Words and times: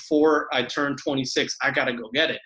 before 0.00 0.48
I 0.52 0.62
turn 0.62 0.96
26. 0.96 1.56
I 1.62 1.70
gotta 1.70 1.92
go 1.92 2.10
get 2.12 2.30
it. 2.30 2.40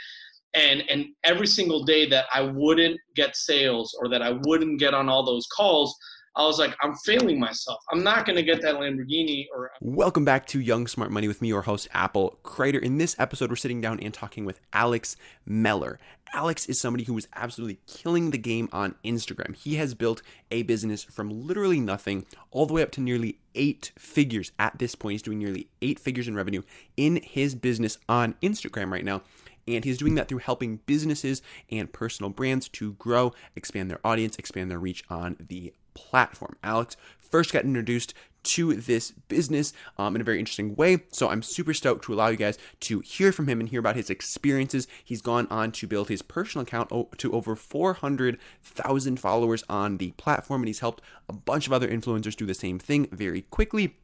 And 0.55 0.83
and 0.89 1.07
every 1.25 1.47
single 1.47 1.85
day 1.85 2.09
that 2.09 2.27
I 2.33 2.43
wouldn't 2.43 2.99
get 3.17 3.37
sales 3.37 3.97
or 4.01 4.09
that 4.09 4.23
I 4.23 4.39
wouldn't 4.47 4.79
get 4.79 4.95
on 4.95 5.09
all 5.09 5.25
those 5.25 5.47
calls, 5.57 5.97
I 6.37 6.45
was 6.45 6.59
like, 6.59 6.77
I'm 6.83 6.95
failing 7.05 7.39
myself. 7.39 7.79
I'm 7.93 8.03
not 8.03 8.27
going 8.27 8.35
to 8.35 8.43
get 8.43 8.61
that 8.63 8.75
Lamborghini 8.75 9.47
or. 9.55 9.71
Welcome 9.81 10.25
back 10.25 10.47
to 10.49 10.61
Young 10.61 10.89
Smart 10.89 11.13
Money 11.13 11.29
with 11.29 11.41
me, 11.41 11.47
your 11.47 11.63
host, 11.63 11.87
Apple 11.95 12.41
Kreider. 12.43 12.83
In 12.83 12.99
this 12.99 13.15
episode, 13.21 13.51
we're 13.51 13.57
sitting 13.57 13.81
down 13.81 14.01
and 14.01 14.13
talking 14.13 14.45
with 14.45 14.59
Alex 14.73 15.17
Meller. 15.47 16.01
Alex 16.35 16.67
is 16.67 16.81
somebody 16.81 17.05
who 17.05 17.17
is 17.17 17.29
absolutely 17.37 17.79
killing 17.87 18.33
the 18.33 18.39
game 18.39 18.69
on 18.73 18.97
Instagram. 19.05 19.55
He 19.55 19.77
has 19.77 19.95
built 19.95 20.21
a 20.51 20.65
business 20.65 21.05
from 21.05 21.47
literally 21.47 21.79
nothing 21.79 22.27
all 22.51 22.67
the 22.67 22.73
way 22.73 22.83
up 22.83 22.91
to 22.93 23.01
nearly 23.01 23.39
eight 23.55 23.93
figures 23.97 24.51
at 24.59 24.77
this 24.81 24.97
point. 24.97 25.13
He's 25.13 25.23
doing 25.23 25.39
nearly 25.39 25.69
eight 25.81 26.01
figures 26.01 26.27
in 26.27 26.35
revenue 26.35 26.63
in 26.97 27.21
his 27.23 27.55
business 27.55 27.99
on 28.09 28.35
Instagram 28.43 28.91
right 28.91 29.05
now. 29.05 29.23
And 29.69 29.85
he's 29.85 29.99
doing 29.99 30.17
that 30.17 30.27
through 30.27 30.39
helping 30.39 30.81
businesses 30.87 31.41
and 31.71 31.91
personal 31.93 32.31
brands 32.31 32.69
to 32.71 32.95
grow, 32.95 33.33
expand 33.55 33.89
their 33.89 34.05
audience, 34.05 34.37
expand 34.37 34.73
their 34.73 34.81
reach 34.81 35.05
on 35.09 35.37
the 35.39 35.73
platform. 35.95 36.57
Alex 36.65 36.97
first 37.21 37.53
got 37.53 37.65
introduced 37.65 38.13
to 38.45 38.75
this 38.75 39.11
business 39.29 39.73
um, 39.99 40.15
in 40.15 40.21
a 40.21 40.25
very 40.25 40.39
interesting 40.39 40.75
way. 40.75 40.99
So 41.13 41.29
I'm 41.29 41.43
super 41.43 41.75
stoked 41.75 42.05
to 42.05 42.15
allow 42.15 42.29
you 42.29 42.37
guys 42.37 42.59
to 42.81 43.01
hear 43.01 43.33
from 43.33 43.49
him 43.49 43.61
and 43.61 43.69
hear 43.69 43.81
about 43.81 43.97
his 43.97 44.11
experiences. 44.11 44.87
He's 45.05 45.23
gone 45.23 45.47
on 45.51 45.73
to 45.73 45.87
build 45.87 46.09
his 46.09 46.23
personal 46.23 46.63
account 46.63 46.91
to 47.19 47.33
over 47.33 47.57
400,000 47.57 49.21
followers 49.21 49.65
on 49.69 49.99
the 49.99 50.13
platform, 50.13 50.63
and 50.63 50.69
he's 50.69 50.81
helped 50.81 51.03
a 51.29 51.33
bunch 51.33 51.67
of 51.67 51.73
other 51.73 51.89
influencers 51.89 52.37
do 52.37 52.47
the 52.47 52.55
same 52.55 52.79
thing 52.79 53.09
very 53.11 53.43
quickly 53.43 53.97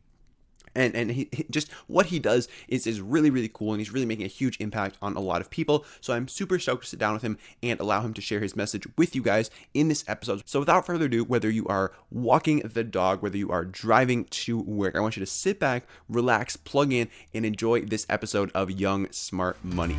and 0.74 0.95
and 0.95 1.10
he, 1.10 1.29
just 1.51 1.70
what 1.87 2.06
he 2.06 2.19
does 2.19 2.48
is 2.69 2.87
is 2.87 3.01
really 3.01 3.30
really 3.30 3.51
cool 3.52 3.73
and 3.73 3.80
he's 3.80 3.92
really 3.92 4.06
making 4.06 4.24
a 4.24 4.29
huge 4.29 4.56
impact 4.60 4.96
on 5.02 5.16
a 5.16 5.20
lot 5.20 5.41
of 5.41 5.51
people. 5.51 5.84
So 6.01 6.15
i'm 6.15 6.29
super 6.29 6.59
stoked 6.59 6.84
to 6.84 6.88
sit 6.88 6.98
down 6.98 7.15
with 7.15 7.23
him 7.23 7.38
and 7.62 7.80
allow 7.80 8.02
him 8.02 8.15
to 8.15 8.21
share 8.21 8.40
his 8.40 8.57
message 8.57 8.87
with 8.96 9.15
you 9.15 9.23
guys 9.23 9.51
in 9.74 9.88
this 9.88 10.04
episode. 10.07 10.43
So 10.46 10.60
without 10.60 10.87
further 10.87 11.07
ado 11.07 11.24
whether 11.24 11.51
you 11.51 11.66
are 11.66 11.93
walking 12.10 12.60
the 12.60 12.85
dog 12.85 13.23
whether 13.23 13.37
you 13.37 13.51
are 13.51 13.65
driving 13.65 14.24
to 14.24 14.59
work 14.60 14.96
i 14.96 15.01
want 15.01 15.16
you 15.16 15.21
to 15.21 15.30
sit 15.30 15.59
back 15.59 15.85
relax 16.09 16.57
plug 16.57 16.93
in 16.93 17.09
and 17.34 17.45
enjoy 17.46 17.80
this 17.82 18.07
episode 18.09 18.51
of 18.55 18.71
young 18.71 19.10
smart 19.10 19.62
money. 19.65 19.96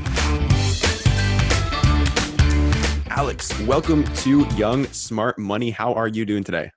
Alex 3.09 3.59
welcome 3.61 4.03
to 4.15 4.45
young 4.55 4.85
smart 4.87 5.37
money. 5.37 5.69
How 5.69 5.93
are 5.93 6.07
you 6.07 6.25
doing 6.25 6.43
today? 6.43 6.71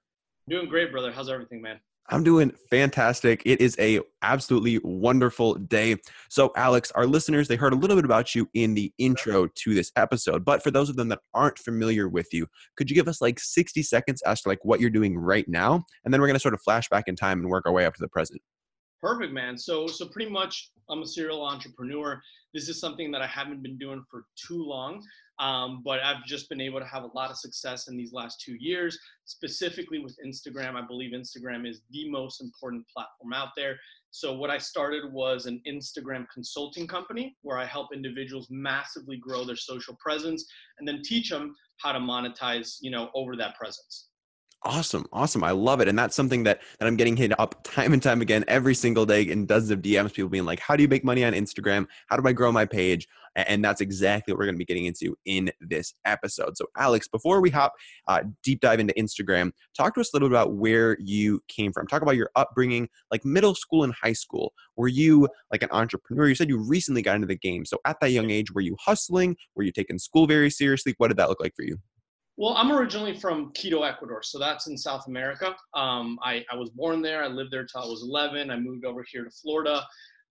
Doing 0.48 0.69
great 0.69 0.91
brother. 0.91 1.12
How's 1.12 1.31
everything 1.31 1.62
man 1.62 1.79
I'm 2.11 2.23
doing 2.23 2.53
fantastic. 2.71 3.43
It 3.47 3.61
is 3.61 3.77
a 3.79 4.01
absolutely 4.23 4.79
wonderful 4.85 5.55
day. 5.55 5.97
So 6.29 6.53
Alex, 6.57 6.91
our 6.93 7.07
listeners, 7.07 7.49
they 7.49 7.57
heard 7.57 7.73
a 7.73 7.77
little 7.77 7.97
bit 7.97 8.05
about 8.05 8.35
you 8.35 8.49
in 8.53 8.75
the 8.75 8.93
intro 8.99 9.47
to 9.47 9.75
this 9.75 9.91
episode, 9.97 10.45
but 10.45 10.63
for 10.63 10.71
those 10.71 10.91
of 10.91 10.97
them 10.97 11.09
that 11.09 11.21
aren't 11.33 11.59
familiar 11.59 12.09
with 12.09 12.29
you, 12.33 12.47
could 12.77 12.91
you 12.91 12.95
give 12.97 13.09
us 13.09 13.23
like 13.23 13.41
60 13.41 13.83
seconds 13.83 14.21
as 14.23 14.43
to 14.43 14.49
like 14.51 14.63
what 14.65 14.81
you're 14.81 14.91
doing 14.91 15.17
right 15.17 15.49
now? 15.49 15.83
And 16.05 16.13
then 16.13 16.21
we're 16.21 16.27
going 16.27 16.37
to 16.37 16.41
sort 16.41 16.55
of 16.55 16.61
flash 16.61 16.89
back 16.91 17.05
in 17.07 17.17
time 17.17 17.41
and 17.41 17.49
work 17.49 17.65
our 17.67 17.73
way 17.73 17.87
up 17.87 17.95
to 17.95 18.01
the 18.01 18.09
present. 18.09 18.41
Perfect, 19.01 19.33
man. 19.33 19.59
So 19.59 19.87
so 19.87 20.07
pretty 20.07 20.31
much 20.31 20.71
I'm 20.89 21.03
a 21.03 21.07
serial 21.07 21.47
entrepreneur. 21.47 22.21
This 22.55 22.69
is 22.69 22.81
something 22.81 23.11
that 23.13 23.21
I 23.21 23.27
haven't 23.27 23.63
been 23.63 23.77
doing 23.77 24.03
for 24.11 24.25
too 24.35 24.63
long. 24.63 25.03
Um, 25.41 25.83
but 25.85 26.01
I've 26.01 26.25
just 26.25 26.49
been 26.49 26.61
able 26.61 26.79
to 26.79 26.87
have 26.87 27.03
a 27.03 27.11
lot 27.15 27.31
of 27.31 27.37
success 27.37 27.89
in 27.89 27.97
these 27.97 28.13
last 28.13 28.41
two 28.41 28.55
years, 28.55 28.99
specifically 29.25 29.99
with 29.99 30.17
Instagram. 30.25 30.75
I 30.75 30.87
believe 30.87 31.13
Instagram 31.13 31.69
is 31.69 31.83
the 31.91 32.09
most 32.11 32.41
important 32.41 32.87
platform 32.89 33.33
out 33.33 33.49
there. 33.57 33.77
So 34.11 34.33
what 34.33 34.49
I 34.49 34.59
started 34.59 35.13
was 35.13 35.47
an 35.47 35.61
Instagram 35.67 36.27
consulting 36.33 36.87
company 36.87 37.37
where 37.43 37.59
I 37.59 37.65
help 37.65 37.89
individuals 37.93 38.47
massively 38.49 39.17
grow 39.17 39.45
their 39.45 39.57
social 39.57 39.97
presence 39.99 40.47
and 40.79 40.87
then 40.87 41.03
teach 41.03 41.31
them 41.31 41.57
how 41.79 41.91
to 41.91 41.98
monetize, 41.98 42.77
you 42.81 42.93
know, 42.93 43.11
over 43.15 43.35
that 43.35 43.57
presence. 43.57 44.11
Awesome. 44.67 45.05
Awesome. 45.13 45.45
I 45.45 45.51
love 45.51 45.83
it. 45.83 45.89
And 45.89 45.98
that's 45.98 46.17
something 46.17 46.45
that, 46.45 46.63
that 46.79 46.86
I'm 46.86 46.97
getting 46.97 47.19
hit 47.19 47.39
up 47.39 47.63
time 47.64 47.92
and 47.92 48.02
time 48.02 48.23
again 48.23 48.47
every 48.48 48.75
single 48.75 49.05
day 49.05 49.20
in 49.23 49.45
dozens 49.45 49.70
of 49.70 49.83
DMs, 49.83 50.14
people 50.14 50.30
being 50.30 50.47
like, 50.47 50.58
how 50.58 50.75
do 50.75 50.83
you 50.83 50.89
make 50.89 51.05
money 51.05 51.23
on 51.23 51.35
Instagram? 51.35 51.86
How 52.07 52.17
do 52.17 52.27
I 52.27 52.33
grow 52.33 52.51
my 52.51 52.64
page? 52.64 53.07
And 53.36 53.63
that's 53.63 53.83
exactly 53.83 54.33
what 54.33 54.39
we're 54.39 54.47
going 54.47 54.55
to 54.55 54.58
be 54.58 54.64
getting 54.64 54.86
into 54.86 55.19
in 55.27 55.51
this 55.61 55.92
episode. 56.07 56.57
So, 56.57 56.67
Alex, 56.79 57.08
before 57.08 57.42
we 57.42 57.51
hop 57.51 57.75
uh, 58.08 58.23
deep 58.42 58.61
dive 58.61 58.80
into 58.80 58.95
Instagram, 58.95 59.51
talk 59.77 59.95
to 59.97 60.01
us 60.01 60.13
a 60.14 60.17
little 60.17 60.29
bit 60.30 60.35
about 60.35 60.55
where 60.55 60.96
you 60.98 61.42
came 61.48 61.70
from. 61.70 61.86
Talk 61.86 62.01
about 62.01 62.17
your 62.17 62.31
upbringing, 62.35 62.89
like 63.11 63.25
middle 63.25 63.55
school 63.55 63.85
and 63.85 63.92
high 63.92 64.13
school. 64.13 64.55
Were 64.77 64.89
you 64.89 65.29
like 65.52 65.63
an 65.63 65.69
entrepreneur? 65.73 66.29
You 66.29 66.36
said 66.36 66.48
you 66.48 66.58
recently 66.58 67.02
got 67.02 67.17
into 67.17 67.27
the 67.27 67.36
game. 67.36 67.67
So, 67.67 67.81
at 67.85 67.98
that 68.01 68.13
young 68.13 68.31
age, 68.31 68.52
were 68.52 68.63
you 68.63 68.77
hustling? 68.81 69.36
Were 69.57 69.64
you 69.64 69.73
taking 69.73 69.98
school 69.98 70.27
very 70.27 70.48
seriously? 70.48 70.95
What 70.96 71.08
did 71.08 71.17
that 71.19 71.29
look 71.29 71.41
like 71.41 71.55
for 71.55 71.64
you? 71.64 71.79
Well, 72.36 72.55
I'm 72.56 72.72
originally 72.72 73.14
from 73.14 73.52
Quito, 73.52 73.83
Ecuador, 73.83 74.22
so 74.22 74.39
that's 74.39 74.67
in 74.67 74.77
South 74.77 75.06
America. 75.06 75.55
Um, 75.74 76.18
I, 76.22 76.45
I 76.50 76.56
was 76.56 76.70
born 76.70 77.00
there. 77.00 77.22
I 77.22 77.28
lived 77.28 77.52
there 77.52 77.64
till 77.64 77.83
I 77.83 77.86
was 77.86 78.02
11. 78.02 78.50
I 78.50 78.56
moved 78.56 78.84
over 78.84 79.05
here 79.08 79.24
to 79.24 79.30
Florida. 79.30 79.84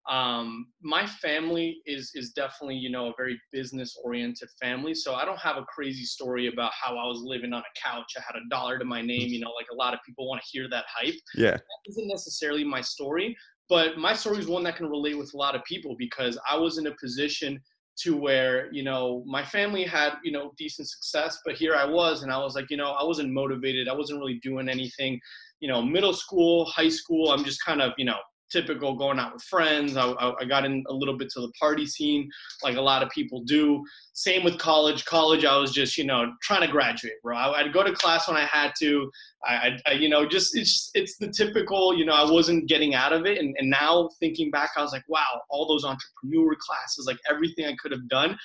Um, 0.10 0.68
my 0.82 1.06
family 1.08 1.82
is 1.86 2.12
is 2.14 2.32
definitely 2.32 2.76
you 2.76 2.90
know 2.90 3.08
a 3.08 3.14
very 3.16 3.40
business 3.54 3.98
oriented 4.04 4.50
family, 4.62 4.94
so 4.94 5.14
I 5.16 5.24
don't 5.24 5.40
have 5.40 5.56
a 5.56 5.64
crazy 5.64 6.04
story 6.04 6.48
about 6.48 6.74
how 6.74 6.98
I 6.98 7.08
was 7.08 7.22
living 7.24 7.54
on 7.54 7.62
a 7.62 7.80
couch. 7.82 8.12
I 8.18 8.22
had 8.28 8.36
a 8.36 8.50
dollar 8.50 8.78
to 8.80 8.84
my 8.84 9.02
name, 9.02 9.30
you 9.30 9.40
know, 9.40 9.52
like 9.52 9.68
a 9.72 9.76
lot 9.76 9.94
of 9.94 10.02
people 10.06 10.28
want 10.28 10.42
to 10.42 10.48
hear 10.52 10.70
that 10.70 10.84
hype. 10.94 11.16
Yeah, 11.36 11.52
that 11.52 11.90
isn't 11.90 12.08
necessarily 12.10 12.66
my 12.66 12.82
story, 12.82 13.34
but 13.70 13.98
my 13.98 14.14
story 14.14 14.40
is 14.40 14.48
one 14.48 14.64
that 14.64 14.76
can 14.76 14.90
relate 14.90 15.18
with 15.18 15.34
a 15.34 15.38
lot 15.38 15.56
of 15.56 15.64
people 15.64 15.96
because 15.98 16.38
I 16.50 16.58
was 16.58 16.78
in 16.78 16.88
a 16.88 16.96
position 16.96 17.62
to 17.96 18.18
where 18.18 18.72
you 18.74 18.84
know 18.84 19.24
my 19.26 19.44
family 19.44 19.84
had 19.84 20.14
you 20.24 20.32
know 20.32 20.52
decent 20.58 20.88
success 20.90 21.40
but 21.46 21.56
here 21.56 21.76
i 21.76 21.86
was 21.86 22.24
and 22.24 22.32
i 22.32 22.38
was 22.38 22.56
like 22.56 22.70
you 22.70 22.78
know 22.78 22.92
i 22.92 23.04
wasn't 23.04 23.30
motivated 23.30 23.88
i 23.88 23.94
wasn't 23.94 24.18
really 24.20 24.40
doing 24.42 24.70
anything. 24.70 25.20
You 25.60 25.70
know 25.70 25.82
middle 25.82 26.14
school 26.14 26.66
high 26.66 26.90
school 26.90 27.32
i'm 27.32 27.46
just 27.46 27.64
kind 27.64 27.82
of 27.82 27.94
you 27.98 28.04
know 28.04 28.18
typical 28.54 28.96
going 28.96 29.20
out 29.20 29.34
with 29.34 29.44
friends. 29.44 29.98
I, 29.98 30.14
I, 30.40 30.46
got 30.46 30.64
in 30.64 30.84
a 30.88 30.94
little 30.94 31.18
bit 31.18 31.30
to 31.32 31.42
the 31.42 31.52
party 31.60 31.86
scene, 31.86 32.30
like 32.64 32.78
a 32.78 32.82
lot 32.82 33.02
of 33.02 33.10
people 33.10 33.42
do. 33.46 33.84
Same 34.14 34.44
with 34.44 34.60
college. 34.60 35.04
College, 35.06 35.44
I 35.44 35.58
was 35.58 35.72
just, 35.72 35.98
you 35.98 36.06
know, 36.06 36.32
trying 36.44 36.62
to 36.62 36.68
graduate, 36.68 37.16
bro. 37.24 37.36
I, 37.36 37.64
would 37.64 37.74
go 37.74 37.84
to 37.84 37.92
class 37.92 38.28
when 38.28 38.38
I 38.38 38.46
had 38.46 38.72
to. 38.80 39.10
I, 39.44 39.72
I, 39.88 39.92
you 39.94 40.08
know, 40.08 40.26
just 40.26 40.56
it's 40.56 40.92
it's 40.94 41.18
the 41.18 41.30
typical, 41.30 41.98
you 41.98 42.06
know, 42.06 42.14
I 42.14 42.30
wasn't 42.30 42.70
getting 42.70 42.94
out 42.94 43.12
of 43.12 43.26
it. 43.26 43.40
And, 43.40 43.56
and 43.58 43.70
now 43.70 44.10
thinking 44.20 44.52
back, 44.52 44.70
I 44.78 44.82
was 44.82 44.94
like, 44.94 45.04
wow, 45.08 45.42
all 45.50 45.68
those 45.68 45.84
entrepreneur 45.84 46.56
classes, 46.60 47.06
like 47.08 47.18
everything 47.30 47.66
I 47.66 47.76
could 47.82 47.92
have 47.92 48.08
done, 48.08 48.38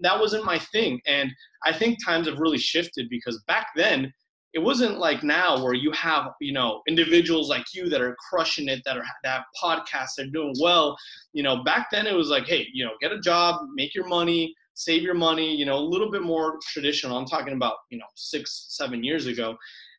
that 0.00 0.18
wasn't 0.18 0.44
my 0.44 0.58
thing. 0.58 1.00
And 1.06 1.30
I 1.64 1.72
think 1.72 2.04
times 2.04 2.26
have 2.26 2.38
really 2.38 2.58
shifted 2.58 3.08
because 3.08 3.42
back 3.46 3.68
then, 3.76 4.12
it 4.54 4.58
wasn't 4.58 4.98
like 4.98 5.22
now 5.22 5.62
where 5.62 5.74
you 5.74 5.90
have 5.92 6.32
you 6.40 6.52
know 6.52 6.82
individuals 6.88 7.48
like 7.48 7.64
you 7.74 7.88
that 7.88 8.00
are 8.00 8.16
crushing 8.28 8.68
it 8.68 8.82
that 8.84 8.96
are 8.96 9.04
that 9.24 9.44
podcasts 9.62 10.18
are 10.18 10.26
doing 10.26 10.54
well. 10.60 10.96
You 11.32 11.42
know 11.42 11.62
back 11.64 11.88
then 11.90 12.06
it 12.06 12.14
was 12.14 12.28
like 12.28 12.44
hey 12.46 12.66
you 12.72 12.84
know 12.84 12.92
get 13.00 13.12
a 13.12 13.20
job 13.20 13.60
make 13.74 13.94
your 13.94 14.06
money 14.06 14.54
save 14.74 15.02
your 15.02 15.14
money 15.14 15.54
you 15.54 15.66
know 15.66 15.76
a 15.76 15.86
little 15.94 16.10
bit 16.10 16.22
more 16.22 16.58
traditional. 16.72 17.16
I'm 17.16 17.26
talking 17.26 17.54
about 17.54 17.74
you 17.90 17.98
know 17.98 18.06
six 18.14 18.66
seven 18.70 19.02
years 19.02 19.26
ago. 19.26 19.56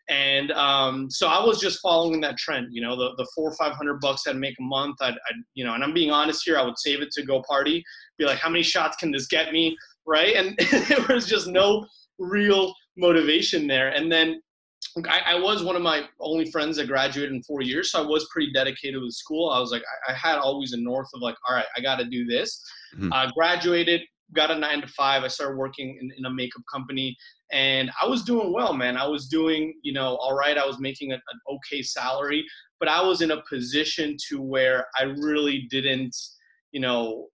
And 0.09 0.52
um, 0.52 1.09
so 1.09 1.28
i 1.28 1.42
was 1.42 1.62
just 1.62 1.80
following 1.80 2.19
that 2.19 2.38
trend 2.38 2.68
you 2.72 2.81
know 2.81 2.97
the, 2.97 3.13
the 3.16 3.25
four 3.34 3.50
or 3.50 3.56
five 3.56 3.72
hundred 3.72 4.02
bucks 4.02 4.28
i'd 4.28 4.36
make 4.36 4.53
a 4.59 4.62
month 4.62 4.97
I'd, 5.00 5.13
I'd 5.13 5.36
you 5.53 5.63
know 5.63 5.75
and 5.75 5.81
i'm 5.81 5.94
being 5.94 6.12
honest 6.12 6.42
here 6.44 6.58
i 6.58 6.62
would 6.62 6.78
save 6.78 7.02
it 7.02 7.09
to 7.12 7.24
go 7.24 7.42
party 7.47 7.81
be 8.18 8.25
like 8.25 8.40
how 8.40 8.50
many 8.50 8.63
shots 8.63 8.97
can 8.97 9.12
this 9.12 9.28
get 9.28 9.52
me? 9.52 9.78
Right? 10.06 10.36
And 10.36 10.58
there 10.88 11.06
was 11.16 11.25
just 11.25 11.47
no 11.47 11.86
real 12.19 12.74
motivation 12.98 13.68
there. 13.68 13.90
And 13.90 14.12
then 14.12 14.42
I, 15.09 15.22
I, 15.28 15.40
was 15.40 15.64
one 15.64 15.76
of 15.76 15.81
my 15.81 16.04
only 16.20 16.52
friends 16.52 16.78
that 16.78 16.88
graduated 16.88 17.34
in 17.34 17.42
four 17.44 17.62
years, 17.62 17.92
so 17.92 18.04
I 18.04 18.06
was 18.06 18.28
pretty 18.31 18.52
dedicated 18.54 19.02
with 19.02 19.14
school. 19.14 19.50
I 19.50 19.59
was 19.59 19.72
like, 19.72 19.84
I, 20.08 20.12
I 20.12 20.16
had 20.16 20.38
always 20.38 20.74
a 20.74 20.78
north 20.78 21.08
of 21.14 21.22
like, 21.22 21.36
all 21.48 21.56
right, 21.56 21.66
I 21.76 21.81
got 21.81 21.98
to 21.98 22.06
do 22.06 22.26
this. 22.26 22.64
Mm-hmm. 22.96 23.12
Uh, 23.12 23.31
graduated, 23.31 24.01
got 24.34 24.51
a 24.51 24.56
nine 24.56 24.81
to 24.81 24.88
five. 24.88 25.24
I 25.24 25.30
started 25.30 25.57
working 25.57 25.98
in, 26.00 26.12
in, 26.18 26.25
a 26.25 26.30
makeup 26.30 26.62
company, 26.72 27.16
and 27.51 27.92
I 28.01 28.06
was 28.06 28.24
doing 28.24 28.54
well, 28.54 28.74
man. 28.74 28.98
I 28.98 29.07
was 29.07 29.28
doing, 29.28 29.74
you 29.84 29.94
know, 29.94 30.16
all 30.18 30.36
right. 30.36 30.57
I 30.57 30.66
was 30.66 30.80
making 30.80 31.12
a, 31.12 31.16
an 31.16 31.40
okay 31.50 31.81
salary, 31.81 32.45
but 32.80 32.88
I 32.88 33.01
was 33.01 33.22
in 33.22 33.31
a 33.31 33.42
position 33.50 34.16
to 34.30 34.42
where 34.42 34.86
I 35.00 35.04
really 35.04 35.68
didn't, 35.72 36.16
you 36.72 36.81
know, 36.81 37.28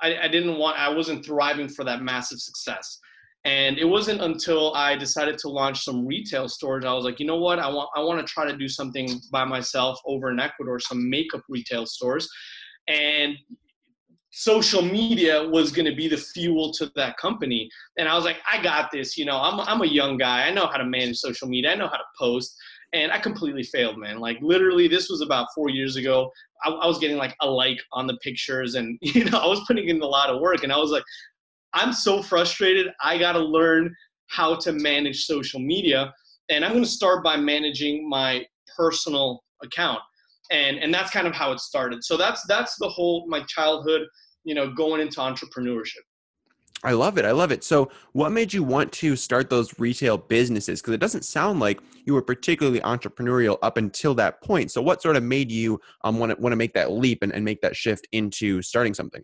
I, 0.00 0.18
I 0.22 0.28
didn't 0.28 0.58
want, 0.58 0.78
I 0.78 0.88
wasn't 0.88 1.24
thriving 1.24 1.68
for 1.68 1.84
that 1.84 2.02
massive 2.02 2.40
success. 2.40 2.98
And 3.44 3.76
it 3.76 3.84
wasn't 3.84 4.20
until 4.20 4.72
I 4.74 4.96
decided 4.96 5.36
to 5.38 5.48
launch 5.48 5.84
some 5.84 6.06
retail 6.06 6.48
stores, 6.48 6.84
I 6.84 6.92
was 6.92 7.04
like, 7.04 7.18
you 7.18 7.26
know 7.26 7.38
what, 7.38 7.58
I 7.58 7.68
want 7.68 7.90
I 7.96 8.00
want 8.00 8.24
to 8.24 8.32
try 8.32 8.46
to 8.46 8.56
do 8.56 8.68
something 8.68 9.20
by 9.32 9.44
myself 9.44 9.98
over 10.06 10.30
in 10.30 10.38
Ecuador, 10.38 10.78
some 10.78 11.10
makeup 11.10 11.42
retail 11.48 11.84
stores. 11.84 12.28
And 12.86 13.36
social 14.30 14.80
media 14.80 15.46
was 15.48 15.72
going 15.72 15.86
to 15.86 15.94
be 15.94 16.08
the 16.08 16.16
fuel 16.16 16.72
to 16.72 16.90
that 16.96 17.16
company. 17.16 17.68
And 17.98 18.08
I 18.08 18.14
was 18.14 18.24
like, 18.24 18.38
I 18.50 18.62
got 18.62 18.90
this. 18.90 19.18
You 19.18 19.24
know, 19.24 19.36
I'm, 19.36 19.60
I'm 19.60 19.82
a 19.82 19.86
young 19.86 20.16
guy. 20.16 20.46
I 20.46 20.50
know 20.52 20.66
how 20.66 20.78
to 20.78 20.84
manage 20.84 21.18
social 21.18 21.48
media. 21.48 21.72
I 21.72 21.74
know 21.74 21.88
how 21.88 21.98
to 21.98 22.04
post. 22.18 22.56
And 22.94 23.10
I 23.10 23.18
completely 23.18 23.62
failed, 23.62 23.98
man. 23.98 24.20
Like 24.20 24.38
literally, 24.40 24.86
this 24.86 25.08
was 25.08 25.20
about 25.20 25.48
four 25.54 25.68
years 25.68 25.96
ago. 25.96 26.30
I, 26.64 26.70
I 26.70 26.86
was 26.86 26.98
getting 26.98 27.16
like 27.16 27.34
a 27.40 27.50
like 27.50 27.78
on 27.92 28.06
the 28.06 28.16
pictures 28.18 28.74
and 28.74 28.98
you 29.02 29.24
know 29.24 29.38
i 29.38 29.46
was 29.46 29.60
putting 29.66 29.88
in 29.88 30.00
a 30.00 30.06
lot 30.06 30.30
of 30.30 30.40
work 30.40 30.62
and 30.62 30.72
i 30.72 30.76
was 30.76 30.90
like 30.90 31.04
i'm 31.74 31.92
so 31.92 32.22
frustrated 32.22 32.88
i 33.02 33.18
got 33.18 33.32
to 33.32 33.40
learn 33.40 33.94
how 34.28 34.54
to 34.54 34.72
manage 34.72 35.24
social 35.24 35.60
media 35.60 36.12
and 36.48 36.64
i'm 36.64 36.72
going 36.72 36.84
to 36.84 36.88
start 36.88 37.22
by 37.22 37.36
managing 37.36 38.08
my 38.08 38.44
personal 38.76 39.42
account 39.62 40.00
and 40.50 40.78
and 40.78 40.92
that's 40.92 41.10
kind 41.10 41.26
of 41.26 41.34
how 41.34 41.52
it 41.52 41.60
started 41.60 42.02
so 42.02 42.16
that's 42.16 42.44
that's 42.46 42.76
the 42.76 42.88
whole 42.88 43.26
my 43.28 43.40
childhood 43.48 44.02
you 44.44 44.54
know 44.54 44.72
going 44.72 45.00
into 45.00 45.20
entrepreneurship 45.20 46.02
I 46.84 46.92
love 46.92 47.16
it. 47.16 47.24
I 47.24 47.30
love 47.30 47.52
it. 47.52 47.62
So, 47.62 47.90
what 48.12 48.32
made 48.32 48.52
you 48.52 48.64
want 48.64 48.90
to 48.92 49.14
start 49.14 49.48
those 49.48 49.78
retail 49.78 50.18
businesses? 50.18 50.80
Because 50.80 50.94
it 50.94 51.00
doesn't 51.00 51.24
sound 51.24 51.60
like 51.60 51.80
you 52.04 52.12
were 52.12 52.22
particularly 52.22 52.80
entrepreneurial 52.80 53.56
up 53.62 53.76
until 53.76 54.14
that 54.14 54.42
point. 54.42 54.72
So, 54.72 54.82
what 54.82 55.00
sort 55.00 55.14
of 55.14 55.22
made 55.22 55.52
you 55.52 55.80
um, 56.02 56.18
want 56.18 56.32
to 56.34 56.42
want 56.42 56.52
to 56.52 56.56
make 56.56 56.74
that 56.74 56.90
leap 56.90 57.22
and, 57.22 57.32
and 57.32 57.44
make 57.44 57.60
that 57.60 57.76
shift 57.76 58.08
into 58.10 58.62
starting 58.62 58.94
something? 58.94 59.22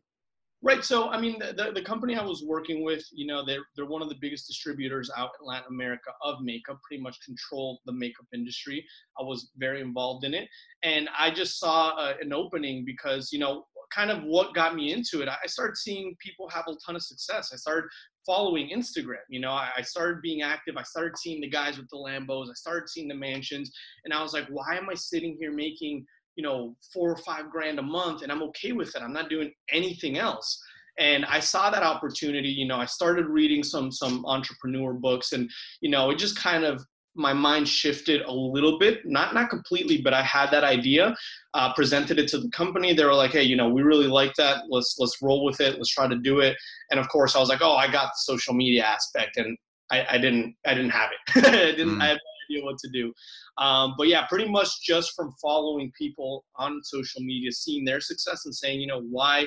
Right. 0.61 0.85
So, 0.85 1.09
I 1.09 1.21
mean, 1.21 1.39
the, 1.39 1.71
the 1.73 1.83
company 1.83 2.17
I 2.17 2.25
was 2.25 2.43
working 2.45 2.83
with, 2.83 3.05
you 3.13 3.29
know, 3.29 3.45
they're, 3.45 3.65
they're 3.77 3.87
one 3.87 4.03
of 4.03 4.09
the 4.09 4.17
biggest 4.21 4.49
distributors 4.49 5.09
out 5.17 5.31
in 5.41 5.47
Latin 5.47 5.69
America 5.71 6.11
of 6.23 6.41
makeup, 6.41 6.81
pretty 6.87 7.01
much 7.01 7.17
control 7.25 7.81
the 7.87 7.93
makeup 7.93 8.27
industry. 8.35 8.85
I 9.21 9.23
was 9.23 9.53
very 9.57 9.81
involved 9.81 10.25
in 10.25 10.35
it. 10.35 10.49
And 10.83 11.09
I 11.17 11.31
just 11.31 11.61
saw 11.61 11.91
uh, 11.91 12.15
an 12.21 12.33
opening 12.33 12.85
because, 12.85 13.33
you 13.33 13.39
know, 13.39 13.67
kind 13.95 14.11
of 14.11 14.23
what 14.25 14.55
got 14.55 14.75
me 14.75 14.93
into 14.93 15.23
it. 15.23 15.29
I 15.29 15.47
started 15.47 15.77
seeing 15.77 16.17
people 16.21 16.49
have 16.49 16.65
a 16.69 16.75
ton 16.85 16.97
of 16.97 17.03
success. 17.03 17.51
I 17.53 17.57
started 17.57 17.89
following 18.27 18.69
Instagram. 18.69 19.25
You 19.31 19.41
know, 19.41 19.53
I, 19.53 19.81
started 19.83 20.21
being 20.23 20.43
active. 20.43 20.77
I 20.77 20.83
started 20.83 21.17
seeing 21.17 21.41
the 21.41 21.49
guys 21.49 21.79
with 21.79 21.89
the 21.91 21.97
Lambos. 21.97 22.51
I 22.51 22.55
started 22.55 22.89
seeing 22.89 23.09
the 23.09 23.15
mansions, 23.15 23.73
and 24.05 24.13
I 24.13 24.23
was 24.23 24.35
like, 24.35 24.47
why 24.49 24.77
am 24.77 24.91
I 24.91 24.95
sitting 24.95 25.37
here 25.41 25.53
making 25.53 26.05
you 26.39 26.45
know 26.45 26.77
four 26.95 27.11
or 27.11 27.17
five 27.17 27.51
grand 27.51 27.81
a 27.81 27.83
month, 27.83 28.23
and 28.23 28.31
I'm 28.31 28.45
okay 28.45 28.71
with 28.71 28.95
it. 28.95 29.03
I'm 29.03 29.13
not 29.13 29.29
doing 29.29 29.51
anything 29.73 30.19
else. 30.19 30.63
And 30.97 31.25
I 31.27 31.41
saw 31.41 31.69
that 31.69 31.83
opportunity. 31.83 32.49
You 32.49 32.67
know, 32.67 32.77
I 32.77 32.87
started 32.87 33.27
reading 33.27 33.65
some 33.65 33.91
some 33.91 34.25
entrepreneur 34.25 34.93
books, 34.93 35.33
and 35.33 35.51
you 35.81 35.91
know, 35.91 36.11
it 36.11 36.19
just 36.19 36.39
kind 36.39 36.65
of 36.65 36.81
my 37.17 37.33
mind 37.33 37.69
shifted 37.69 38.23
a 38.23 38.33
little 38.33 38.79
bit, 38.79 39.01
not 39.05 39.35
not 39.35 39.51
completely, 39.51 40.01
but 40.01 40.15
I 40.15 40.23
had 40.23 40.53
that 40.53 40.63
idea, 40.63 41.17
uh, 41.55 41.73
presented 41.75 42.21
it 42.21 42.29
to 42.29 42.39
the 42.39 42.51
company. 42.51 42.95
They 42.95 43.05
were 43.05 43.15
like, 43.15 43.33
"Hey, 43.33 43.43
you 43.43 43.57
know, 43.57 43.69
we 43.69 43.83
really 43.83 44.07
like 44.07 44.35
that. 44.37 44.63
Let's 44.71 44.95
let's 45.01 45.21
roll 45.21 45.45
with 45.45 45.61
it. 45.61 45.77
Let's 45.77 45.93
try 45.93 46.07
to 46.07 46.17
do 46.17 46.39
it." 46.39 46.57
And 46.93 47.01
of 47.01 47.09
course, 47.09 47.35
I 47.35 47.41
was 47.41 47.49
like, 47.49 47.63
"Oh, 47.63 47.75
I 47.75 47.91
got 47.91 48.11
the 48.13 48.33
social 48.33 48.55
media 48.55 48.85
aspect," 48.85 49.39
and 49.39 49.59
I, 49.91 50.07
I 50.11 50.19
didn't 50.19 50.55
I 50.65 50.75
didn't 50.75 50.91
have 50.91 51.11
it. 51.11 51.47
I 51.49 51.51
didn't 51.51 51.97
mm. 51.97 52.03
I 52.03 52.07
had 52.11 52.19
idea 52.51 52.65
what 52.65 52.79
to 52.79 52.89
do. 52.91 53.13
Um, 53.59 53.95
but 53.97 54.09
yeah, 54.09 54.27
pretty 54.27 54.49
much 54.49 54.83
just 54.83 55.15
from 55.15 55.33
following 55.41 55.93
people 55.97 56.45
on 56.57 56.81
social 56.85 57.23
media, 57.23 57.53
seeing 57.53 57.85
their 57.85 58.01
success, 58.01 58.45
and 58.45 58.55
saying, 58.55 58.81
you 58.81 58.87
know, 58.87 59.03
why 59.03 59.47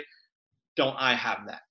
don't 0.76 0.96
I 0.98 1.16
have 1.16 1.40
that? 1.48 1.62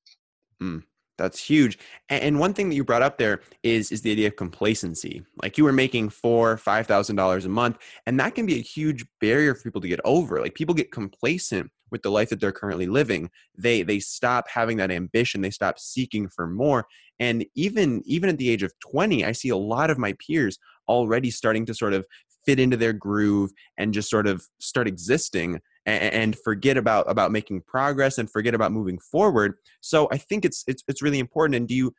Mm. 0.63 0.83
That's 1.21 1.39
huge. 1.39 1.79
And 2.09 2.41
one 2.41 2.55
thing 2.55 2.71
that 2.71 2.75
you 2.77 2.83
brought 2.83 3.03
up 3.03 3.19
there 3.19 3.43
is 3.63 3.93
is 3.93 4.01
the 4.01 4.11
idea 4.11 4.29
of 4.29 4.37
complacency. 4.37 5.23
Like 5.43 5.59
you 5.59 5.65
were 5.65 5.73
making 5.73 6.09
four, 6.09 6.57
five 6.57 6.87
thousand 6.87 7.17
dollars 7.17 7.45
a 7.45 7.51
month, 7.51 7.77
and 8.07 8.19
that 8.19 8.35
can 8.35 8.47
be 8.47 8.55
a 8.55 8.63
huge 8.63 9.05
barrier 9.21 9.55
for 9.55 9.65
people 9.65 9.83
to 9.83 9.89
get 9.89 10.01
over. 10.03 10.41
Like 10.41 10.55
people 10.55 10.75
get 10.75 10.93
complacent 10.93 11.71
with 11.91 12.01
the 12.01 12.11
life 12.11 12.31
that 12.31 12.41
they're 12.41 12.53
currently 12.53 12.87
living. 12.87 13.29
They 13.55 13.83
they 13.83 14.01
stop 14.01 14.49
having 14.49 14.79
that 14.79 14.91
ambition. 14.91 15.43
They 15.43 15.51
stop 15.51 15.79
seeking 15.79 16.27
for 16.27 16.47
more. 16.47 16.87
And 17.19 17.45
even 17.55 18.03
even 18.07 18.31
at 18.31 18.39
the 18.39 18.49
age 18.49 18.63
of 18.63 18.73
20, 18.79 19.23
I 19.23 19.33
see 19.33 19.51
a 19.51 19.57
lot 19.59 19.91
of 19.91 19.99
my 19.99 20.15
peers 20.27 20.59
already 20.91 21.31
starting 21.31 21.65
to 21.67 21.75
sort 21.75 21.95
of 21.95 22.05
fit 22.45 22.59
into 22.59 22.77
their 22.77 22.93
groove 22.93 23.51
and 23.79 23.95
just 23.95 24.11
sort 24.11 24.27
of 24.27 24.45
start 24.61 24.89
existing 24.89 25.61
and, 25.87 26.37
forget 26.45 26.77
about 26.77 27.11
about 27.11 27.33
making 27.33 27.63
progress 27.63 28.19
and 28.19 28.31
forget 28.31 28.55
about 28.55 28.73
moving 28.73 28.99
forward. 28.99 29.55
So 29.81 30.09
i 30.13 30.19
think 30.19 30.45
it's 30.45 30.63
it's, 30.67 30.83
it's 30.89 31.03
really 31.03 31.19
important. 31.19 31.57
And 31.57 31.69
do 31.69 31.75
you 31.75 31.95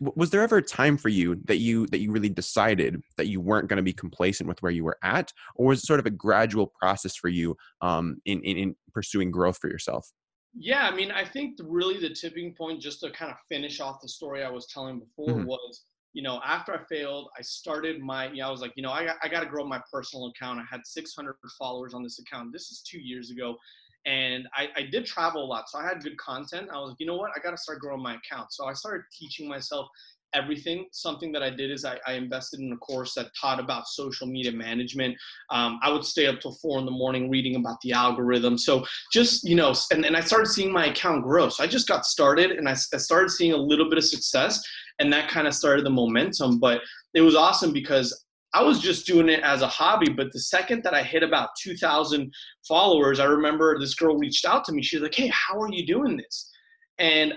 was 0.00 0.30
there 0.30 0.42
ever 0.42 0.58
a 0.58 0.62
time 0.62 0.96
for 0.96 1.08
you 1.08 1.36
that 1.44 1.58
you 1.58 1.86
that 1.88 1.98
you 1.98 2.12
really 2.12 2.28
decided 2.28 3.02
that 3.16 3.26
you 3.26 3.40
weren't 3.40 3.68
going 3.68 3.78
to 3.78 3.82
be 3.82 3.92
complacent 3.92 4.48
with 4.48 4.62
where 4.62 4.72
you 4.72 4.84
were 4.84 4.98
at? 5.02 5.32
Or 5.56 5.68
was 5.68 5.82
it 5.82 5.86
sort 5.86 6.00
of 6.00 6.06
a 6.06 6.10
gradual 6.10 6.72
process 6.80 7.16
for 7.16 7.28
you 7.28 7.56
um, 7.80 8.16
in, 8.24 8.40
in, 8.42 8.56
in 8.56 8.76
pursuing 8.92 9.30
growth 9.30 9.58
for 9.58 9.68
yourself? 9.68 10.10
Yeah 10.54 10.88
i 10.90 10.94
mean 10.94 11.10
i 11.10 11.24
think 11.24 11.58
really 11.62 11.98
the 11.98 12.10
tipping 12.10 12.54
point 12.54 12.80
just 12.80 13.00
to 13.00 13.10
kind 13.10 13.30
of 13.30 13.38
finish 13.48 13.80
off 13.80 14.02
the 14.02 14.08
story 14.08 14.44
i 14.44 14.50
was 14.50 14.66
telling 14.66 14.98
before 14.98 15.38
mm-hmm. 15.38 15.46
was 15.46 15.84
you 16.12 16.22
know, 16.22 16.40
after 16.44 16.74
I 16.74 16.84
failed, 16.84 17.28
I 17.38 17.42
started 17.42 18.00
my, 18.00 18.30
you 18.30 18.42
know, 18.42 18.48
I 18.48 18.50
was 18.50 18.60
like, 18.60 18.72
you 18.76 18.82
know, 18.82 18.90
I 18.90 19.14
I 19.22 19.28
got 19.28 19.40
to 19.40 19.46
grow 19.46 19.64
my 19.64 19.80
personal 19.90 20.26
account. 20.28 20.60
I 20.60 20.64
had 20.70 20.86
600 20.86 21.36
followers 21.58 21.94
on 21.94 22.02
this 22.02 22.18
account. 22.18 22.52
This 22.52 22.70
is 22.70 22.82
two 22.82 23.00
years 23.00 23.30
ago. 23.30 23.56
And 24.04 24.48
I, 24.54 24.68
I 24.76 24.82
did 24.90 25.06
travel 25.06 25.44
a 25.44 25.46
lot. 25.46 25.70
So 25.70 25.78
I 25.78 25.84
had 25.84 26.02
good 26.02 26.16
content. 26.16 26.68
I 26.72 26.78
was 26.78 26.90
like, 26.90 27.00
you 27.00 27.06
know 27.06 27.16
what? 27.16 27.30
I 27.36 27.40
got 27.40 27.52
to 27.52 27.56
start 27.56 27.78
growing 27.78 28.02
my 28.02 28.16
account. 28.16 28.52
So 28.52 28.66
I 28.66 28.72
started 28.72 29.04
teaching 29.16 29.48
myself 29.48 29.86
everything. 30.34 30.86
Something 30.92 31.30
that 31.32 31.42
I 31.42 31.50
did 31.50 31.70
is 31.70 31.84
I, 31.84 31.98
I, 32.06 32.14
invested 32.14 32.60
in 32.60 32.72
a 32.72 32.76
course 32.78 33.14
that 33.14 33.30
taught 33.38 33.60
about 33.60 33.86
social 33.86 34.26
media 34.26 34.52
management. 34.52 35.16
Um, 35.50 35.78
I 35.82 35.92
would 35.92 36.04
stay 36.04 36.26
up 36.26 36.40
till 36.40 36.54
four 36.54 36.78
in 36.78 36.84
the 36.84 36.90
morning 36.90 37.30
reading 37.30 37.56
about 37.56 37.80
the 37.82 37.92
algorithm. 37.92 38.56
So 38.58 38.84
just, 39.12 39.44
you 39.44 39.54
know, 39.54 39.74
and, 39.90 40.04
and 40.04 40.16
I 40.16 40.20
started 40.20 40.46
seeing 40.46 40.72
my 40.72 40.86
account 40.86 41.22
grow. 41.22 41.48
So 41.48 41.62
I 41.62 41.66
just 41.66 41.86
got 41.86 42.06
started 42.06 42.52
and 42.52 42.68
I, 42.68 42.72
I 42.72 42.96
started 42.96 43.30
seeing 43.30 43.52
a 43.52 43.56
little 43.56 43.88
bit 43.88 43.98
of 43.98 44.04
success 44.04 44.62
and 44.98 45.12
that 45.12 45.28
kind 45.28 45.46
of 45.46 45.54
started 45.54 45.84
the 45.84 45.90
momentum. 45.90 46.58
But 46.58 46.80
it 47.14 47.20
was 47.20 47.34
awesome 47.34 47.72
because 47.72 48.24
I 48.54 48.62
was 48.62 48.80
just 48.80 49.06
doing 49.06 49.28
it 49.28 49.40
as 49.40 49.62
a 49.62 49.66
hobby. 49.66 50.12
But 50.12 50.32
the 50.32 50.40
second 50.40 50.82
that 50.84 50.94
I 50.94 51.02
hit 51.02 51.22
about 51.22 51.50
2,000 51.62 52.32
followers, 52.66 53.18
I 53.18 53.24
remember 53.24 53.78
this 53.78 53.94
girl 53.94 54.18
reached 54.18 54.44
out 54.44 54.64
to 54.66 54.72
me. 54.72 54.82
She's 54.82 55.00
like, 55.00 55.14
"Hey, 55.14 55.28
how 55.28 55.60
are 55.60 55.72
you 55.72 55.86
doing 55.86 56.16
this?" 56.16 56.50
And 56.98 57.34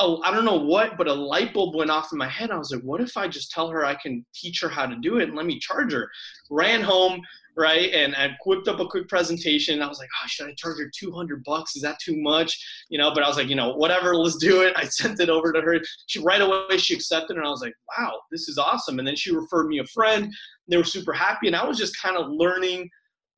oh, 0.00 0.20
I 0.24 0.34
don't 0.34 0.46
know 0.46 0.58
what, 0.58 0.96
but 0.96 1.08
a 1.08 1.12
light 1.12 1.52
bulb 1.52 1.76
went 1.76 1.90
off 1.90 2.10
in 2.10 2.18
my 2.18 2.28
head. 2.28 2.50
I 2.50 2.56
was 2.56 2.72
like, 2.72 2.82
what 2.82 3.02
if 3.02 3.16
I 3.16 3.28
just 3.28 3.50
tell 3.50 3.68
her 3.68 3.84
I 3.84 3.94
can 3.94 4.24
teach 4.34 4.60
her 4.62 4.68
how 4.68 4.86
to 4.86 4.96
do 4.96 5.18
it 5.18 5.28
and 5.28 5.36
let 5.36 5.44
me 5.46 5.58
charge 5.58 5.92
her? 5.92 6.10
Ran 6.50 6.80
home, 6.80 7.20
right? 7.56 7.92
And 7.92 8.14
I 8.14 8.36
whipped 8.44 8.68
up 8.68 8.80
a 8.80 8.86
quick 8.86 9.08
presentation. 9.08 9.82
I 9.82 9.88
was 9.88 9.98
like, 9.98 10.08
oh, 10.22 10.26
should 10.26 10.48
I 10.48 10.54
charge 10.54 10.78
her 10.78 10.90
200 10.94 11.44
bucks? 11.44 11.76
Is 11.76 11.82
that 11.82 11.98
too 11.98 12.16
much? 12.16 12.58
You 12.88 12.98
know, 12.98 13.12
but 13.12 13.22
I 13.22 13.28
was 13.28 13.36
like, 13.36 13.48
you 13.48 13.56
know, 13.56 13.74
whatever, 13.74 14.14
let's 14.14 14.36
do 14.36 14.62
it. 14.62 14.72
I 14.76 14.84
sent 14.86 15.20
it 15.20 15.28
over 15.28 15.52
to 15.52 15.60
her. 15.60 15.80
She 16.06 16.20
right 16.20 16.40
away, 16.40 16.78
she 16.78 16.94
accepted 16.94 17.36
and 17.36 17.46
I 17.46 17.50
was 17.50 17.62
like, 17.62 17.74
wow, 17.98 18.20
this 18.30 18.48
is 18.48 18.58
awesome. 18.58 18.98
And 18.98 19.06
then 19.06 19.16
she 19.16 19.34
referred 19.34 19.68
me 19.68 19.78
a 19.78 19.86
friend. 19.86 20.32
They 20.68 20.76
were 20.76 20.84
super 20.84 21.12
happy. 21.12 21.46
And 21.46 21.56
I 21.56 21.64
was 21.64 21.78
just 21.78 22.00
kind 22.00 22.16
of 22.16 22.30
learning 22.30 22.88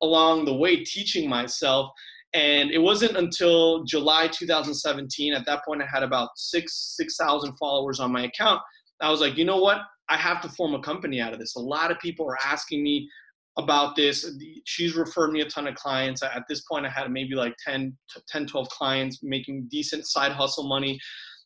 along 0.01 0.45
the 0.45 0.53
way, 0.53 0.83
teaching 0.83 1.29
myself. 1.29 1.91
And 2.33 2.71
it 2.71 2.79
wasn't 2.79 3.15
until 3.15 3.83
July 3.83 4.27
2017. 4.27 5.33
At 5.33 5.45
that 5.45 5.63
point, 5.63 5.83
I 5.83 5.85
had 5.85 6.01
about 6.01 6.29
six 6.35 6.95
six 6.97 7.15
thousand 7.15 7.55
followers 7.57 7.99
on 7.99 8.11
my 8.11 8.23
account. 8.23 8.59
I 9.01 9.11
was 9.11 9.21
like, 9.21 9.37
you 9.37 9.45
know 9.45 9.57
what? 9.57 9.81
I 10.09 10.17
have 10.17 10.41
to 10.41 10.49
form 10.49 10.73
a 10.73 10.81
company 10.81 11.21
out 11.21 11.33
of 11.33 11.39
this. 11.39 11.55
A 11.55 11.59
lot 11.59 11.91
of 11.91 11.99
people 11.99 12.27
are 12.27 12.37
asking 12.43 12.83
me 12.83 13.09
about 13.57 13.95
this. 13.95 14.29
She's 14.65 14.95
referred 14.95 15.31
me 15.31 15.41
a 15.41 15.45
ton 15.45 15.67
of 15.67 15.75
clients. 15.75 16.23
At 16.23 16.43
this 16.49 16.61
point, 16.61 16.85
I 16.85 16.89
had 16.89 17.11
maybe 17.11 17.35
like 17.35 17.55
10, 17.65 17.95
10 18.27 18.47
12 18.47 18.69
clients 18.69 19.19
making 19.21 19.67
decent 19.69 20.07
side 20.07 20.31
hustle 20.31 20.67
money. 20.67 20.99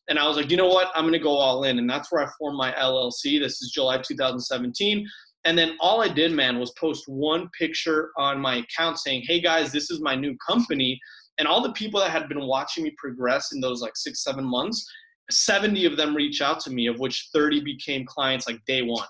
And 0.08 0.18
I 0.18 0.26
was 0.26 0.36
like, 0.36 0.50
you 0.50 0.56
know 0.56 0.68
what? 0.68 0.90
I'm 0.94 1.02
going 1.02 1.12
to 1.12 1.18
go 1.18 1.36
all 1.36 1.64
in. 1.64 1.78
And 1.78 1.88
that's 1.88 2.10
where 2.10 2.24
I 2.24 2.30
formed 2.38 2.56
my 2.56 2.72
LLC. 2.72 3.38
This 3.38 3.60
is 3.60 3.72
July 3.74 3.98
2017. 3.98 5.06
And 5.44 5.56
then 5.56 5.76
all 5.80 6.02
I 6.02 6.08
did, 6.08 6.32
man, 6.32 6.58
was 6.58 6.72
post 6.72 7.04
one 7.08 7.48
picture 7.58 8.10
on 8.16 8.40
my 8.40 8.56
account 8.56 8.98
saying, 8.98 9.24
hey 9.26 9.40
guys, 9.40 9.70
this 9.70 9.90
is 9.90 10.00
my 10.00 10.14
new 10.14 10.36
company. 10.46 10.98
And 11.38 11.46
all 11.46 11.62
the 11.62 11.72
people 11.72 12.00
that 12.00 12.10
had 12.10 12.28
been 12.28 12.46
watching 12.46 12.84
me 12.84 12.94
progress 12.98 13.52
in 13.52 13.60
those 13.60 13.80
like 13.80 13.96
six, 13.96 14.24
seven 14.24 14.44
months, 14.44 14.90
70 15.30 15.84
of 15.84 15.96
them 15.96 16.16
reached 16.16 16.42
out 16.42 16.58
to 16.60 16.70
me, 16.70 16.86
of 16.86 16.98
which 16.98 17.28
30 17.32 17.60
became 17.60 18.06
clients 18.06 18.46
like 18.46 18.64
day 18.66 18.82
one. 18.82 19.06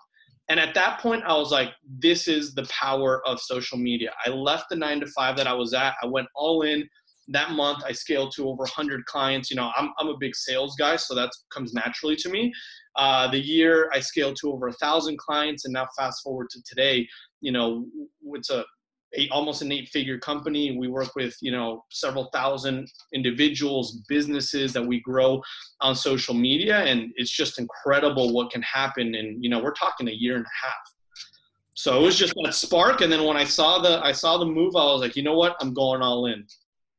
And 0.48 0.58
at 0.58 0.74
that 0.74 1.00
point, 1.00 1.22
I 1.26 1.34
was 1.34 1.52
like, 1.52 1.70
this 2.00 2.26
is 2.26 2.54
the 2.54 2.64
power 2.64 3.26
of 3.26 3.40
social 3.40 3.76
media. 3.76 4.12
I 4.24 4.30
left 4.30 4.66
the 4.70 4.76
nine 4.76 5.00
to 5.00 5.06
five 5.08 5.36
that 5.36 5.46
I 5.46 5.52
was 5.52 5.74
at. 5.74 5.94
I 6.02 6.06
went 6.06 6.28
all 6.34 6.62
in. 6.62 6.88
That 7.30 7.50
month, 7.50 7.84
I 7.84 7.92
scaled 7.92 8.32
to 8.36 8.48
over 8.48 8.62
100 8.62 9.04
clients. 9.04 9.50
You 9.50 9.56
know, 9.56 9.70
I'm, 9.76 9.90
I'm 9.98 10.08
a 10.08 10.16
big 10.18 10.34
sales 10.34 10.74
guy, 10.78 10.96
so 10.96 11.14
that 11.14 11.30
comes 11.52 11.74
naturally 11.74 12.16
to 12.16 12.30
me. 12.30 12.50
Uh, 12.96 13.30
the 13.30 13.38
year, 13.38 13.90
I 13.92 14.00
scaled 14.00 14.36
to 14.40 14.50
over 14.50 14.68
a 14.68 14.72
thousand 14.72 15.18
clients, 15.18 15.66
and 15.66 15.74
now 15.74 15.86
fast 15.96 16.22
forward 16.22 16.48
to 16.50 16.62
today, 16.66 17.06
you 17.42 17.52
know, 17.52 17.84
it's 18.32 18.48
a 18.48 18.64
eight, 19.14 19.30
almost 19.30 19.62
an 19.62 19.72
eight 19.72 19.88
figure 19.88 20.18
company. 20.18 20.76
We 20.76 20.88
work 20.88 21.14
with, 21.16 21.36
you 21.40 21.50
know, 21.50 21.84
several 21.90 22.30
thousand 22.32 22.90
individuals, 23.12 24.02
businesses 24.08 24.72
that 24.72 24.86
we 24.86 25.00
grow 25.00 25.42
on 25.80 25.94
social 25.94 26.34
media. 26.34 26.78
And 26.78 27.12
it's 27.16 27.30
just 27.30 27.58
incredible 27.58 28.32
what 28.32 28.50
can 28.50 28.62
happen. 28.62 29.14
And, 29.14 29.42
you 29.42 29.50
know, 29.50 29.62
we're 29.62 29.72
talking 29.72 30.08
a 30.08 30.12
year 30.12 30.36
and 30.36 30.44
a 30.44 30.66
half. 30.66 30.76
So 31.74 31.98
it 32.00 32.02
was 32.02 32.18
just 32.18 32.34
that 32.42 32.54
spark. 32.54 33.00
And 33.00 33.12
then 33.12 33.24
when 33.24 33.36
I 33.36 33.44
saw 33.44 33.80
the, 33.80 34.04
I 34.04 34.12
saw 34.12 34.38
the 34.38 34.46
move, 34.46 34.74
I 34.74 34.84
was 34.84 35.00
like, 35.00 35.16
you 35.16 35.22
know 35.22 35.36
what, 35.36 35.56
I'm 35.60 35.72
going 35.72 36.02
all 36.02 36.26
in. 36.26 36.44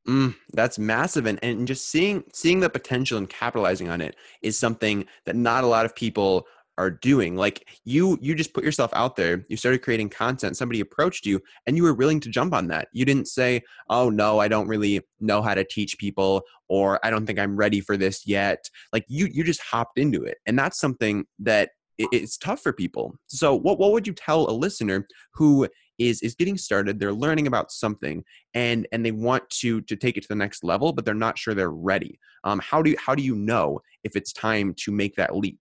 Mm, 0.08 0.34
that's 0.54 0.80
massive, 0.80 1.28
and 1.28 1.38
and 1.44 1.68
just 1.68 1.88
seeing 1.88 2.24
seeing 2.34 2.62
the 2.62 2.70
potential 2.70 3.18
and 3.20 3.30
capitalizing 3.30 3.90
on 3.90 4.02
it 4.02 4.16
is 4.42 4.58
something 4.58 5.06
that 5.26 5.36
not 5.36 5.64
a 5.64 5.68
lot 5.68 5.86
of 5.86 5.94
people 5.94 6.48
are 6.80 6.90
doing 6.90 7.36
like 7.36 7.68
you 7.84 8.18
you 8.22 8.34
just 8.34 8.54
put 8.54 8.64
yourself 8.64 8.90
out 8.94 9.16
there 9.16 9.46
you 9.50 9.58
started 9.58 9.82
creating 9.82 10.10
content 10.10 10.58
somebody 10.58 10.80
approached 10.80 11.26
you 11.26 11.40
and 11.68 11.76
you 11.76 11.84
were 11.84 11.94
willing 11.94 12.20
to 12.22 12.30
jump 12.30 12.54
on 12.54 12.68
that. 12.68 12.88
You 12.94 13.06
didn't 13.06 13.28
say 13.28 13.62
oh 13.90 14.10
no 14.10 14.40
i 14.40 14.48
don't 14.48 14.68
really 14.68 15.02
know 15.20 15.42
how 15.42 15.54
to 15.54 15.64
teach 15.64 15.98
people 15.98 16.42
or 16.70 17.06
i 17.06 17.10
don't 17.10 17.26
think 17.26 17.38
i'm 17.38 17.58
ready 17.58 17.82
for 17.82 17.98
this 17.98 18.26
yet. 18.26 18.70
Like 18.94 19.06
you 19.08 19.28
you 19.32 19.44
just 19.44 19.62
hopped 19.62 20.00
into 20.00 20.24
it 20.24 20.38
and 20.46 20.58
that's 20.58 20.80
something 20.80 21.26
that 21.40 21.70
it's 22.00 22.38
tough 22.38 22.62
for 22.62 22.72
people. 22.72 23.14
So 23.28 23.54
what, 23.54 23.78
what 23.78 23.92
would 23.92 24.08
you 24.08 24.14
tell 24.14 24.50
a 24.50 24.52
listener 24.52 25.06
who 25.34 25.68
is 25.98 26.22
is 26.22 26.34
getting 26.34 26.58
started 26.58 26.98
they're 26.98 27.12
learning 27.12 27.46
about 27.46 27.74
something 27.74 28.24
and 28.54 28.88
and 28.94 29.06
they 29.06 29.12
want 29.12 29.44
to 29.50 29.82
to 29.82 29.98
take 29.98 30.16
it 30.16 30.22
to 30.22 30.30
the 30.30 30.36
next 30.36 30.64
level 30.64 30.94
but 30.94 31.04
they're 31.04 31.14
not 31.14 31.38
sure 31.38 31.54
they're 31.54 31.72
ready? 31.72 32.18
Um, 32.46 32.62
how 32.64 32.82
do 32.82 32.92
you 32.92 32.98
how 32.98 33.16
do 33.16 33.24
you 33.24 33.36
know 33.36 33.82
if 34.06 34.16
it's 34.16 34.32
time 34.32 34.74
to 34.76 34.92
make 34.94 35.16
that 35.16 35.36
leap 35.36 35.60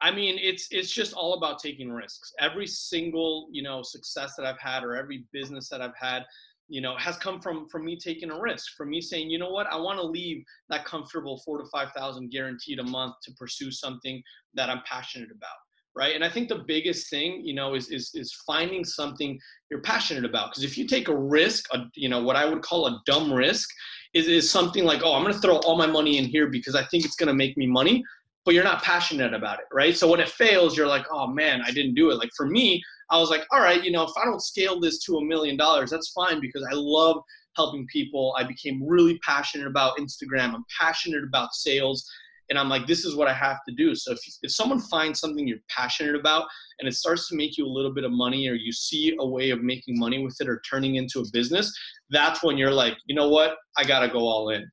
I 0.00 0.10
mean, 0.10 0.38
it's 0.40 0.68
it's 0.70 0.90
just 0.90 1.14
all 1.14 1.34
about 1.34 1.58
taking 1.58 1.90
risks. 1.90 2.32
Every 2.38 2.66
single 2.66 3.48
you 3.50 3.62
know 3.62 3.82
success 3.82 4.34
that 4.36 4.46
I've 4.46 4.58
had, 4.58 4.84
or 4.84 4.94
every 4.94 5.24
business 5.32 5.68
that 5.70 5.80
I've 5.80 5.96
had, 5.98 6.24
you 6.68 6.80
know, 6.80 6.96
has 6.96 7.16
come 7.16 7.40
from 7.40 7.68
from 7.68 7.84
me 7.84 7.96
taking 7.96 8.30
a 8.30 8.38
risk, 8.38 8.76
from 8.76 8.90
me 8.90 9.00
saying, 9.00 9.30
you 9.30 9.38
know 9.38 9.50
what, 9.50 9.66
I 9.68 9.76
want 9.76 9.98
to 9.98 10.06
leave 10.06 10.44
that 10.68 10.84
comfortable 10.84 11.40
four 11.44 11.58
to 11.58 11.68
five 11.72 11.92
thousand 11.96 12.30
guaranteed 12.30 12.78
a 12.78 12.84
month 12.84 13.14
to 13.24 13.32
pursue 13.32 13.70
something 13.70 14.22
that 14.54 14.68
I'm 14.68 14.82
passionate 14.84 15.30
about, 15.30 15.56
right? 15.94 16.14
And 16.14 16.22
I 16.22 16.28
think 16.28 16.50
the 16.50 16.64
biggest 16.66 17.08
thing, 17.08 17.40
you 17.42 17.54
know, 17.54 17.74
is 17.74 17.88
is 17.88 18.10
is 18.14 18.34
finding 18.46 18.84
something 18.84 19.38
you're 19.70 19.80
passionate 19.80 20.26
about. 20.26 20.50
Because 20.50 20.64
if 20.64 20.76
you 20.76 20.86
take 20.86 21.08
a 21.08 21.16
risk, 21.16 21.72
a, 21.72 21.84
you 21.94 22.10
know, 22.10 22.22
what 22.22 22.36
I 22.36 22.44
would 22.44 22.60
call 22.60 22.86
a 22.86 23.00
dumb 23.06 23.32
risk, 23.32 23.66
is 24.12 24.28
is 24.28 24.50
something 24.50 24.84
like, 24.84 25.00
oh, 25.02 25.14
I'm 25.14 25.22
going 25.22 25.34
to 25.34 25.40
throw 25.40 25.56
all 25.60 25.78
my 25.78 25.86
money 25.86 26.18
in 26.18 26.26
here 26.26 26.48
because 26.48 26.74
I 26.74 26.84
think 26.84 27.06
it's 27.06 27.16
going 27.16 27.28
to 27.28 27.34
make 27.34 27.56
me 27.56 27.66
money 27.66 28.04
but 28.46 28.54
you're 28.54 28.64
not 28.64 28.82
passionate 28.82 29.34
about 29.34 29.58
it, 29.58 29.66
right? 29.72 29.94
So 29.96 30.08
when 30.08 30.20
it 30.20 30.28
fails, 30.28 30.76
you're 30.76 30.86
like, 30.86 31.04
oh 31.10 31.26
man, 31.26 31.60
I 31.66 31.72
didn't 31.72 31.94
do 31.94 32.10
it. 32.10 32.14
Like 32.14 32.30
for 32.36 32.46
me, 32.46 32.80
I 33.10 33.18
was 33.18 33.28
like, 33.28 33.44
all 33.50 33.60
right, 33.60 33.82
you 33.82 33.90
know, 33.90 34.04
if 34.04 34.12
I 34.16 34.24
don't 34.24 34.40
scale 34.40 34.80
this 34.80 35.00
to 35.04 35.16
a 35.16 35.24
million 35.24 35.56
dollars, 35.56 35.90
that's 35.90 36.12
fine 36.12 36.40
because 36.40 36.64
I 36.70 36.74
love 36.74 37.18
helping 37.56 37.86
people. 37.88 38.34
I 38.38 38.44
became 38.44 38.82
really 38.82 39.18
passionate 39.18 39.66
about 39.66 39.98
Instagram. 39.98 40.54
I'm 40.54 40.64
passionate 40.80 41.24
about 41.24 41.54
sales. 41.54 42.08
And 42.48 42.56
I'm 42.56 42.68
like, 42.68 42.86
this 42.86 43.04
is 43.04 43.16
what 43.16 43.26
I 43.26 43.32
have 43.32 43.58
to 43.68 43.74
do. 43.74 43.96
So 43.96 44.12
if, 44.12 44.20
if 44.42 44.52
someone 44.52 44.78
finds 44.78 45.18
something 45.18 45.48
you're 45.48 45.58
passionate 45.68 46.14
about 46.14 46.46
and 46.78 46.88
it 46.88 46.94
starts 46.94 47.28
to 47.28 47.36
make 47.36 47.58
you 47.58 47.66
a 47.66 47.68
little 47.68 47.92
bit 47.92 48.04
of 48.04 48.12
money 48.12 48.48
or 48.48 48.54
you 48.54 48.70
see 48.70 49.16
a 49.18 49.26
way 49.26 49.50
of 49.50 49.62
making 49.62 49.98
money 49.98 50.24
with 50.24 50.36
it 50.40 50.48
or 50.48 50.62
turning 50.70 50.94
into 50.94 51.18
a 51.18 51.24
business, 51.32 51.76
that's 52.10 52.44
when 52.44 52.56
you're 52.56 52.72
like, 52.72 52.96
you 53.06 53.16
know 53.16 53.28
what? 53.28 53.56
I 53.76 53.82
got 53.82 54.00
to 54.00 54.08
go 54.08 54.20
all 54.20 54.50
in. 54.50 54.70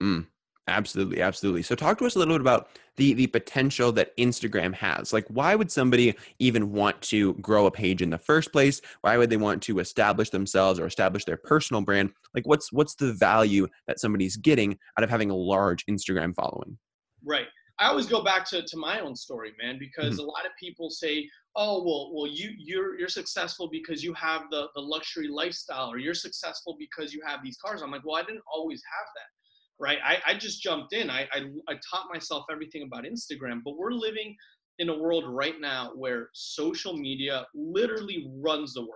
Mm. 0.00 0.26
Absolutely, 0.68 1.22
absolutely. 1.22 1.62
So 1.62 1.74
talk 1.74 1.98
to 1.98 2.06
us 2.06 2.14
a 2.14 2.18
little 2.18 2.34
bit 2.34 2.42
about 2.42 2.68
the 2.96 3.14
the 3.14 3.26
potential 3.28 3.90
that 3.92 4.16
Instagram 4.18 4.74
has. 4.74 5.12
Like 5.12 5.26
why 5.28 5.54
would 5.54 5.72
somebody 5.72 6.14
even 6.38 6.72
want 6.72 7.00
to 7.02 7.34
grow 7.34 7.66
a 7.66 7.70
page 7.70 8.02
in 8.02 8.10
the 8.10 8.18
first 8.18 8.52
place? 8.52 8.80
Why 9.00 9.16
would 9.16 9.30
they 9.30 9.36
want 9.38 9.62
to 9.64 9.78
establish 9.78 10.30
themselves 10.30 10.78
or 10.78 10.86
establish 10.86 11.24
their 11.24 11.38
personal 11.38 11.80
brand? 11.80 12.10
Like 12.34 12.46
what's 12.46 12.70
what's 12.72 12.94
the 12.96 13.14
value 13.14 13.66
that 13.86 13.98
somebody's 13.98 14.36
getting 14.36 14.78
out 14.98 15.04
of 15.04 15.10
having 15.10 15.30
a 15.30 15.36
large 15.36 15.86
Instagram 15.86 16.34
following? 16.34 16.76
Right. 17.24 17.46
I 17.80 17.86
always 17.86 18.06
go 18.06 18.22
back 18.24 18.44
to, 18.46 18.62
to 18.62 18.76
my 18.76 19.00
own 19.00 19.14
story, 19.14 19.52
man, 19.62 19.78
because 19.78 20.14
mm-hmm. 20.14 20.28
a 20.28 20.30
lot 20.30 20.44
of 20.44 20.50
people 20.58 20.90
say, 20.90 21.30
"Oh, 21.54 21.84
well, 21.84 22.10
well, 22.12 22.26
you 22.26 22.50
you're 22.58 22.98
you're 22.98 23.08
successful 23.08 23.68
because 23.70 24.02
you 24.02 24.12
have 24.14 24.50
the 24.50 24.66
the 24.74 24.80
luxury 24.80 25.28
lifestyle, 25.28 25.88
or 25.92 25.98
you're 25.98 26.14
successful 26.14 26.76
because 26.76 27.14
you 27.14 27.22
have 27.24 27.40
these 27.42 27.56
cars." 27.56 27.80
I'm 27.80 27.92
like, 27.92 28.04
"Well, 28.04 28.16
I 28.16 28.22
didn't 28.22 28.42
always 28.52 28.82
have 28.82 29.06
that." 29.14 29.30
Right? 29.80 29.98
I, 30.04 30.18
I 30.26 30.34
just 30.34 30.62
jumped 30.62 30.92
in. 30.92 31.10
I, 31.10 31.28
I, 31.32 31.44
I 31.68 31.74
taught 31.90 32.06
myself 32.12 32.44
everything 32.50 32.82
about 32.82 33.04
Instagram, 33.04 33.60
but 33.64 33.76
we're 33.76 33.92
living 33.92 34.36
in 34.78 34.88
a 34.88 34.96
world 34.96 35.24
right 35.26 35.60
now 35.60 35.92
where 35.94 36.28
social 36.32 36.96
media 36.96 37.46
literally 37.54 38.30
runs 38.36 38.74
the 38.74 38.80
world, 38.80 38.92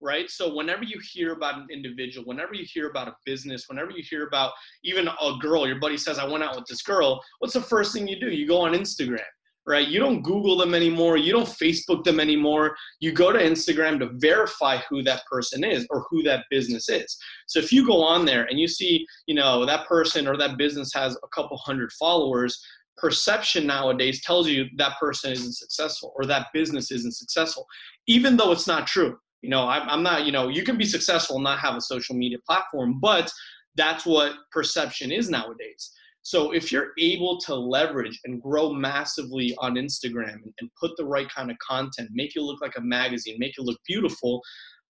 right? 0.00 0.30
So 0.30 0.54
whenever 0.54 0.84
you 0.84 1.00
hear 1.12 1.32
about 1.32 1.58
an 1.58 1.66
individual, 1.72 2.26
whenever 2.26 2.54
you 2.54 2.64
hear 2.72 2.88
about 2.88 3.08
a 3.08 3.16
business, 3.26 3.64
whenever 3.68 3.90
you 3.90 4.02
hear 4.08 4.26
about 4.26 4.52
even 4.84 5.08
a 5.08 5.32
girl, 5.40 5.66
your 5.66 5.80
buddy 5.80 5.96
says, 5.96 6.18
I 6.18 6.24
went 6.24 6.44
out 6.44 6.56
with 6.56 6.66
this 6.66 6.82
girl, 6.82 7.20
what's 7.40 7.54
the 7.54 7.60
first 7.60 7.92
thing 7.92 8.06
you 8.06 8.20
do? 8.20 8.30
You 8.30 8.46
go 8.46 8.60
on 8.60 8.72
Instagram 8.74 9.24
right? 9.68 9.86
You 9.86 10.00
don't 10.00 10.22
Google 10.22 10.56
them 10.56 10.74
anymore. 10.74 11.18
You 11.18 11.32
don't 11.32 11.46
Facebook 11.48 12.02
them 12.02 12.18
anymore. 12.18 12.74
You 13.00 13.12
go 13.12 13.30
to 13.30 13.38
Instagram 13.38 13.98
to 13.98 14.10
verify 14.14 14.78
who 14.88 15.02
that 15.02 15.26
person 15.30 15.62
is 15.62 15.86
or 15.90 16.06
who 16.08 16.22
that 16.22 16.46
business 16.50 16.88
is. 16.88 17.16
So 17.46 17.58
if 17.58 17.70
you 17.70 17.86
go 17.86 18.02
on 18.02 18.24
there 18.24 18.44
and 18.44 18.58
you 18.58 18.66
see, 18.66 19.06
you 19.26 19.34
know, 19.34 19.66
that 19.66 19.86
person 19.86 20.26
or 20.26 20.36
that 20.38 20.56
business 20.56 20.90
has 20.94 21.16
a 21.16 21.28
couple 21.34 21.56
hundred 21.58 21.92
followers, 21.92 22.58
perception 22.96 23.66
nowadays 23.66 24.22
tells 24.22 24.48
you 24.48 24.64
that 24.76 24.98
person 24.98 25.32
isn't 25.32 25.54
successful 25.54 26.12
or 26.16 26.24
that 26.24 26.46
business 26.54 26.90
isn't 26.90 27.14
successful, 27.14 27.66
even 28.06 28.36
though 28.36 28.50
it's 28.52 28.66
not 28.66 28.86
true. 28.86 29.18
You 29.42 29.50
know, 29.50 29.68
I'm 29.68 30.02
not, 30.02 30.26
you 30.26 30.32
know, 30.32 30.48
you 30.48 30.64
can 30.64 30.76
be 30.76 30.84
successful 30.84 31.36
and 31.36 31.44
not 31.44 31.60
have 31.60 31.76
a 31.76 31.80
social 31.80 32.16
media 32.16 32.38
platform, 32.44 32.98
but 33.00 33.30
that's 33.76 34.04
what 34.04 34.32
perception 34.50 35.12
is 35.12 35.30
nowadays. 35.30 35.92
So 36.28 36.50
if 36.50 36.70
you're 36.70 36.92
able 36.98 37.38
to 37.38 37.54
leverage 37.54 38.20
and 38.26 38.42
grow 38.42 38.70
massively 38.70 39.54
on 39.60 39.76
Instagram 39.76 40.36
and 40.60 40.70
put 40.78 40.90
the 40.98 41.06
right 41.06 41.26
kind 41.26 41.50
of 41.50 41.56
content, 41.56 42.10
make 42.12 42.36
it 42.36 42.42
look 42.42 42.60
like 42.60 42.76
a 42.76 42.82
magazine, 42.82 43.36
make 43.38 43.54
it 43.56 43.64
look 43.64 43.78
beautiful, 43.86 44.42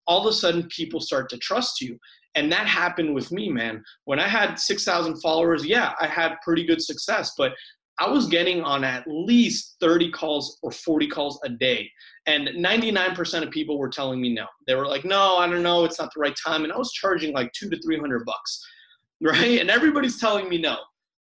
all 0.08 0.26
of 0.26 0.26
a 0.26 0.36
sudden 0.36 0.66
people 0.66 0.98
start 0.98 1.30
to 1.30 1.38
trust 1.38 1.80
you. 1.80 1.96
And 2.34 2.50
that 2.50 2.66
happened 2.66 3.14
with 3.14 3.30
me, 3.30 3.50
man. 3.50 3.84
When 4.04 4.18
I 4.18 4.26
had 4.26 4.56
6,000 4.56 5.20
followers, 5.20 5.64
yeah, 5.64 5.92
I 6.00 6.08
had 6.08 6.34
pretty 6.42 6.66
good 6.66 6.82
success, 6.82 7.30
but 7.38 7.52
I 8.00 8.08
was 8.08 8.26
getting 8.26 8.62
on 8.64 8.82
at 8.82 9.04
least 9.06 9.76
30 9.80 10.10
calls 10.10 10.58
or 10.64 10.72
40 10.72 11.06
calls 11.06 11.38
a 11.44 11.50
day. 11.50 11.88
And 12.26 12.48
99% 12.48 13.44
of 13.44 13.50
people 13.52 13.78
were 13.78 13.88
telling 13.88 14.20
me 14.20 14.34
no. 14.34 14.46
They 14.66 14.74
were 14.74 14.88
like, 14.88 15.04
no, 15.04 15.36
I 15.36 15.48
don't 15.48 15.62
know, 15.62 15.84
it's 15.84 16.00
not 16.00 16.10
the 16.12 16.20
right 16.20 16.36
time. 16.44 16.64
And 16.64 16.72
I 16.72 16.76
was 16.76 16.90
charging 16.90 17.32
like 17.32 17.52
two 17.52 17.70
to 17.70 17.80
300 17.80 18.26
bucks, 18.26 18.60
right? 19.22 19.60
And 19.60 19.70
everybody's 19.70 20.18
telling 20.18 20.48
me 20.48 20.58
no 20.58 20.78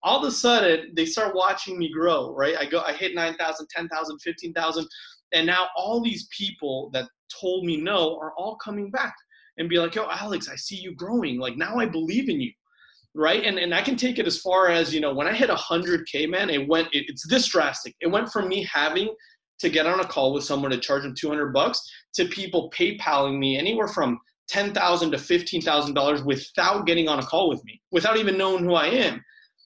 all 0.03 0.19
of 0.19 0.27
a 0.27 0.31
sudden 0.31 0.91
they 0.95 1.05
start 1.05 1.35
watching 1.35 1.77
me 1.77 1.91
grow, 1.91 2.33
right? 2.35 2.55
I 2.57 2.65
go, 2.65 2.81
I 2.81 2.93
hit 2.93 3.15
9,000, 3.15 3.67
10,000, 3.69 4.19
15,000. 4.19 4.87
And 5.33 5.45
now 5.45 5.67
all 5.75 6.01
these 6.01 6.27
people 6.35 6.89
that 6.93 7.07
told 7.39 7.65
me 7.65 7.77
no 7.77 8.17
are 8.19 8.33
all 8.37 8.55
coming 8.57 8.89
back 8.89 9.13
and 9.57 9.69
be 9.69 9.77
like, 9.77 9.95
yo, 9.95 10.07
Alex, 10.09 10.49
I 10.49 10.55
see 10.55 10.77
you 10.77 10.95
growing. 10.95 11.39
Like 11.39 11.57
now 11.57 11.77
I 11.77 11.85
believe 11.85 12.29
in 12.29 12.41
you. 12.41 12.51
Right. 13.15 13.43
And, 13.43 13.57
and 13.57 13.73
I 13.73 13.81
can 13.81 13.95
take 13.95 14.19
it 14.19 14.27
as 14.27 14.39
far 14.39 14.69
as, 14.69 14.93
you 14.93 15.01
know, 15.01 15.13
when 15.13 15.27
I 15.27 15.33
hit 15.33 15.49
100K, 15.49 16.29
man, 16.29 16.49
it 16.49 16.67
went, 16.67 16.87
it, 16.93 17.05
it's 17.07 17.27
this 17.27 17.47
drastic. 17.47 17.95
It 18.01 18.07
went 18.07 18.31
from 18.31 18.47
me 18.47 18.63
having 18.71 19.09
to 19.59 19.69
get 19.69 19.87
on 19.87 19.99
a 19.99 20.05
call 20.05 20.31
with 20.31 20.43
someone 20.43 20.71
to 20.71 20.77
charge 20.77 21.03
them 21.03 21.15
200 21.15 21.51
bucks 21.51 21.81
to 22.13 22.25
people 22.25 22.71
PayPaling 22.71 23.37
me 23.37 23.57
anywhere 23.57 23.87
from 23.87 24.19
10,000 24.49 25.11
to 25.11 25.17
$15,000 25.17 26.25
without 26.25 26.85
getting 26.85 27.07
on 27.07 27.19
a 27.19 27.25
call 27.25 27.49
with 27.49 27.63
me, 27.65 27.81
without 27.91 28.17
even 28.17 28.37
knowing 28.37 28.63
who 28.63 28.73
I 28.73 28.87
am. 28.87 29.23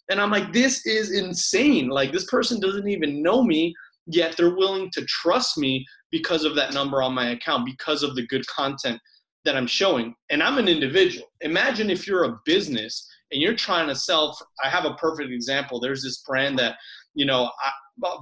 And 0.09 0.19
I'm 0.19 0.31
like, 0.31 0.51
this 0.51 0.85
is 0.85 1.11
insane. 1.11 1.89
Like, 1.89 2.11
this 2.11 2.25
person 2.25 2.59
doesn't 2.59 2.87
even 2.87 3.21
know 3.23 3.43
me, 3.43 3.73
yet 4.07 4.35
they're 4.35 4.55
willing 4.55 4.89
to 4.91 5.05
trust 5.05 5.57
me 5.57 5.85
because 6.11 6.43
of 6.43 6.55
that 6.55 6.73
number 6.73 7.01
on 7.01 7.13
my 7.13 7.31
account, 7.31 7.65
because 7.65 8.03
of 8.03 8.15
the 8.15 8.27
good 8.27 8.45
content 8.47 8.99
that 9.45 9.55
I'm 9.55 9.67
showing. 9.67 10.13
And 10.29 10.43
I'm 10.43 10.57
an 10.57 10.67
individual. 10.67 11.27
Imagine 11.41 11.89
if 11.89 12.07
you're 12.07 12.25
a 12.25 12.39
business 12.45 13.07
and 13.31 13.41
you're 13.41 13.55
trying 13.55 13.87
to 13.87 13.95
sell. 13.95 14.37
I 14.63 14.69
have 14.69 14.85
a 14.85 14.95
perfect 14.95 15.31
example. 15.31 15.79
There's 15.79 16.03
this 16.03 16.21
brand 16.21 16.59
that, 16.59 16.77
you 17.13 17.25
know, 17.25 17.49
I, 17.63 17.71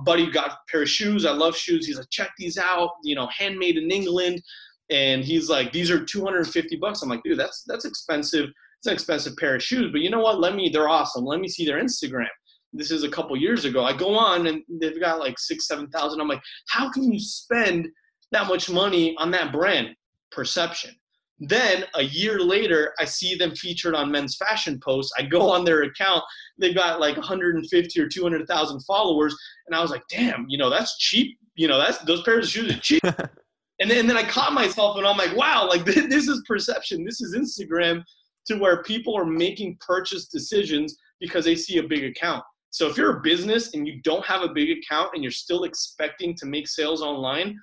buddy 0.03 0.29
got 0.29 0.51
a 0.51 0.57
pair 0.69 0.83
of 0.83 0.89
shoes. 0.89 1.25
I 1.25 1.31
love 1.31 1.55
shoes. 1.55 1.85
He's 1.85 1.97
like, 1.97 2.09
check 2.09 2.31
these 2.37 2.57
out, 2.57 2.91
you 3.03 3.15
know, 3.15 3.27
handmade 3.37 3.77
in 3.77 3.91
England. 3.91 4.41
And 4.89 5.23
he's 5.23 5.49
like, 5.49 5.71
these 5.71 5.89
are 5.89 6.03
250 6.03 6.75
bucks. 6.77 7.01
I'm 7.01 7.09
like, 7.09 7.23
dude, 7.23 7.39
that's 7.39 7.63
that's 7.65 7.85
expensive 7.85 8.49
it's 8.81 8.87
an 8.87 8.93
expensive 8.93 9.37
pair 9.37 9.55
of 9.55 9.61
shoes, 9.61 9.91
but 9.91 10.01
you 10.01 10.09
know 10.09 10.21
what? 10.21 10.39
Let 10.39 10.55
me, 10.55 10.67
they're 10.73 10.89
awesome. 10.89 11.23
Let 11.23 11.39
me 11.39 11.47
see 11.47 11.65
their 11.65 11.79
Instagram. 11.79 12.25
This 12.73 12.89
is 12.89 13.03
a 13.03 13.09
couple 13.09 13.37
years 13.37 13.63
ago. 13.63 13.83
I 13.83 13.95
go 13.95 14.15
on 14.15 14.47
and 14.47 14.63
they've 14.81 14.99
got 14.99 15.19
like 15.19 15.37
six, 15.37 15.67
7,000. 15.67 16.19
I'm 16.19 16.27
like, 16.27 16.41
how 16.69 16.89
can 16.89 17.13
you 17.13 17.19
spend 17.19 17.87
that 18.31 18.47
much 18.47 18.71
money 18.71 19.15
on 19.19 19.29
that 19.31 19.51
brand? 19.51 19.89
Perception. 20.31 20.95
Then 21.37 21.83
a 21.93 22.01
year 22.01 22.39
later, 22.39 22.95
I 22.99 23.05
see 23.05 23.35
them 23.35 23.53
featured 23.53 23.93
on 23.93 24.09
men's 24.09 24.35
fashion 24.35 24.79
posts. 24.83 25.13
I 25.15 25.23
go 25.23 25.51
on 25.51 25.63
their 25.63 25.83
account, 25.83 26.23
they've 26.57 26.73
got 26.73 26.99
like 26.99 27.17
150 27.17 28.01
or 28.01 28.07
200,000 28.07 28.79
followers, 28.81 29.35
and 29.67 29.75
I 29.75 29.81
was 29.81 29.91
like, 29.91 30.03
damn, 30.09 30.47
you 30.49 30.57
know, 30.57 30.71
that's 30.71 30.97
cheap. 30.97 31.37
You 31.53 31.67
know, 31.67 31.77
that's 31.77 31.99
those 31.99 32.23
pairs 32.23 32.45
of 32.45 32.51
shoes 32.51 32.75
are 32.75 32.79
cheap. 32.79 33.03
and 33.79 33.91
then 33.91 33.99
and 33.99 34.09
then 34.09 34.17
I 34.17 34.23
caught 34.23 34.53
myself, 34.53 34.97
and 34.97 35.05
I'm 35.05 35.17
like, 35.17 35.35
wow, 35.37 35.67
like 35.69 35.85
this 35.85 36.27
is 36.27 36.41
perception. 36.47 37.05
This 37.05 37.21
is 37.21 37.35
Instagram 37.35 38.03
to 38.47 38.57
where 38.57 38.83
people 38.83 39.15
are 39.17 39.25
making 39.25 39.77
purchase 39.79 40.27
decisions 40.27 40.97
because 41.19 41.45
they 41.45 41.55
see 41.55 41.77
a 41.77 41.83
big 41.83 42.03
account. 42.03 42.43
So 42.71 42.87
if 42.87 42.97
you're 42.97 43.17
a 43.17 43.21
business 43.21 43.73
and 43.73 43.85
you 43.85 44.01
don't 44.01 44.25
have 44.25 44.41
a 44.41 44.49
big 44.49 44.77
account 44.77 45.11
and 45.13 45.21
you're 45.23 45.31
still 45.31 45.65
expecting 45.65 46.35
to 46.35 46.45
make 46.45 46.67
sales 46.67 47.01
online, 47.01 47.59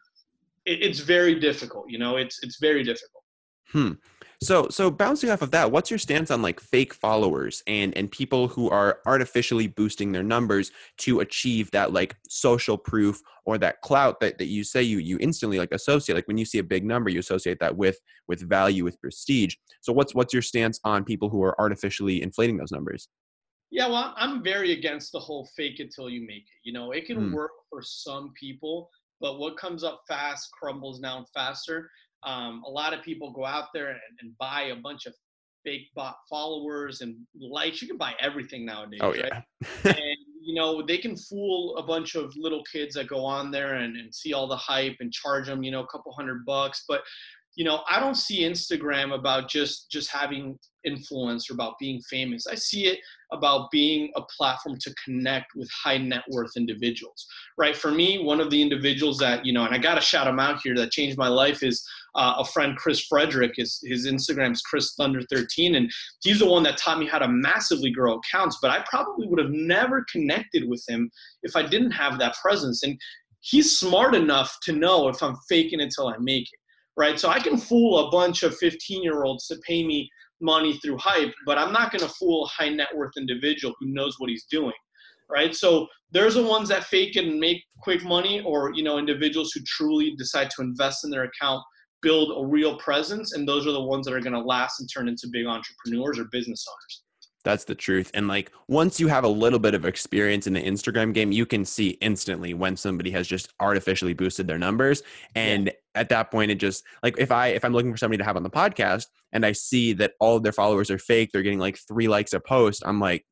it, 0.66 0.82
it's 0.82 1.00
very 1.00 1.40
difficult. 1.40 1.86
You 1.88 1.98
know, 1.98 2.16
it's 2.16 2.38
it's 2.42 2.58
very 2.60 2.84
difficult. 2.84 3.24
Hmm. 3.72 3.92
So 4.40 4.68
so 4.70 4.88
bouncing 4.88 5.30
off 5.30 5.42
of 5.42 5.50
that, 5.50 5.72
what's 5.72 5.90
your 5.90 5.98
stance 5.98 6.30
on 6.30 6.42
like 6.42 6.60
fake 6.60 6.94
followers 6.94 7.62
and 7.66 7.96
and 7.96 8.10
people 8.10 8.46
who 8.46 8.70
are 8.70 9.00
artificially 9.04 9.66
boosting 9.66 10.12
their 10.12 10.22
numbers 10.22 10.70
to 10.98 11.20
achieve 11.20 11.70
that 11.72 11.92
like 11.92 12.14
social 12.28 12.78
proof 12.78 13.20
or 13.46 13.58
that 13.58 13.80
clout 13.80 14.20
that, 14.20 14.38
that 14.38 14.46
you 14.46 14.62
say 14.62 14.80
you 14.80 14.98
you 14.98 15.18
instantly 15.20 15.58
like 15.58 15.72
associate 15.72 16.14
like 16.14 16.28
when 16.28 16.38
you 16.38 16.44
see 16.44 16.58
a 16.58 16.62
big 16.62 16.84
number 16.84 17.10
you 17.10 17.18
associate 17.18 17.58
that 17.58 17.76
with 17.76 17.98
with 18.28 18.48
value 18.48 18.84
with 18.84 19.00
prestige. 19.00 19.56
So 19.80 19.92
what's 19.92 20.14
what's 20.14 20.32
your 20.32 20.42
stance 20.42 20.78
on 20.84 21.02
people 21.02 21.28
who 21.28 21.42
are 21.42 21.60
artificially 21.60 22.22
inflating 22.22 22.58
those 22.58 22.70
numbers? 22.70 23.08
Yeah, 23.70 23.88
well, 23.88 24.14
I'm 24.16 24.42
very 24.42 24.72
against 24.72 25.12
the 25.12 25.18
whole 25.18 25.48
fake 25.56 25.80
it 25.80 25.92
till 25.94 26.08
you 26.08 26.20
make 26.22 26.44
it. 26.44 26.60
You 26.62 26.72
know, 26.72 26.92
it 26.92 27.06
can 27.06 27.16
mm. 27.16 27.32
work 27.32 27.50
for 27.68 27.82
some 27.82 28.32
people, 28.38 28.88
but 29.20 29.38
what 29.38 29.58
comes 29.58 29.84
up 29.84 30.02
fast 30.08 30.48
crumbles 30.58 31.00
down 31.00 31.26
faster. 31.34 31.90
Um, 32.24 32.62
a 32.66 32.70
lot 32.70 32.92
of 32.92 33.02
people 33.02 33.32
go 33.32 33.44
out 33.44 33.66
there 33.72 33.90
and, 33.90 34.00
and, 34.20 34.36
buy 34.38 34.72
a 34.72 34.76
bunch 34.76 35.06
of 35.06 35.14
fake 35.64 35.88
bot 35.94 36.16
followers 36.28 37.00
and 37.00 37.16
likes. 37.38 37.80
You 37.80 37.88
can 37.88 37.96
buy 37.96 38.14
everything 38.20 38.66
nowadays. 38.66 39.00
Oh 39.02 39.14
yeah. 39.14 39.42
Right? 39.84 39.84
and 39.96 40.16
you 40.42 40.54
know 40.54 40.84
they 40.84 40.98
can 40.98 41.16
fool 41.16 41.76
a 41.76 41.82
bunch 41.82 42.16
of 42.16 42.32
little 42.36 42.62
kids 42.72 42.94
that 42.94 43.06
go 43.06 43.24
on 43.24 43.50
there 43.50 43.74
and, 43.74 43.96
and 43.96 44.12
see 44.12 44.32
all 44.32 44.48
the 44.48 44.56
hype 44.56 44.96
and 45.00 45.12
charge 45.12 45.46
them 45.46 45.62
you 45.62 45.70
know 45.70 45.82
a 45.82 45.86
couple 45.86 46.12
hundred 46.12 46.44
bucks. 46.44 46.84
But 46.88 47.02
you 47.58 47.64
know 47.64 47.82
i 47.90 47.98
don't 47.98 48.14
see 48.14 48.42
instagram 48.42 49.14
about 49.14 49.50
just 49.50 49.90
just 49.90 50.10
having 50.10 50.56
influence 50.84 51.50
or 51.50 51.54
about 51.54 51.74
being 51.78 52.00
famous 52.08 52.46
i 52.46 52.54
see 52.54 52.86
it 52.86 53.00
about 53.32 53.70
being 53.70 54.10
a 54.16 54.22
platform 54.34 54.78
to 54.78 54.94
connect 55.04 55.46
with 55.56 55.68
high 55.70 55.98
net 55.98 56.22
worth 56.30 56.52
individuals 56.56 57.26
right 57.58 57.76
for 57.76 57.90
me 57.90 58.22
one 58.24 58.40
of 58.40 58.48
the 58.50 58.62
individuals 58.62 59.18
that 59.18 59.44
you 59.44 59.52
know 59.52 59.64
and 59.64 59.74
i 59.74 59.78
got 59.78 59.96
to 59.96 60.00
shout 60.00 60.26
him 60.26 60.38
out 60.38 60.60
here 60.62 60.74
that 60.74 60.92
changed 60.92 61.18
my 61.18 61.28
life 61.28 61.62
is 61.62 61.84
uh, 62.18 62.34
a 62.38 62.44
friend 62.44 62.76
chris 62.76 63.00
frederick 63.06 63.52
his, 63.56 63.80
his 63.84 64.06
Instagram 64.06 64.52
is 64.52 64.62
chris 64.62 64.94
thunder 64.96 65.22
13 65.30 65.76
and 65.76 65.90
he's 66.22 66.40
the 66.40 66.46
one 66.46 66.62
that 66.64 66.76
taught 66.76 66.98
me 66.98 67.06
how 67.06 67.18
to 67.18 67.28
massively 67.28 67.90
grow 67.90 68.18
accounts 68.18 68.58
but 68.60 68.70
i 68.70 68.84
probably 68.90 69.26
would 69.28 69.38
have 69.38 69.52
never 69.52 70.04
connected 70.12 70.68
with 70.68 70.84
him 70.88 71.10
if 71.42 71.56
i 71.56 71.62
didn't 71.62 71.92
have 71.92 72.18
that 72.18 72.34
presence 72.42 72.82
and 72.82 72.98
he's 73.40 73.78
smart 73.78 74.14
enough 74.14 74.56
to 74.62 74.72
know 74.72 75.08
if 75.08 75.22
i'm 75.22 75.36
faking 75.48 75.80
it 75.80 75.92
till 75.96 76.08
i 76.08 76.14
make 76.18 76.42
it 76.42 76.58
right? 76.98 77.18
So 77.18 77.30
I 77.30 77.38
can 77.38 77.56
fool 77.56 78.06
a 78.06 78.10
bunch 78.10 78.42
of 78.42 78.56
15 78.58 79.02
year 79.02 79.22
olds 79.22 79.46
to 79.46 79.56
pay 79.66 79.86
me 79.86 80.10
money 80.40 80.78
through 80.78 80.98
hype, 80.98 81.32
but 81.46 81.56
I'm 81.56 81.72
not 81.72 81.92
going 81.92 82.02
to 82.02 82.14
fool 82.14 82.44
a 82.44 82.48
high 82.48 82.68
net 82.68 82.88
worth 82.94 83.12
individual 83.16 83.74
who 83.80 83.86
knows 83.86 84.16
what 84.18 84.28
he's 84.28 84.44
doing, 84.50 84.74
right? 85.30 85.54
So 85.54 85.86
there's 86.10 86.34
the 86.34 86.42
ones 86.42 86.68
that 86.68 86.84
fake 86.84 87.16
and 87.16 87.38
make 87.38 87.62
quick 87.80 88.04
money, 88.04 88.42
or 88.42 88.72
you 88.74 88.82
know, 88.82 88.98
individuals 88.98 89.52
who 89.52 89.60
truly 89.66 90.14
decide 90.18 90.50
to 90.50 90.62
invest 90.62 91.04
in 91.04 91.10
their 91.10 91.24
account, 91.24 91.62
build 92.02 92.32
a 92.36 92.46
real 92.46 92.76
presence, 92.78 93.32
and 93.32 93.48
those 93.48 93.66
are 93.66 93.72
the 93.72 93.82
ones 93.82 94.06
that 94.06 94.14
are 94.14 94.20
going 94.20 94.32
to 94.32 94.40
last 94.40 94.80
and 94.80 94.88
turn 94.92 95.08
into 95.08 95.28
big 95.30 95.46
entrepreneurs 95.46 96.18
or 96.18 96.24
business 96.24 96.66
owners. 96.70 97.02
That's 97.44 97.64
the 97.64 97.74
truth. 97.74 98.10
And 98.14 98.28
like 98.28 98.50
once 98.68 98.98
you 99.00 99.08
have 99.08 99.24
a 99.24 99.28
little 99.28 99.58
bit 99.58 99.74
of 99.74 99.84
experience 99.84 100.46
in 100.46 100.52
the 100.52 100.62
Instagram 100.62 101.14
game, 101.14 101.32
you 101.32 101.46
can 101.46 101.64
see 101.64 101.90
instantly 102.00 102.52
when 102.52 102.76
somebody 102.76 103.10
has 103.12 103.26
just 103.26 103.54
artificially 103.60 104.12
boosted 104.12 104.46
their 104.46 104.58
numbers. 104.58 105.02
And 105.34 105.66
yeah. 105.66 105.72
at 105.94 106.08
that 106.10 106.30
point, 106.30 106.50
it 106.50 106.56
just 106.56 106.84
like 107.02 107.14
if 107.16 107.30
I 107.30 107.48
if 107.48 107.64
I'm 107.64 107.72
looking 107.72 107.92
for 107.92 107.96
somebody 107.96 108.18
to 108.18 108.24
have 108.24 108.36
on 108.36 108.42
the 108.42 108.50
podcast 108.50 109.06
and 109.32 109.46
I 109.46 109.52
see 109.52 109.92
that 109.94 110.12
all 110.20 110.36
of 110.36 110.42
their 110.42 110.52
followers 110.52 110.90
are 110.90 110.98
fake, 110.98 111.30
they're 111.32 111.42
getting 111.42 111.60
like 111.60 111.78
three 111.88 112.08
likes 112.08 112.32
a 112.32 112.40
post, 112.40 112.82
I'm 112.84 113.00
like, 113.00 113.24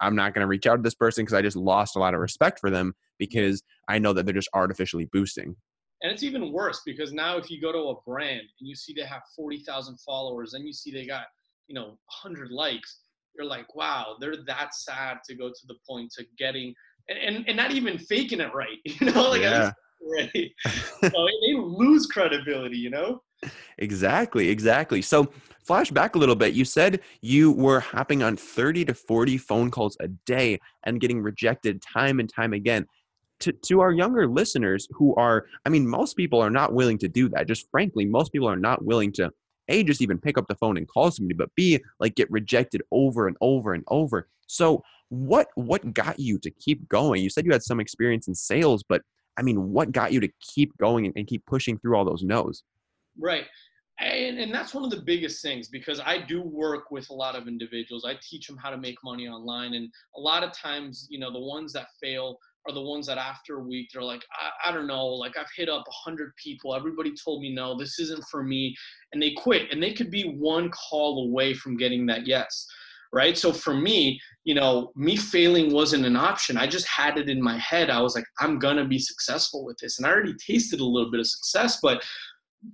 I'm 0.00 0.14
not 0.14 0.34
going 0.34 0.42
to 0.42 0.48
reach 0.48 0.66
out 0.66 0.76
to 0.76 0.82
this 0.82 0.94
person 0.94 1.24
because 1.24 1.34
I 1.34 1.42
just 1.42 1.56
lost 1.56 1.96
a 1.96 1.98
lot 1.98 2.14
of 2.14 2.20
respect 2.20 2.60
for 2.60 2.70
them 2.70 2.94
because 3.18 3.62
I 3.88 3.98
know 3.98 4.12
that 4.12 4.24
they're 4.24 4.34
just 4.34 4.50
artificially 4.54 5.06
boosting. 5.06 5.56
And 6.02 6.12
it's 6.12 6.22
even 6.22 6.52
worse 6.52 6.82
because 6.86 7.12
now 7.12 7.36
if 7.36 7.50
you 7.50 7.60
go 7.60 7.72
to 7.72 7.78
a 7.78 8.00
brand 8.06 8.40
and 8.40 8.68
you 8.68 8.76
see 8.76 8.92
they 8.92 9.04
have 9.04 9.22
40,000 9.34 9.98
followers 10.00 10.54
and 10.54 10.66
you 10.66 10.72
see 10.72 10.92
they 10.92 11.06
got, 11.06 11.24
you 11.66 11.74
know, 11.74 11.98
100 12.22 12.50
likes, 12.50 13.00
you're 13.36 13.46
like, 13.46 13.74
wow, 13.74 14.16
they're 14.20 14.44
that 14.46 14.74
sad 14.74 15.18
to 15.28 15.34
go 15.34 15.48
to 15.48 15.66
the 15.66 15.74
point 15.88 16.12
to 16.16 16.24
getting 16.38 16.74
and, 17.08 17.18
and, 17.18 17.48
and 17.48 17.56
not 17.56 17.72
even 17.72 17.98
faking 17.98 18.40
it 18.40 18.54
right, 18.54 18.78
you 18.84 19.10
know, 19.10 19.30
like 19.30 19.42
yeah. 19.42 19.72
right. 20.12 20.50
so 21.00 21.10
they 21.10 21.54
lose 21.54 22.06
credibility, 22.06 22.76
you 22.76 22.90
know? 22.90 23.20
Exactly, 23.78 24.48
exactly. 24.48 25.02
So 25.02 25.32
flash 25.64 25.90
back 25.90 26.14
a 26.14 26.18
little 26.18 26.34
bit. 26.34 26.54
You 26.54 26.64
said 26.64 27.00
you 27.20 27.52
were 27.52 27.80
hopping 27.80 28.22
on 28.22 28.36
30 28.36 28.86
to 28.86 28.94
40 28.94 29.38
phone 29.38 29.70
calls 29.70 29.96
a 30.00 30.08
day 30.08 30.58
and 30.84 31.00
getting 31.00 31.22
rejected 31.22 31.82
time 31.82 32.20
and 32.20 32.28
time 32.28 32.52
again. 32.52 32.86
To, 33.40 33.52
to 33.52 33.80
our 33.80 33.92
younger 33.92 34.26
listeners 34.26 34.88
who 34.90 35.14
are, 35.14 35.46
I 35.64 35.68
mean, 35.68 35.86
most 35.86 36.16
people 36.16 36.40
are 36.40 36.50
not 36.50 36.72
willing 36.72 36.98
to 36.98 37.08
do 37.08 37.28
that. 37.28 37.46
Just 37.46 37.70
frankly, 37.70 38.04
most 38.04 38.32
people 38.32 38.48
are 38.48 38.56
not 38.56 38.84
willing 38.84 39.12
to 39.12 39.32
a 39.68 39.82
just 39.82 40.02
even 40.02 40.18
pick 40.18 40.38
up 40.38 40.48
the 40.48 40.54
phone 40.54 40.76
and 40.76 40.88
call 40.88 41.10
somebody 41.10 41.34
but 41.34 41.54
b 41.54 41.78
like 42.00 42.14
get 42.14 42.30
rejected 42.30 42.82
over 42.90 43.28
and 43.28 43.36
over 43.40 43.74
and 43.74 43.84
over. 43.88 44.28
So 44.46 44.82
what 45.10 45.48
what 45.54 45.94
got 45.94 46.18
you 46.18 46.38
to 46.38 46.50
keep 46.50 46.88
going? 46.88 47.22
You 47.22 47.30
said 47.30 47.44
you 47.44 47.52
had 47.52 47.62
some 47.62 47.80
experience 47.80 48.28
in 48.28 48.34
sales 48.34 48.82
but 48.82 49.02
i 49.36 49.42
mean 49.42 49.72
what 49.72 49.92
got 49.92 50.12
you 50.12 50.20
to 50.20 50.28
keep 50.40 50.76
going 50.78 51.06
and, 51.06 51.14
and 51.16 51.26
keep 51.26 51.44
pushing 51.46 51.78
through 51.78 51.96
all 51.96 52.04
those 52.04 52.22
no's? 52.22 52.64
Right. 53.18 53.44
And, 54.00 54.38
and 54.38 54.54
that's 54.54 54.74
one 54.74 54.84
of 54.84 54.90
the 54.90 55.02
biggest 55.02 55.42
things 55.42 55.68
because 55.68 56.00
i 56.00 56.18
do 56.18 56.40
work 56.40 56.90
with 56.90 57.10
a 57.10 57.14
lot 57.14 57.34
of 57.34 57.48
individuals. 57.48 58.04
I 58.04 58.16
teach 58.22 58.46
them 58.46 58.56
how 58.56 58.70
to 58.70 58.78
make 58.78 58.96
money 59.02 59.26
online 59.26 59.74
and 59.74 59.90
a 60.16 60.20
lot 60.20 60.44
of 60.44 60.52
times 60.52 61.06
you 61.10 61.18
know 61.18 61.32
the 61.32 61.40
ones 61.40 61.72
that 61.72 61.88
fail 62.00 62.38
are 62.68 62.74
the 62.74 62.80
ones 62.80 63.06
that 63.06 63.18
after 63.18 63.56
a 63.56 63.62
week 63.62 63.88
they're 63.92 64.02
like 64.02 64.24
I, 64.32 64.70
I 64.70 64.72
don't 64.72 64.86
know 64.86 65.06
like 65.06 65.36
i've 65.38 65.50
hit 65.56 65.68
up 65.68 65.84
100 65.86 66.32
people. 66.36 66.74
Everybody 66.74 67.12
told 67.14 67.42
me 67.42 67.54
no 67.54 67.76
this 67.76 67.98
isn't 67.98 68.24
for 68.30 68.42
me. 68.42 68.74
And 69.12 69.22
they 69.22 69.32
quit 69.32 69.72
and 69.72 69.82
they 69.82 69.92
could 69.92 70.10
be 70.10 70.36
one 70.38 70.70
call 70.70 71.26
away 71.28 71.54
from 71.54 71.76
getting 71.76 72.06
that 72.06 72.26
yes 72.26 72.66
right? 73.10 73.38
So 73.38 73.54
for 73.54 73.72
me 73.72 74.20
you 74.44 74.54
know 74.54 74.92
me 74.94 75.16
failing 75.16 75.72
wasn't 75.72 76.04
an 76.04 76.16
option. 76.16 76.56
I 76.56 76.66
just 76.66 76.86
had 76.86 77.16
it 77.18 77.28
in 77.28 77.42
my 77.42 77.58
head. 77.58 77.90
I 77.90 78.00
was 78.00 78.14
like 78.14 78.26
i'm 78.40 78.58
gonna 78.58 78.86
be 78.86 78.98
successful 78.98 79.64
with 79.64 79.78
this. 79.78 79.98
And 79.98 80.06
i 80.06 80.10
already 80.10 80.34
tasted 80.34 80.80
a 80.80 80.84
little 80.84 81.10
bit 81.10 81.20
of 81.20 81.26
success 81.26 81.78
but 81.82 82.02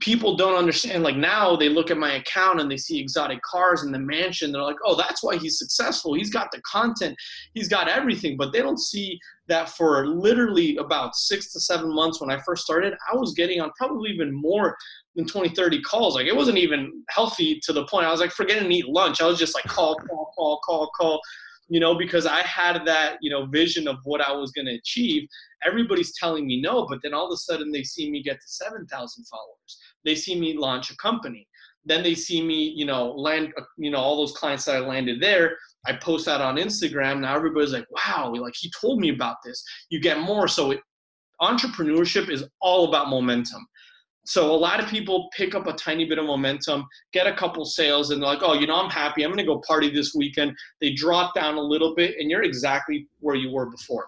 people 0.00 0.34
don't 0.36 0.56
understand 0.56 1.02
like 1.02 1.16
now 1.16 1.54
they 1.54 1.68
look 1.68 1.90
at 1.90 1.98
my 1.98 2.14
account 2.14 2.58
and 2.58 2.70
they 2.70 2.76
see 2.76 2.98
exotic 2.98 3.40
cars 3.42 3.82
and 3.82 3.92
the 3.92 3.98
mansion 3.98 4.50
they're 4.50 4.62
like 4.62 4.78
oh 4.84 4.96
that's 4.96 5.22
why 5.22 5.36
he's 5.36 5.58
successful. 5.58 6.14
He's 6.14 6.30
got 6.30 6.50
the 6.52 6.60
content. 6.62 7.16
He's 7.52 7.68
got 7.68 7.88
everything. 7.88 8.36
But 8.36 8.52
they 8.52 8.60
don't 8.60 8.80
see 8.80 9.18
that 9.48 9.68
for 9.68 10.06
literally 10.06 10.78
about 10.78 11.14
six 11.14 11.52
to 11.52 11.60
seven 11.60 11.94
months 11.94 12.18
when 12.18 12.30
i 12.30 12.40
first 12.46 12.64
started 12.64 12.94
i 13.12 13.14
was 13.14 13.34
getting 13.34 13.60
on 13.60 13.70
probably 13.76 14.10
even 14.10 14.32
more 14.32 14.74
than 15.16 15.26
20 15.26 15.50
30 15.50 15.82
calls. 15.82 16.14
Like 16.14 16.26
it 16.26 16.36
wasn't 16.36 16.58
even 16.58 17.02
healthy 17.10 17.60
to 17.64 17.72
the 17.72 17.86
point 17.86 18.06
i 18.06 18.10
was 18.10 18.20
like 18.20 18.32
forgetting 18.32 18.68
to 18.68 18.74
eat 18.74 18.88
lunch. 18.88 19.20
I 19.20 19.26
was 19.26 19.38
just 19.38 19.54
like 19.54 19.64
call 19.64 19.96
call 19.96 20.32
call 20.34 20.60
call 20.64 20.90
call 20.98 21.20
you 21.68 21.80
know 21.80 21.94
because 21.96 22.26
i 22.26 22.40
had 22.40 22.84
that 22.84 23.16
you 23.20 23.30
know 23.30 23.46
vision 23.46 23.88
of 23.88 23.96
what 24.04 24.20
i 24.20 24.30
was 24.30 24.50
going 24.52 24.66
to 24.66 24.74
achieve 24.74 25.26
everybody's 25.66 26.12
telling 26.14 26.46
me 26.46 26.60
no, 26.60 26.86
but 26.86 27.00
then 27.02 27.14
all 27.14 27.26
of 27.26 27.32
a 27.32 27.36
sudden 27.36 27.72
they 27.72 27.82
see 27.82 28.10
me 28.10 28.22
get 28.22 28.40
to 28.40 28.46
7,000 28.46 29.24
followers. 29.24 29.78
They 30.04 30.14
see 30.14 30.38
me 30.38 30.56
launch 30.56 30.90
a 30.90 30.96
company. 30.96 31.46
Then 31.84 32.02
they 32.02 32.14
see 32.14 32.42
me, 32.42 32.72
you 32.76 32.86
know, 32.86 33.12
land, 33.12 33.52
uh, 33.58 33.62
you 33.76 33.90
know, 33.90 33.98
all 33.98 34.16
those 34.16 34.32
clients 34.32 34.64
that 34.64 34.76
I 34.76 34.80
landed 34.80 35.20
there. 35.20 35.56
I 35.86 35.94
post 35.94 36.24
that 36.26 36.40
on 36.40 36.56
Instagram. 36.56 37.20
Now 37.20 37.36
everybody's 37.36 37.72
like, 37.72 37.86
wow, 37.90 38.32
like 38.34 38.54
he 38.56 38.70
told 38.80 39.00
me 39.00 39.10
about 39.10 39.36
this. 39.44 39.62
You 39.90 40.00
get 40.00 40.20
more. 40.20 40.48
So 40.48 40.70
it, 40.70 40.80
entrepreneurship 41.42 42.30
is 42.30 42.44
all 42.60 42.88
about 42.88 43.10
momentum. 43.10 43.66
So 44.24 44.50
a 44.50 44.56
lot 44.56 44.80
of 44.80 44.88
people 44.88 45.28
pick 45.36 45.54
up 45.54 45.66
a 45.66 45.72
tiny 45.74 46.06
bit 46.06 46.18
of 46.18 46.24
momentum, 46.24 46.86
get 47.12 47.26
a 47.26 47.34
couple 47.34 47.64
sales, 47.64 48.10
and 48.10 48.22
they're 48.22 48.28
like, 48.28 48.42
oh, 48.42 48.54
you 48.54 48.66
know, 48.66 48.76
I'm 48.76 48.90
happy. 48.90 49.22
I'm 49.22 49.30
going 49.30 49.38
to 49.38 49.44
go 49.44 49.62
party 49.66 49.90
this 49.90 50.14
weekend. 50.14 50.56
They 50.80 50.92
drop 50.92 51.34
down 51.34 51.56
a 51.56 51.60
little 51.60 51.94
bit, 51.94 52.16
and 52.18 52.30
you're 52.30 52.42
exactly 52.42 53.06
where 53.20 53.34
you 53.34 53.50
were 53.50 53.66
before 53.66 54.06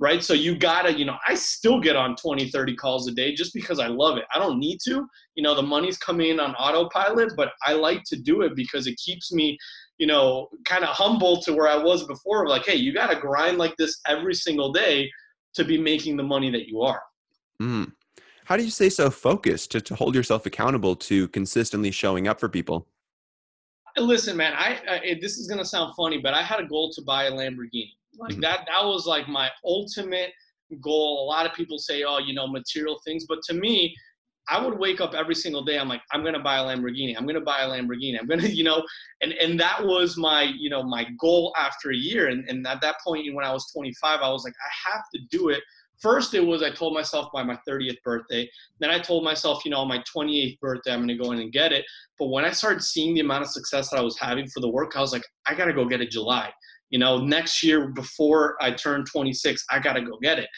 right? 0.00 0.24
So 0.24 0.32
you 0.32 0.56
gotta, 0.56 0.98
you 0.98 1.04
know, 1.04 1.16
I 1.28 1.34
still 1.34 1.78
get 1.78 1.94
on 1.94 2.16
20, 2.16 2.50
30 2.50 2.74
calls 2.74 3.06
a 3.06 3.12
day 3.12 3.34
just 3.34 3.52
because 3.52 3.78
I 3.78 3.86
love 3.86 4.16
it. 4.16 4.24
I 4.34 4.38
don't 4.38 4.58
need 4.58 4.78
to, 4.86 5.06
you 5.34 5.42
know, 5.42 5.54
the 5.54 5.62
money's 5.62 5.98
coming 5.98 6.30
in 6.30 6.40
on 6.40 6.54
autopilot, 6.54 7.34
but 7.36 7.52
I 7.62 7.74
like 7.74 8.02
to 8.04 8.16
do 8.16 8.40
it 8.40 8.56
because 8.56 8.86
it 8.86 8.96
keeps 8.96 9.30
me, 9.30 9.58
you 9.98 10.06
know, 10.06 10.48
kind 10.64 10.84
of 10.84 10.88
humble 10.88 11.42
to 11.42 11.52
where 11.52 11.68
I 11.68 11.76
was 11.76 12.06
before. 12.06 12.48
Like, 12.48 12.64
hey, 12.64 12.76
you 12.76 12.94
gotta 12.94 13.20
grind 13.20 13.58
like 13.58 13.76
this 13.76 14.00
every 14.08 14.34
single 14.34 14.72
day 14.72 15.08
to 15.54 15.64
be 15.64 15.76
making 15.76 16.16
the 16.16 16.22
money 16.22 16.50
that 16.50 16.66
you 16.66 16.80
are. 16.80 17.02
Mm. 17.62 17.92
How 18.50 18.56
do 18.56 18.64
you 18.64 18.70
stay 18.70 18.90
so 18.90 19.10
focused 19.10 19.70
to, 19.70 19.80
to 19.80 19.94
hold 19.94 20.16
yourself 20.16 20.44
accountable 20.44 20.96
to 20.96 21.28
consistently 21.28 21.92
showing 21.92 22.26
up 22.26 22.40
for 22.40 22.48
people? 22.48 22.88
Listen, 23.96 24.36
man, 24.36 24.54
I, 24.56 24.80
I 24.88 25.18
this 25.20 25.38
is 25.38 25.46
gonna 25.46 25.64
sound 25.64 25.94
funny, 25.94 26.18
but 26.18 26.34
I 26.34 26.42
had 26.42 26.58
a 26.58 26.66
goal 26.66 26.90
to 26.94 27.02
buy 27.02 27.24
a 27.24 27.30
Lamborghini 27.30 27.92
like 28.18 28.32
mm-hmm. 28.32 28.40
that 28.40 28.66
that 28.66 28.84
was 28.84 29.06
like 29.06 29.28
my 29.28 29.48
ultimate 29.64 30.30
goal. 30.80 31.24
A 31.24 31.26
lot 31.26 31.46
of 31.46 31.52
people 31.54 31.78
say, 31.78 32.02
oh, 32.02 32.18
you 32.18 32.34
know, 32.34 32.48
material 32.48 33.00
things, 33.04 33.24
but 33.28 33.38
to 33.44 33.54
me, 33.54 33.94
I 34.48 34.64
would 34.64 34.76
wake 34.76 35.00
up 35.00 35.14
every 35.14 35.36
single 35.36 35.62
day. 35.62 35.78
I'm 35.78 35.88
like, 35.88 36.02
I'm 36.12 36.24
gonna 36.24 36.42
buy 36.42 36.58
a 36.58 36.64
Lamborghini. 36.64 37.14
I'm 37.16 37.26
gonna 37.26 37.40
buy 37.40 37.60
a 37.60 37.68
Lamborghini. 37.68 38.18
I'm 38.18 38.26
gonna, 38.26 38.48
you 38.48 38.64
know, 38.64 38.84
and 39.20 39.32
and 39.34 39.60
that 39.60 39.84
was 39.84 40.16
my, 40.16 40.42
you 40.42 40.70
know, 40.70 40.82
my 40.82 41.06
goal 41.20 41.54
after 41.56 41.90
a 41.90 41.96
year. 41.96 42.28
And 42.28 42.48
and 42.48 42.66
at 42.66 42.80
that 42.80 42.96
point, 43.06 43.32
when 43.32 43.44
I 43.44 43.52
was 43.52 43.70
25, 43.72 44.20
I 44.20 44.28
was 44.28 44.42
like, 44.42 44.54
I 44.54 44.90
have 44.90 45.04
to 45.14 45.20
do 45.30 45.50
it 45.50 45.62
first 46.00 46.34
it 46.34 46.40
was 46.40 46.62
I 46.62 46.70
told 46.70 46.94
myself 46.94 47.30
by 47.32 47.42
my 47.42 47.58
30th 47.68 48.02
birthday. 48.02 48.48
Then 48.78 48.90
I 48.90 48.98
told 48.98 49.24
myself, 49.24 49.64
you 49.64 49.70
know, 49.70 49.78
on 49.78 49.88
my 49.88 50.02
28th 50.14 50.58
birthday, 50.60 50.92
I'm 50.92 51.06
going 51.06 51.08
to 51.08 51.22
go 51.22 51.32
in 51.32 51.40
and 51.40 51.52
get 51.52 51.72
it. 51.72 51.84
But 52.18 52.28
when 52.28 52.44
I 52.44 52.50
started 52.50 52.82
seeing 52.82 53.14
the 53.14 53.20
amount 53.20 53.42
of 53.42 53.50
success 53.50 53.90
that 53.90 53.98
I 53.98 54.02
was 54.02 54.18
having 54.18 54.46
for 54.48 54.60
the 54.60 54.68
work, 54.68 54.96
I 54.96 55.00
was 55.00 55.12
like, 55.12 55.24
I 55.46 55.54
got 55.54 55.66
to 55.66 55.72
go 55.72 55.84
get 55.84 56.00
it 56.00 56.10
July. 56.10 56.50
You 56.90 56.98
know, 56.98 57.18
next 57.18 57.62
year 57.62 57.88
before 57.88 58.56
I 58.60 58.72
turn 58.72 59.04
26, 59.04 59.64
I 59.70 59.78
got 59.78 59.94
to 59.94 60.02
go 60.02 60.18
get 60.20 60.38
it. 60.38 60.48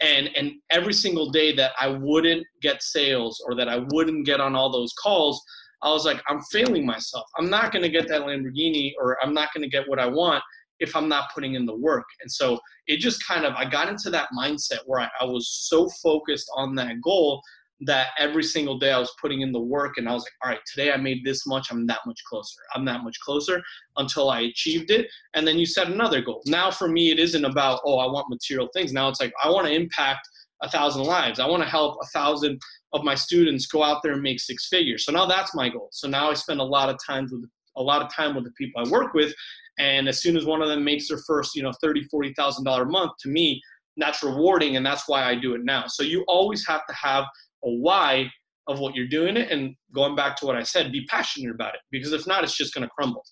And, 0.00 0.30
and 0.36 0.52
every 0.70 0.92
single 0.92 1.30
day 1.30 1.54
that 1.56 1.72
I 1.80 1.88
wouldn't 1.88 2.44
get 2.60 2.82
sales 2.82 3.42
or 3.46 3.54
that 3.56 3.68
I 3.68 3.84
wouldn't 3.92 4.26
get 4.26 4.40
on 4.40 4.54
all 4.54 4.70
those 4.70 4.92
calls, 5.00 5.40
I 5.82 5.90
was 5.90 6.04
like, 6.04 6.22
I'm 6.28 6.40
failing 6.52 6.86
myself. 6.86 7.24
I'm 7.36 7.50
not 7.50 7.72
going 7.72 7.82
to 7.82 7.88
get 7.88 8.08
that 8.08 8.22
Lamborghini 8.22 8.92
or 9.00 9.16
I'm 9.22 9.34
not 9.34 9.52
going 9.54 9.62
to 9.62 9.68
get 9.68 9.88
what 9.88 9.98
I 9.98 10.06
want 10.06 10.42
if 10.82 10.96
I'm 10.96 11.08
not 11.08 11.32
putting 11.32 11.54
in 11.54 11.64
the 11.64 11.76
work. 11.76 12.04
And 12.20 12.30
so 12.30 12.58
it 12.88 12.98
just 12.98 13.24
kind 13.26 13.44
of, 13.44 13.54
I 13.54 13.64
got 13.64 13.88
into 13.88 14.10
that 14.10 14.28
mindset 14.36 14.80
where 14.84 15.00
I, 15.00 15.08
I, 15.20 15.24
was 15.24 15.48
so 15.48 15.88
focused 16.02 16.50
on 16.56 16.74
that 16.74 17.00
goal 17.00 17.40
that 17.82 18.08
every 18.18 18.42
single 18.42 18.78
day 18.78 18.90
I 18.90 18.98
was 18.98 19.14
putting 19.20 19.42
in 19.42 19.52
the 19.52 19.60
work 19.60 19.94
and 19.96 20.08
I 20.08 20.12
was 20.12 20.24
like, 20.24 20.32
all 20.42 20.50
right, 20.50 20.60
today 20.72 20.92
I 20.92 20.96
made 20.96 21.24
this 21.24 21.46
much, 21.46 21.68
I'm 21.70 21.86
that 21.86 22.00
much 22.04 22.20
closer. 22.28 22.60
I'm 22.74 22.84
that 22.86 23.04
much 23.04 23.16
closer 23.20 23.62
until 23.96 24.28
I 24.28 24.40
achieved 24.40 24.90
it. 24.90 25.06
And 25.34 25.46
then 25.46 25.56
you 25.56 25.66
set 25.66 25.86
another 25.86 26.20
goal. 26.20 26.42
Now 26.46 26.70
for 26.70 26.88
me, 26.88 27.12
it 27.12 27.20
isn't 27.20 27.44
about, 27.44 27.80
oh, 27.84 27.98
I 27.98 28.06
want 28.06 28.28
material 28.28 28.68
things. 28.72 28.92
Now 28.92 29.08
it's 29.08 29.20
like, 29.20 29.32
I 29.42 29.50
want 29.50 29.68
to 29.68 29.72
impact 29.72 30.28
a 30.62 30.68
thousand 30.68 31.04
lives. 31.04 31.38
I 31.38 31.46
want 31.46 31.62
to 31.62 31.68
help 31.68 31.98
a 32.02 32.06
thousand 32.06 32.60
of 32.92 33.04
my 33.04 33.14
students 33.14 33.66
go 33.66 33.84
out 33.84 34.02
there 34.02 34.12
and 34.12 34.22
make 34.22 34.40
six 34.40 34.68
figures. 34.68 35.04
So 35.04 35.12
now 35.12 35.26
that's 35.26 35.54
my 35.54 35.68
goal. 35.68 35.88
So 35.92 36.08
now 36.08 36.30
I 36.30 36.34
spend 36.34 36.60
a 36.60 36.64
lot 36.64 36.88
of 36.88 36.96
times 37.04 37.32
with 37.32 37.44
a 37.76 37.82
lot 37.82 38.02
of 38.02 38.12
time 38.12 38.34
with 38.34 38.44
the 38.44 38.50
people 38.52 38.84
I 38.84 38.88
work 38.90 39.14
with 39.14 39.32
and 39.78 40.08
as 40.08 40.20
soon 40.20 40.36
as 40.36 40.44
one 40.44 40.62
of 40.62 40.68
them 40.68 40.84
makes 40.84 41.08
their 41.08 41.18
first, 41.26 41.54
you 41.54 41.62
know, 41.62 41.72
thirty, 41.80 42.04
forty 42.04 42.32
thousand 42.34 42.64
dollar 42.64 42.84
month, 42.84 43.12
to 43.20 43.28
me, 43.28 43.60
that's 43.96 44.22
rewarding, 44.22 44.76
and 44.76 44.84
that's 44.84 45.08
why 45.08 45.24
I 45.24 45.34
do 45.34 45.54
it 45.54 45.64
now. 45.64 45.86
So 45.86 46.02
you 46.02 46.24
always 46.28 46.66
have 46.66 46.86
to 46.86 46.94
have 46.94 47.24
a 47.64 47.70
why 47.70 48.30
of 48.68 48.78
what 48.78 48.94
you're 48.94 49.08
doing 49.08 49.36
it, 49.36 49.50
and 49.50 49.74
going 49.94 50.14
back 50.14 50.36
to 50.36 50.46
what 50.46 50.56
I 50.56 50.62
said, 50.62 50.92
be 50.92 51.04
passionate 51.06 51.54
about 51.54 51.74
it 51.74 51.80
because 51.90 52.12
if 52.12 52.26
not, 52.26 52.44
it's 52.44 52.56
just 52.56 52.74
going 52.74 52.84
to 52.86 52.90
crumble. 52.90 53.24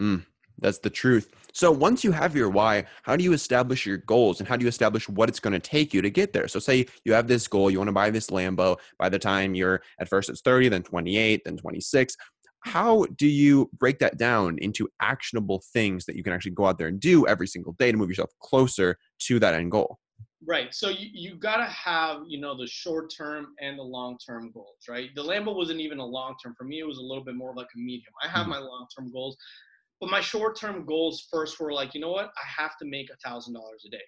Mm, 0.00 0.24
that's 0.58 0.78
the 0.78 0.90
truth. 0.90 1.32
So 1.52 1.72
once 1.72 2.04
you 2.04 2.12
have 2.12 2.36
your 2.36 2.50
why, 2.50 2.84
how 3.02 3.16
do 3.16 3.24
you 3.24 3.32
establish 3.32 3.86
your 3.86 3.96
goals 3.96 4.40
and 4.40 4.48
how 4.48 4.56
do 4.56 4.64
you 4.64 4.68
establish 4.68 5.08
what 5.08 5.28
it's 5.28 5.40
going 5.40 5.54
to 5.54 5.58
take 5.58 5.94
you 5.94 6.02
to 6.02 6.10
get 6.10 6.34
there? 6.34 6.48
So 6.48 6.58
say 6.58 6.86
you 7.04 7.14
have 7.14 7.28
this 7.28 7.48
goal, 7.48 7.70
you 7.70 7.78
want 7.78 7.88
to 7.88 7.92
buy 7.92 8.10
this 8.10 8.28
Lambo. 8.28 8.76
By 8.98 9.08
the 9.08 9.18
time 9.18 9.54
you're 9.54 9.80
at 9.98 10.08
first 10.08 10.28
it's 10.28 10.42
30, 10.42 10.68
then 10.68 10.82
28, 10.82 11.42
then 11.44 11.56
26 11.56 12.14
how 12.66 13.06
do 13.16 13.28
you 13.28 13.70
break 13.78 14.00
that 14.00 14.18
down 14.18 14.58
into 14.58 14.88
actionable 15.00 15.62
things 15.72 16.04
that 16.04 16.16
you 16.16 16.24
can 16.24 16.32
actually 16.32 16.50
go 16.50 16.66
out 16.66 16.78
there 16.78 16.88
and 16.88 16.98
do 16.98 17.24
every 17.26 17.46
single 17.46 17.72
day 17.74 17.92
to 17.92 17.96
move 17.96 18.08
yourself 18.08 18.30
closer 18.40 18.98
to 19.20 19.38
that 19.38 19.54
end 19.54 19.70
goal? 19.70 19.98
Right 20.46 20.74
so 20.74 20.88
you, 20.88 21.08
you 21.12 21.34
got 21.36 21.58
to 21.58 21.64
have 21.64 22.22
you 22.26 22.40
know 22.40 22.56
the 22.56 22.66
short 22.66 23.12
term 23.16 23.54
and 23.60 23.78
the 23.78 23.82
long 23.82 24.18
term 24.18 24.50
goals 24.52 24.78
right? 24.88 25.10
The 25.14 25.22
lambo 25.22 25.54
wasn't 25.54 25.80
even 25.80 25.98
a 25.98 26.04
long 26.04 26.34
term 26.42 26.54
for 26.58 26.64
me 26.64 26.80
it 26.80 26.86
was 26.86 26.98
a 26.98 27.02
little 27.02 27.24
bit 27.24 27.36
more 27.36 27.54
like 27.54 27.68
a 27.74 27.78
medium. 27.78 28.12
I 28.22 28.28
have 28.28 28.42
mm-hmm. 28.42 28.50
my 28.50 28.58
long 28.58 28.86
term 28.96 29.12
goals 29.12 29.36
but 30.00 30.10
my 30.10 30.20
short 30.20 30.58
term 30.58 30.84
goals 30.84 31.26
first 31.32 31.58
were 31.60 31.72
like 31.72 31.94
you 31.94 32.00
know 32.00 32.10
what? 32.10 32.26
I 32.26 32.62
have 32.62 32.76
to 32.78 32.84
make 32.84 33.10
a 33.10 33.28
thousand 33.28 33.54
dollars 33.54 33.84
a 33.86 33.90
day 33.90 34.02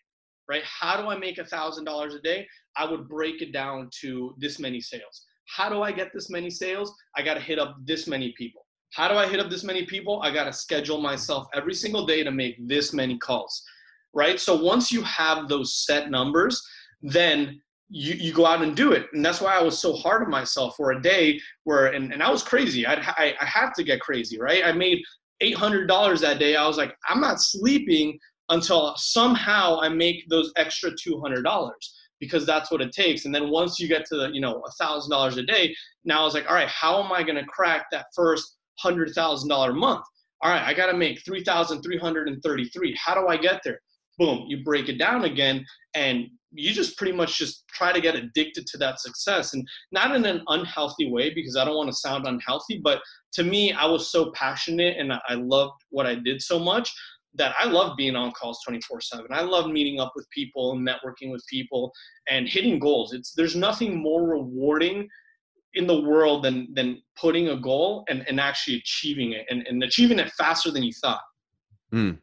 right? 0.48 0.64
How 0.64 1.00
do 1.00 1.08
i 1.08 1.16
make 1.16 1.38
a 1.38 1.44
thousand 1.44 1.84
dollars 1.84 2.14
a 2.14 2.20
day? 2.20 2.46
I 2.76 2.90
would 2.90 3.06
break 3.08 3.42
it 3.42 3.52
down 3.52 3.90
to 4.00 4.34
this 4.38 4.58
many 4.58 4.80
sales 4.80 5.26
how 5.48 5.68
do 5.68 5.82
I 5.82 5.92
get 5.92 6.12
this 6.12 6.30
many 6.30 6.50
sales? 6.50 6.94
I 7.16 7.22
got 7.22 7.34
to 7.34 7.40
hit 7.40 7.58
up 7.58 7.76
this 7.84 8.06
many 8.06 8.34
people. 8.36 8.64
How 8.92 9.08
do 9.08 9.14
I 9.14 9.28
hit 9.28 9.40
up 9.40 9.50
this 9.50 9.64
many 9.64 9.84
people? 9.84 10.20
I 10.22 10.30
got 10.30 10.44
to 10.44 10.52
schedule 10.52 11.00
myself 11.00 11.46
every 11.54 11.74
single 11.74 12.06
day 12.06 12.22
to 12.22 12.30
make 12.30 12.56
this 12.66 12.92
many 12.92 13.18
calls, 13.18 13.62
right? 14.14 14.38
So 14.40 14.62
once 14.62 14.90
you 14.90 15.02
have 15.02 15.48
those 15.48 15.84
set 15.84 16.10
numbers, 16.10 16.62
then 17.02 17.60
you, 17.90 18.14
you 18.14 18.32
go 18.32 18.46
out 18.46 18.62
and 18.62 18.76
do 18.76 18.92
it. 18.92 19.06
And 19.12 19.24
that's 19.24 19.40
why 19.40 19.56
I 19.56 19.62
was 19.62 19.78
so 19.78 19.94
hard 19.94 20.22
on 20.22 20.30
myself 20.30 20.74
for 20.76 20.92
a 20.92 21.02
day 21.02 21.40
where, 21.64 21.86
and, 21.86 22.12
and 22.12 22.22
I 22.22 22.30
was 22.30 22.42
crazy. 22.42 22.86
I'd, 22.86 23.00
I, 23.00 23.34
I 23.40 23.44
have 23.44 23.74
to 23.74 23.84
get 23.84 24.00
crazy, 24.00 24.38
right? 24.38 24.64
I 24.64 24.72
made 24.72 25.02
$800 25.42 26.20
that 26.20 26.38
day. 26.38 26.56
I 26.56 26.66
was 26.66 26.76
like, 26.76 26.94
I'm 27.08 27.20
not 27.20 27.40
sleeping 27.40 28.18
until 28.50 28.94
somehow 28.96 29.80
I 29.80 29.88
make 29.88 30.28
those 30.28 30.52
extra 30.56 30.90
$200 30.92 31.42
because 32.20 32.46
that's 32.46 32.70
what 32.70 32.80
it 32.80 32.92
takes. 32.92 33.24
And 33.24 33.34
then 33.34 33.50
once 33.50 33.78
you 33.78 33.88
get 33.88 34.04
to 34.06 34.16
the, 34.16 34.30
you 34.30 34.40
know, 34.40 34.62
a 34.66 34.70
thousand 34.72 35.10
dollars 35.10 35.36
a 35.36 35.42
day, 35.42 35.74
now 36.04 36.26
it's 36.26 36.34
like, 36.34 36.48
all 36.48 36.54
right, 36.54 36.68
how 36.68 37.02
am 37.02 37.12
I 37.12 37.22
going 37.22 37.36
to 37.36 37.44
crack 37.44 37.86
that 37.92 38.06
first 38.14 38.56
hundred 38.78 39.10
thousand 39.14 39.48
dollar 39.48 39.72
month? 39.72 40.04
All 40.42 40.50
right, 40.50 40.62
I 40.62 40.72
got 40.72 40.86
to 40.86 40.96
make 40.96 41.24
3,333. 41.24 42.98
How 43.04 43.14
do 43.14 43.26
I 43.26 43.36
get 43.36 43.60
there? 43.64 43.80
Boom, 44.18 44.44
you 44.48 44.62
break 44.64 44.88
it 44.88 44.98
down 44.98 45.24
again 45.24 45.64
and 45.94 46.26
you 46.52 46.72
just 46.72 46.96
pretty 46.96 47.12
much 47.12 47.38
just 47.38 47.64
try 47.68 47.92
to 47.92 48.00
get 48.00 48.16
addicted 48.16 48.66
to 48.66 48.78
that 48.78 49.00
success 49.00 49.54
and 49.54 49.66
not 49.92 50.14
in 50.14 50.24
an 50.24 50.42
unhealthy 50.48 51.10
way 51.10 51.32
because 51.34 51.56
I 51.56 51.64
don't 51.64 51.76
want 51.76 51.90
to 51.90 51.96
sound 51.96 52.26
unhealthy, 52.26 52.80
but 52.82 53.00
to 53.34 53.42
me, 53.42 53.72
I 53.72 53.84
was 53.86 54.10
so 54.10 54.32
passionate 54.32 54.96
and 54.98 55.12
I 55.12 55.34
loved 55.34 55.74
what 55.90 56.06
I 56.06 56.14
did 56.14 56.40
so 56.40 56.58
much 56.58 56.92
that 57.34 57.54
I 57.58 57.66
love 57.66 57.96
being 57.96 58.16
on 58.16 58.32
calls 58.32 58.60
24 58.66 59.00
7. 59.00 59.26
I 59.30 59.42
love 59.42 59.70
meeting 59.70 60.00
up 60.00 60.12
with 60.16 60.28
people 60.30 60.72
and 60.72 60.86
networking 60.86 61.30
with 61.30 61.44
people 61.48 61.92
and 62.28 62.48
hitting 62.48 62.78
goals. 62.78 63.12
It's 63.12 63.32
there's 63.32 63.56
nothing 63.56 64.00
more 64.02 64.28
rewarding 64.28 65.08
in 65.74 65.86
the 65.86 66.00
world 66.00 66.44
than 66.44 66.68
than 66.74 67.02
putting 67.20 67.48
a 67.48 67.56
goal 67.56 68.04
and, 68.08 68.24
and 68.28 68.40
actually 68.40 68.76
achieving 68.76 69.32
it 69.32 69.46
and, 69.50 69.66
and 69.66 69.82
achieving 69.82 70.18
it 70.18 70.30
faster 70.32 70.70
than 70.70 70.82
you 70.82 70.92
thought. 71.02 71.20
Mm, 71.92 72.18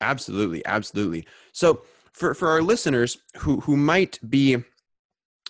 absolutely, 0.00 0.64
absolutely. 0.66 1.26
So 1.52 1.82
for, 2.12 2.34
for 2.34 2.48
our 2.48 2.62
listeners 2.62 3.18
who 3.38 3.60
who 3.60 3.76
might 3.76 4.18
be 4.28 4.62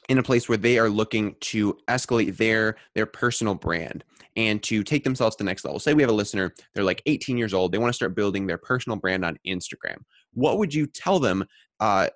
in 0.08 0.18
a 0.18 0.22
place 0.22 0.48
where 0.48 0.58
they 0.58 0.78
are 0.78 0.88
looking 0.88 1.36
to 1.40 1.78
escalate 1.88 2.36
their 2.36 2.76
their 2.94 3.06
personal 3.06 3.54
brand 3.54 4.04
and 4.36 4.62
to 4.62 4.82
take 4.82 5.04
themselves 5.04 5.36
to 5.36 5.44
the 5.44 5.48
next 5.48 5.64
level. 5.64 5.78
Say 5.78 5.94
we 5.94 6.02
have 6.02 6.10
a 6.10 6.14
listener, 6.14 6.54
they're 6.74 6.84
like 6.84 7.02
18 7.06 7.36
years 7.36 7.52
old, 7.52 7.72
they 7.72 7.78
want 7.78 7.90
to 7.90 7.96
start 7.96 8.14
building 8.14 8.46
their 8.46 8.58
personal 8.58 8.96
brand 8.96 9.24
on 9.24 9.38
Instagram. 9.46 9.96
What 10.32 10.58
would 10.58 10.72
you 10.72 10.86
tell 10.86 11.18
them 11.18 11.44
uh, 11.80 12.08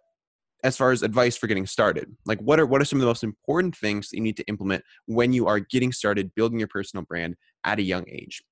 as 0.65 0.77
far 0.77 0.93
as 0.93 1.03
advice 1.03 1.37
for 1.37 1.49
getting 1.49 1.67
started? 1.67 2.15
Like 2.25 2.41
what 2.41 2.61
are 2.61 2.67
what 2.67 2.81
are 2.81 2.85
some 2.85 2.99
of 2.99 3.03
the 3.03 3.09
most 3.09 3.25
important 3.25 3.77
things 3.77 4.09
that 4.09 4.17
you 4.17 4.23
need 4.23 4.37
to 4.37 4.45
implement 4.45 4.85
when 5.07 5.33
you 5.33 5.47
are 5.47 5.61
getting 5.61 5.93
started 5.93 6.35
building 6.35 6.59
your 6.59 6.69
personal 6.69 7.05
brand 7.05 7.37
at 7.65 7.79
a 7.79 7.83
young 7.83 8.05
age? 8.09 8.43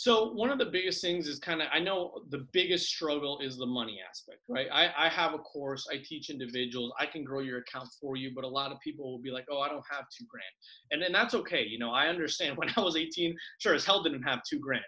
So 0.00 0.30
one 0.30 0.48
of 0.50 0.58
the 0.58 0.66
biggest 0.66 1.00
things 1.00 1.26
is 1.26 1.40
kind 1.40 1.60
of 1.60 1.66
I 1.72 1.80
know 1.80 2.20
the 2.28 2.46
biggest 2.52 2.86
struggle 2.86 3.40
is 3.40 3.56
the 3.56 3.66
money 3.66 3.98
aspect, 4.08 4.38
right? 4.48 4.68
I, 4.72 4.92
I 4.96 5.08
have 5.08 5.34
a 5.34 5.38
course, 5.38 5.88
I 5.92 5.96
teach 5.96 6.30
individuals, 6.30 6.92
I 7.00 7.06
can 7.06 7.24
grow 7.24 7.40
your 7.40 7.58
account 7.58 7.88
for 8.00 8.14
you, 8.14 8.30
but 8.32 8.44
a 8.44 8.48
lot 8.48 8.70
of 8.70 8.78
people 8.78 9.10
will 9.10 9.18
be 9.18 9.32
like, 9.32 9.46
oh, 9.50 9.58
I 9.58 9.66
don't 9.66 9.82
have 9.90 10.04
two 10.16 10.24
grand, 10.30 10.44
and 10.92 11.02
and 11.02 11.12
that's 11.12 11.34
okay. 11.34 11.64
You 11.64 11.80
know, 11.80 11.90
I 11.90 12.06
understand. 12.06 12.56
When 12.58 12.72
I 12.76 12.80
was 12.80 12.94
18, 12.94 13.36
sure 13.58 13.74
as 13.74 13.84
hell 13.84 14.04
didn't 14.04 14.22
have 14.22 14.42
two 14.48 14.60
grand, 14.60 14.84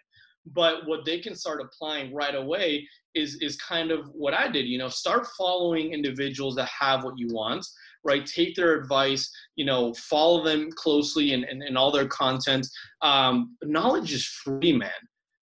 but 0.47 0.87
what 0.87 1.05
they 1.05 1.19
can 1.19 1.35
start 1.35 1.61
applying 1.61 2.15
right 2.15 2.37
away 2.37 2.87
is 3.17 3.35
is 3.41 3.57
kind 3.57 3.91
of 3.91 4.09
what 4.13 4.33
I 4.33 4.49
did. 4.49 4.67
You 4.67 4.79
know, 4.79 4.89
start 4.89 5.27
following 5.37 5.93
individuals 5.93 6.55
that 6.55 6.69
have 6.69 7.03
what 7.03 7.19
you 7.19 7.35
want 7.35 7.67
right? 8.05 8.25
Take 8.27 8.55
their 8.55 8.75
advice, 8.75 9.31
you 9.57 9.65
know, 9.65 9.95
follow 9.95 10.45
them 10.45 10.71
closely 10.75 11.33
and, 11.33 11.45
and, 11.45 11.63
and 11.63 11.77
all 11.77 11.91
their 11.91 12.09
content. 12.09 12.67
Um, 13.03 13.57
knowledge 13.63 14.13
is 14.13 14.27
free, 14.27 14.73
man. 14.73 14.91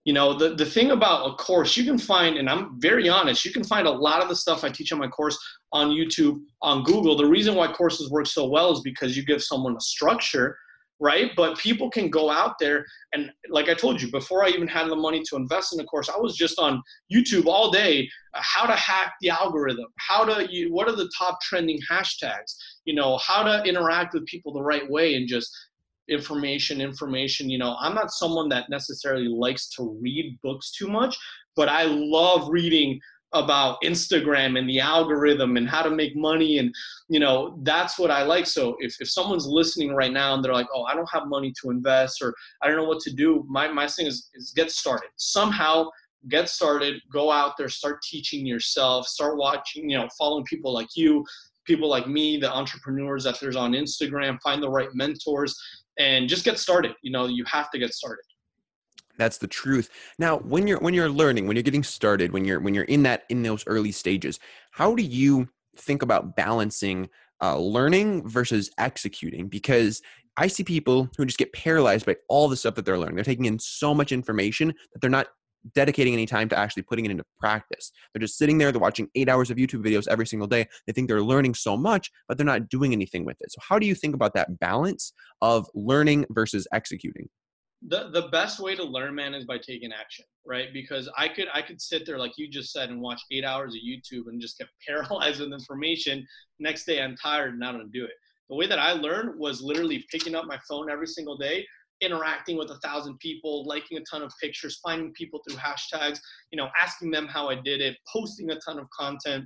You 0.05 0.15
know, 0.15 0.33
the, 0.33 0.55
the 0.55 0.65
thing 0.65 0.93
about 0.93 1.29
a 1.29 1.35
course, 1.35 1.77
you 1.77 1.85
can 1.85 1.99
find, 1.99 2.39
and 2.39 2.49
I'm 2.49 2.81
very 2.81 3.09
honest, 3.09 3.45
you 3.45 3.53
can 3.53 3.65
find 3.65 3.87
a 3.87 3.91
lot 3.91 4.23
of 4.23 4.29
the 4.29 4.37
stuff 4.37 4.65
I 4.65 4.71
teach 4.71 4.91
on 4.91 4.99
my 4.99 5.09
course 5.09 5.39
on 5.73 5.91
YouTube, 5.91 6.41
on 6.63 6.83
Google. 6.83 7.17
The 7.17 7.27
reason 7.27 7.55
why 7.55 7.71
courses 7.71 8.11
work 8.11 8.27
so 8.27 8.49
well 8.49 8.73
is 8.73 8.81
because 8.81 9.17
you 9.17 9.25
give 9.25 9.43
someone 9.43 9.77
a 9.77 9.81
structure 9.81 10.57
right? 11.01 11.31
But 11.37 11.59
people 11.59 11.91
can 11.91 12.11
go 12.11 12.31
out 12.31 12.55
there 12.59 12.85
and, 13.13 13.31
like 13.51 13.69
I 13.69 13.75
told 13.75 14.01
you, 14.03 14.11
before 14.11 14.45
I 14.45 14.49
even 14.49 14.69
had 14.69 14.89
the 14.89 14.97
money 14.97 15.23
to 15.29 15.37
invest 15.37 15.73
in 15.73 15.79
the 15.79 15.85
course, 15.85 16.09
I 16.09 16.19
was 16.19 16.37
just 16.37 16.59
on 16.59 16.83
YouTube 17.13 17.47
all 17.47 17.71
day. 17.71 18.09
Uh, 18.35 18.41
how 18.43 18.67
to 18.67 18.75
hack 18.75 19.15
the 19.21 19.31
algorithm? 19.31 19.87
How 19.97 20.25
to 20.25 20.47
you? 20.53 20.73
What 20.73 20.89
are 20.89 20.97
the 20.97 21.11
top 21.17 21.41
trending 21.41 21.81
hashtags? 21.91 22.55
You 22.85 22.95
know, 22.95 23.19
how 23.19 23.43
to 23.43 23.63
interact 23.65 24.15
with 24.15 24.27
people 24.27 24.53
the 24.53 24.63
right 24.63 24.89
way 24.91 25.15
and 25.15 25.29
just 25.29 25.51
information, 26.09 26.81
information. 26.81 27.51
You 27.51 27.59
know, 27.59 27.77
I'm 27.81 27.95
not 27.95 28.11
someone 28.11 28.49
that 28.49 28.71
necessarily 28.71 29.29
likes 29.29 29.69
to 29.71 29.99
read 30.01 30.39
books 30.43 30.73
too 30.73 30.89
much, 30.89 31.17
but 31.55 31.69
I 31.69 31.85
love 31.85 32.49
reading 32.49 32.99
about 33.33 33.79
Instagram 33.83 34.59
and 34.59 34.69
the 34.69 34.81
algorithm 34.81 35.57
and 35.57 35.69
how 35.69 35.83
to 35.83 35.91
make 35.91 36.17
money 36.17 36.59
and 36.59 36.75
you 37.09 37.21
know 37.21 37.59
that's 37.63 37.99
what 37.99 38.11
I 38.11 38.23
like. 38.23 38.47
So 38.47 38.77
if, 38.79 38.97
if 39.01 39.11
someone's 39.11 39.47
listening 39.47 39.95
right 39.95 40.13
now 40.13 40.35
and 40.35 40.45
they're 40.45 40.53
like 40.53 40.69
oh 40.75 40.85
I 40.85 40.95
don't 40.95 41.11
have 41.13 41.27
money 41.27 41.53
to 41.63 41.71
invest 41.71 42.23
or 42.23 42.35
I 42.63 42.69
don't 42.69 42.77
know 42.77 42.85
what 42.85 43.01
to 43.01 43.13
do 43.13 43.45
my, 43.49 43.69
my 43.69 43.87
thing 43.87 44.07
is, 44.07 44.31
is 44.35 44.53
get 44.57 44.71
started. 44.71 45.11
Somehow 45.17 45.89
get 46.29 46.49
started 46.49 47.01
go 47.13 47.31
out 47.31 47.57
there 47.57 47.69
start 47.69 48.03
teaching 48.03 48.45
yourself 48.45 49.07
start 49.07 49.37
watching 49.37 49.89
you 49.89 49.97
know 49.97 50.09
following 50.19 50.45
people 50.47 50.75
like 50.75 50.89
you 50.97 51.25
people 51.65 51.89
like 51.89 52.09
me 52.09 52.37
the 52.37 52.53
entrepreneurs 52.53 53.23
that 53.23 53.39
there's 53.39 53.55
on 53.55 53.73
Instagram 53.73 54.37
find 54.43 54.61
the 54.61 54.69
right 54.69 54.89
mentors 54.95 55.57
and 55.99 56.29
just 56.29 56.45
get 56.45 56.59
started. 56.59 56.93
You 57.03 57.13
know 57.13 57.27
you 57.27 57.45
have 57.47 57.71
to 57.71 57.79
get 57.79 57.93
started 57.93 58.23
that's 59.19 59.39
the 59.39 59.49
truth. 59.49 59.91
Now, 60.19 60.39
when 60.39 60.67
you're 60.67 60.79
when 60.79 60.95
you're 60.95 61.11
learning, 61.11 61.47
when 61.47 61.57
you're 61.57 61.63
getting 61.63 61.83
started, 61.83 62.33
when 62.33 62.45
you're 62.45 62.61
when 62.61 62.75
you're 62.75 62.85
in 62.85 63.03
that 63.03 63.25
in 63.29 63.43
those 63.43 63.65
early 63.67 63.93
stages, 63.93 64.39
how 64.71 64.95
do 64.95 65.03
you 65.03 65.49
think 65.77 66.03
about 66.03 66.37
balancing 66.37 67.09
uh, 67.43 67.59
learning 67.59 68.29
versus 68.29 68.71
executing? 68.79 69.49
Because 69.49 70.01
I 70.37 70.47
see 70.47 70.63
people 70.63 71.11
who 71.17 71.27
just 71.27 71.39
get 71.39 71.53
paralyzed 71.53 72.07
by 72.07 72.17
all 72.29 72.49
the 72.49 72.57
stuff 72.57 72.77
that 72.77 72.85
they're 72.85 72.99
learning. 72.99 73.17
They're 73.17 73.25
taking 73.25 73.47
in 73.47 73.59
so 73.59 73.93
much 73.93 74.13
information 74.13 74.73
that 74.93 75.01
they're 75.01 75.11
not 75.11 75.27
dedicating 75.75 76.13
any 76.13 76.27
time 76.27 76.49
to 76.49 76.57
actually 76.57 76.85
putting 76.85 77.05
it 77.05 77.11
into 77.11 77.25
practice. 77.39 77.91
They're 78.13 78.21
just 78.21 78.39
sitting 78.39 78.59
there, 78.59 78.71
they're 78.71 78.81
watching 78.81 79.09
eight 79.17 79.29
hours 79.29 79.51
of 79.51 79.57
YouTube 79.57 79.85
videos 79.85 80.07
every 80.09 80.27
single 80.27 80.47
day. 80.47 80.67
They 80.87 80.93
think 80.93 81.09
they're 81.09 81.23
learning 81.23 81.55
so 81.55 81.77
much, 81.77 82.11
but 82.29 82.39
they're 82.39 82.47
not 82.47 82.69
doing 82.69 82.93
anything 82.93 83.25
with 83.25 83.37
it. 83.41 83.51
So, 83.51 83.59
how 83.61 83.79
do 83.79 83.87
you 83.87 83.97
think 83.97 84.15
about 84.15 84.35
that 84.35 84.61
balance 84.61 85.13
of 85.43 85.67
learning 85.75 86.27
versus 86.31 86.67
executing? 86.73 87.29
The 87.87 88.11
the 88.11 88.29
best 88.29 88.59
way 88.59 88.75
to 88.75 88.83
learn 88.83 89.15
man 89.15 89.35
is 89.35 89.45
by 89.45 89.59
taking 89.59 89.93
action 89.93 90.25
right? 90.49 90.73
Because 90.73 91.09
i 91.17 91.29
could 91.29 91.47
i 91.55 91.63
could 91.63 91.81
sit 91.81 92.07
there 92.07 92.19
like 92.19 92.33
you 92.37 92.49
just 92.49 92.73
said 92.73 92.89
and 92.91 93.01
watch 93.01 93.21
eight 93.31 93.45
hours 93.45 93.75
of 93.75 93.81
youtube 93.81 94.29
and 94.29 94.41
just 94.41 94.59
get 94.59 94.69
paralyzed 94.87 95.41
with 95.41 95.53
information. 95.53 96.27
Next 96.59 96.85
day 96.85 97.01
i'm 97.03 97.17
tired 97.17 97.55
and 97.55 97.65
i 97.65 97.71
don't 97.71 97.93
do 97.93 98.05
it. 98.05 98.13
The 98.49 98.57
way 98.57 98.67
that 98.67 98.79
i 98.79 98.93
learned 98.93 99.39
was 99.39 99.63
literally 99.63 100.05
picking 100.11 100.35
up 100.35 100.47
my 100.47 100.59
phone 100.69 100.91
every 100.91 101.07
single 101.07 101.37
day 101.37 101.65
interacting 102.01 102.57
with 102.57 102.71
a 102.71 102.79
thousand 102.79 103.19
people 103.19 103.65
liking 103.67 103.99
a 103.99 104.01
ton 104.11 104.23
of 104.23 104.33
pictures 104.41 104.79
finding 104.85 105.13
people 105.15 105.41
through 105.47 105.59
hashtags 105.59 106.21
you 106.53 106.57
know 106.57 106.69
asking 106.81 107.11
them 107.11 107.27
how 107.27 107.49
i 107.49 107.57
did 107.57 107.81
it 107.81 107.97
posting 108.11 108.51
a 108.51 108.59
ton 108.61 108.79
of 108.79 108.89
content 108.91 109.45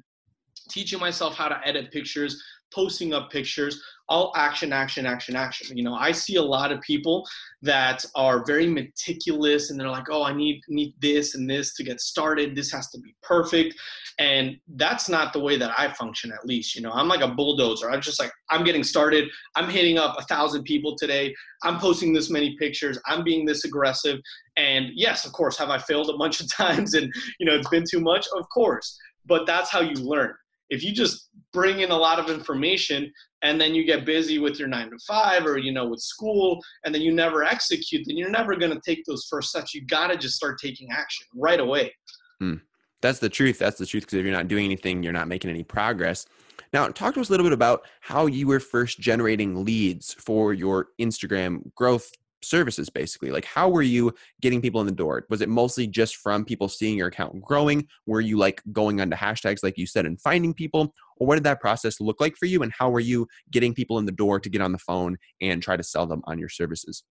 teaching 0.69 1.01
myself 1.01 1.35
how 1.35 1.49
to 1.49 1.59
edit 1.67 1.91
pictures 1.91 2.43
posting 2.75 3.13
up 3.13 3.31
pictures 3.31 3.83
all 4.09 4.31
action 4.37 4.73
action 4.75 5.07
action 5.07 5.35
action. 5.37 5.77
You 5.77 5.85
know 5.85 5.95
i 5.95 6.13
see 6.13 6.37
a 6.37 6.43
lot 6.43 6.71
of 6.71 6.81
people 6.83 7.27
that 7.63 8.05
are 8.15 8.45
very 8.45 8.67
meticulous 8.67 9.71
and 9.71 9.81
they're 9.81 9.89
like 9.89 10.11
oh 10.11 10.25
i 10.25 10.35
need 10.35 10.61
need 10.69 10.95
this 11.01 11.35
and 11.35 11.49
this 11.49 11.75
to 11.77 11.83
get 11.83 12.01
started. 12.01 12.55
This 12.55 12.71
has 12.73 12.91
to 12.91 13.01
be 13.01 13.15
perfect. 13.23 13.75
And 14.19 14.57
that's 14.77 15.09
not 15.09 15.33
the 15.33 15.41
way 15.41 15.57
that 15.57 15.73
i 15.79 15.91
function 15.95 16.31
at 16.31 16.45
least 16.45 16.75
you 16.75 16.83
know. 16.83 16.93
I'm 16.93 17.09
like 17.09 17.23
a 17.23 17.29
bulldozer. 17.29 17.91
I'm 17.91 18.03
just 18.03 18.21
like 18.21 18.33
i'm 18.51 18.65
getting 18.65 18.85
started. 18.85 19.29
I'm 19.57 19.71
hitting 19.71 19.99
up 19.99 20.17
a 20.19 20.25
thousand 20.25 20.65
people 20.65 20.95
today. 20.97 21.35
I'm 21.63 21.79
posting 21.79 22.13
this 22.13 22.29
many 22.29 22.55
pictures. 22.59 22.99
I'm 23.07 23.25
being 23.25 23.47
this 23.47 23.65
aggressive. 23.65 24.19
And 24.57 24.91
yes 24.95 25.25
of 25.25 25.33
course 25.33 25.57
have 25.57 25.71
i 25.71 25.79
failed 25.79 26.11
a 26.11 26.19
bunch 26.19 26.41
of 26.41 26.53
times 26.63 26.93
and 26.95 27.11
you 27.39 27.47
know 27.47 27.55
it's 27.55 27.69
been 27.71 27.85
too 27.91 28.01
much? 28.01 28.27
Of 28.37 28.45
course. 28.53 28.99
But 29.25 29.47
that's 29.47 29.71
how 29.71 29.81
you 29.81 29.95
learn 29.95 30.35
if 30.73 30.83
you 30.83 30.91
just 30.91 31.29
bring 31.53 31.81
in 31.81 31.91
a 31.91 31.97
lot 31.97 32.19
of 32.19 32.31
information 32.31 33.13
and 33.43 33.61
then 33.61 33.75
you 33.75 33.85
get 33.85 34.07
busy 34.07 34.39
with 34.39 34.59
your 34.59 34.69
nine 34.69 34.91
to 34.91 34.99
five 35.07 35.45
or 35.45 35.59
you 35.59 35.71
know 35.71 35.87
with 35.87 36.01
school 36.01 36.59
and 36.85 36.95
then 36.95 37.03
you 37.03 37.13
never 37.13 37.45
execute 37.45 38.03
then 38.07 38.17
you're 38.17 38.31
never 38.31 38.57
going 38.57 38.73
to 38.73 38.81
take 38.85 39.05
those 39.05 39.27
first 39.31 39.51
steps. 39.51 39.75
You 39.75 39.85
got 39.87 40.09
to 40.09 40.17
just 40.17 40.35
start 40.35 40.59
taking 40.59 40.91
action 40.91 41.27
right 41.37 41.61
away. 41.61 41.95
Hmm. 42.41 42.55
that's 43.03 43.19
the 43.19 43.29
truth. 43.29 43.59
That's 43.59 43.79
the 43.79 43.87
truth 43.87 44.05
because 44.05 44.19
if 44.19 44.25
you're 44.25 44.35
not 44.35 44.49
doing 44.49 44.65
anything 44.65 45.03
you're 45.03 45.13
not 45.13 45.29
making 45.29 45.51
any 45.51 45.63
progress. 45.63 46.27
Now 46.73 46.89
talk 46.89 47.15
to 47.15 47.21
us 47.21 47.29
a 47.29 47.31
little 47.31 47.45
bit 47.45 47.53
about 47.53 47.87
how 48.01 48.27
you 48.27 48.47
were 48.47 48.61
first 48.61 48.99
generating 48.99 49.65
leads 49.65 50.15
for 50.15 50.55
your 50.55 50.89
instagram 50.99 51.73
growth 51.75 52.11
services 52.45 52.89
basically 52.89 53.31
like 53.31 53.45
how 53.45 53.69
were 53.69 53.83
you 53.83 54.13
getting 54.41 54.61
people 54.61 54.81
in 54.81 54.87
the 54.87 54.93
door 54.93 55.25
was 55.31 55.41
it 55.41 55.49
mostly 55.49 55.87
just 55.87 56.17
from 56.17 56.45
people 56.45 56.69
seeing 56.69 56.97
your 56.97 57.09
account 57.09 57.41
growing 57.43 57.87
were 58.07 58.21
you 58.21 58.37
like 58.37 58.63
going 58.73 59.01
onto 59.01 59.17
hashtags 59.17 59.63
like 59.63 59.79
you 59.79 59.87
said 59.87 60.07
and 60.07 60.21
finding 60.21 60.55
people 60.55 60.95
or 61.19 61.27
what 61.27 61.35
did 61.35 61.45
that 61.45 61.61
process 61.61 62.01
look 62.01 62.21
like 62.21 62.37
for 62.37 62.47
you 62.47 62.63
and 62.63 62.73
how 62.73 62.91
were 62.91 63.01
you 63.01 63.27
getting 63.51 63.75
people 63.75 63.99
in 63.99 64.07
the 64.07 64.13
door 64.13 64.41
to 64.41 64.49
get 64.49 64.61
on 64.61 64.73
the 64.73 64.79
phone 64.79 65.17
and 65.41 65.63
try 65.63 65.77
to 65.77 65.83
sell 65.83 66.07
them 66.07 66.23
on 66.27 66.39
your 66.39 66.49
services 66.49 67.05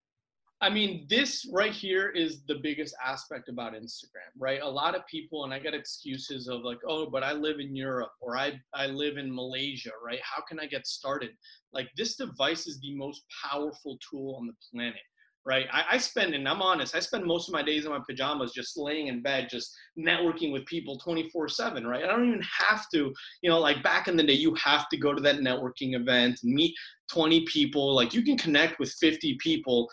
I 0.63 0.69
mean, 0.69 1.07
this 1.09 1.49
right 1.51 1.71
here 1.71 2.09
is 2.09 2.43
the 2.47 2.59
biggest 2.61 2.93
aspect 3.03 3.49
about 3.49 3.73
Instagram, 3.73 4.29
right? 4.37 4.61
A 4.61 4.69
lot 4.69 4.93
of 4.93 5.01
people, 5.07 5.43
and 5.43 5.51
I 5.51 5.57
get 5.57 5.73
excuses 5.73 6.47
of 6.47 6.61
like, 6.61 6.77
oh, 6.87 7.09
but 7.09 7.23
I 7.23 7.33
live 7.33 7.59
in 7.59 7.75
Europe 7.75 8.11
or 8.21 8.37
I, 8.37 8.61
I 8.71 8.85
live 8.85 9.17
in 9.17 9.33
Malaysia, 9.33 9.89
right? 10.05 10.19
How 10.21 10.43
can 10.43 10.59
I 10.59 10.67
get 10.67 10.85
started? 10.85 11.31
Like, 11.73 11.89
this 11.97 12.15
device 12.15 12.67
is 12.67 12.79
the 12.79 12.95
most 12.95 13.23
powerful 13.43 13.97
tool 14.07 14.37
on 14.39 14.45
the 14.45 14.53
planet 14.71 15.01
right? 15.45 15.65
I, 15.71 15.83
I, 15.91 15.97
spend, 15.97 16.35
and 16.35 16.47
I'm 16.47 16.61
honest, 16.61 16.95
I 16.95 16.99
spend 16.99 17.25
most 17.25 17.47
of 17.47 17.53
my 17.53 17.63
days 17.63 17.85
in 17.85 17.91
my 17.91 17.99
pajamas 18.07 18.51
just 18.53 18.77
laying 18.77 19.07
in 19.07 19.21
bed, 19.21 19.47
just 19.49 19.73
networking 19.97 20.51
with 20.51 20.65
people 20.65 20.97
24 20.99 21.49
7, 21.49 21.85
right? 21.85 22.03
I 22.03 22.07
don't 22.07 22.27
even 22.27 22.43
have 22.59 22.85
to, 22.93 23.13
you 23.41 23.49
know, 23.49 23.59
like 23.59 23.81
back 23.83 24.07
in 24.07 24.15
the 24.15 24.23
day, 24.23 24.33
you 24.33 24.53
have 24.55 24.87
to 24.89 24.97
go 24.97 25.13
to 25.13 25.21
that 25.21 25.37
networking 25.37 25.95
event, 25.95 26.39
meet 26.43 26.75
20 27.11 27.45
people. 27.45 27.95
Like 27.95 28.13
you 28.13 28.23
can 28.23 28.37
connect 28.37 28.79
with 28.79 28.91
50 28.99 29.37
people 29.39 29.89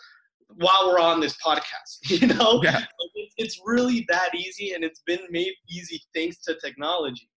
while 0.55 0.87
we're 0.87 0.99
on 0.99 1.19
this 1.19 1.35
podcast, 1.43 1.97
you 2.03 2.27
know? 2.27 2.61
Yeah. 2.63 2.83
It's 3.37 3.59
really 3.65 4.05
that 4.09 4.35
easy, 4.35 4.73
and 4.73 4.83
it's 4.83 5.01
been 5.05 5.21
made 5.29 5.53
easy 5.69 6.01
thanks 6.13 6.41
to 6.43 6.57
technology. 6.63 7.29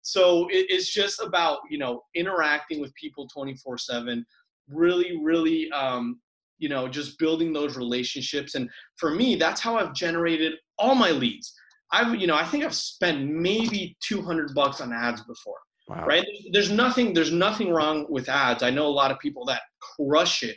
So 0.00 0.48
it, 0.48 0.66
it's 0.70 0.90
just 0.90 1.20
about, 1.20 1.58
you 1.68 1.78
know, 1.78 2.02
interacting 2.14 2.80
with 2.80 2.94
people 2.94 3.28
24 3.28 3.78
7 3.78 4.24
really 4.68 5.18
really 5.22 5.70
um, 5.72 6.20
you 6.58 6.68
know 6.68 6.88
just 6.88 7.18
building 7.18 7.52
those 7.52 7.76
relationships. 7.76 8.54
And 8.54 8.68
for 8.96 9.10
me 9.10 9.36
that's 9.36 9.60
how 9.60 9.76
i've 9.76 9.94
generated 9.94 10.54
all 10.78 10.94
my 10.94 11.10
leads. 11.10 11.52
I've 11.92 12.14
you 12.14 12.26
know 12.26 12.36
i 12.36 12.44
think 12.44 12.64
i've 12.64 12.74
spent 12.74 13.28
maybe 13.28 13.96
200 14.06 14.54
bucks 14.54 14.80
on 14.80 14.92
ads 14.92 15.22
before 15.22 15.58
wow. 15.88 16.06
right? 16.06 16.26
There's 16.52 16.70
nothing 16.70 17.12
there's 17.14 17.32
nothing 17.32 17.70
wrong 17.70 18.06
with 18.08 18.28
ads. 18.28 18.62
I 18.62 18.70
know 18.70 18.86
a 18.86 18.88
lot 18.88 19.10
of 19.10 19.18
people 19.18 19.44
that 19.46 19.62
crush 19.96 20.42
it 20.42 20.56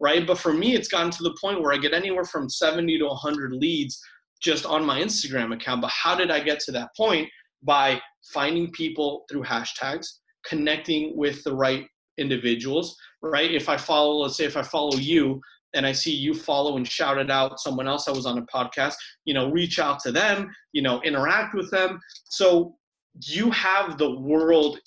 right? 0.00 0.26
But 0.26 0.38
for 0.38 0.52
me 0.52 0.74
it's 0.74 0.88
gotten 0.88 1.10
to 1.12 1.22
the 1.22 1.36
point 1.40 1.60
where 1.60 1.72
i 1.72 1.78
get 1.78 1.94
anywhere 1.94 2.24
from 2.24 2.48
70 2.48 2.98
to 2.98 3.06
100 3.06 3.52
leads 3.52 4.00
just 4.42 4.66
on 4.66 4.84
my 4.84 5.00
instagram 5.00 5.54
account. 5.54 5.80
But 5.82 5.90
how 5.90 6.14
did 6.14 6.30
i 6.30 6.40
get 6.40 6.60
to 6.60 6.72
that 6.72 6.90
point? 6.96 7.28
By 7.62 8.00
finding 8.32 8.70
people 8.72 9.24
through 9.30 9.44
hashtags 9.44 10.06
connecting 10.46 11.16
with 11.16 11.42
the 11.44 11.54
right 11.54 11.86
individuals, 12.18 12.96
right? 13.22 13.50
If 13.50 13.68
I 13.68 13.76
follow, 13.76 14.22
let's 14.22 14.36
say 14.36 14.44
if 14.44 14.56
I 14.56 14.62
follow 14.62 14.96
you 14.96 15.40
and 15.74 15.84
I 15.86 15.92
see 15.92 16.14
you 16.14 16.34
follow 16.34 16.76
and 16.76 16.86
shouted 16.86 17.30
out 17.30 17.60
someone 17.60 17.88
else 17.88 18.04
that 18.04 18.14
was 18.14 18.26
on 18.26 18.38
a 18.38 18.46
podcast, 18.46 18.94
you 19.24 19.34
know, 19.34 19.50
reach 19.50 19.78
out 19.78 19.98
to 20.00 20.12
them, 20.12 20.50
you 20.72 20.82
know, 20.82 21.02
interact 21.02 21.54
with 21.54 21.70
them. 21.70 22.00
So 22.24 22.76
you 23.20 23.50
have 23.50 23.98
the 23.98 24.18
world 24.18 24.78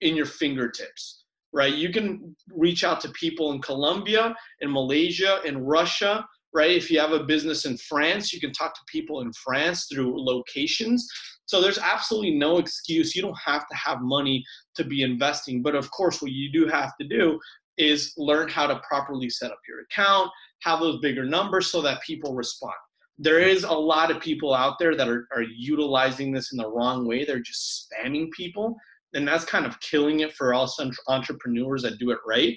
in 0.00 0.16
your 0.16 0.26
fingertips, 0.26 1.24
right? 1.52 1.74
You 1.74 1.90
can 1.90 2.34
reach 2.50 2.84
out 2.84 3.00
to 3.02 3.08
people 3.10 3.52
in 3.52 3.62
Colombia, 3.62 4.34
in 4.60 4.72
Malaysia, 4.72 5.40
in 5.44 5.64
Russia, 5.64 6.26
right? 6.52 6.70
If 6.70 6.90
you 6.90 7.00
have 7.00 7.12
a 7.12 7.24
business 7.24 7.64
in 7.64 7.76
France, 7.78 8.32
you 8.32 8.40
can 8.40 8.52
talk 8.52 8.74
to 8.74 8.80
people 8.86 9.20
in 9.20 9.32
France 9.32 9.86
through 9.90 10.14
locations. 10.16 11.08
So 11.46 11.60
there's 11.60 11.78
absolutely 11.78 12.32
no 12.32 12.58
excuse. 12.58 13.14
You 13.14 13.22
don't 13.22 13.38
have 13.44 13.66
to 13.68 13.76
have 13.76 14.00
money 14.00 14.44
to 14.76 14.84
be 14.84 15.02
investing. 15.02 15.62
But 15.62 15.74
of 15.74 15.90
course, 15.90 16.22
what 16.22 16.32
you 16.32 16.50
do 16.52 16.66
have 16.68 16.92
to 17.00 17.06
do 17.06 17.38
is 17.78 18.12
learn 18.16 18.48
how 18.48 18.66
to 18.66 18.80
properly 18.86 19.30
set 19.30 19.50
up 19.50 19.60
your 19.68 19.80
account, 19.80 20.30
have 20.62 20.80
those 20.80 21.00
bigger 21.00 21.24
numbers 21.24 21.70
so 21.70 21.80
that 21.82 22.02
people 22.02 22.34
respond. 22.34 22.74
There 23.18 23.40
is 23.40 23.64
a 23.64 23.72
lot 23.72 24.10
of 24.10 24.20
people 24.20 24.54
out 24.54 24.78
there 24.78 24.96
that 24.96 25.08
are, 25.08 25.26
are 25.34 25.42
utilizing 25.42 26.32
this 26.32 26.52
in 26.52 26.58
the 26.58 26.68
wrong 26.68 27.06
way. 27.06 27.24
They're 27.24 27.40
just 27.40 27.88
spamming 27.92 28.30
people. 28.32 28.76
And 29.14 29.28
that's 29.28 29.44
kind 29.44 29.66
of 29.66 29.78
killing 29.80 30.20
it 30.20 30.32
for 30.32 30.54
all 30.54 30.72
entrepreneurs 31.08 31.82
that 31.82 31.98
do 31.98 32.10
it 32.10 32.18
right 32.26 32.56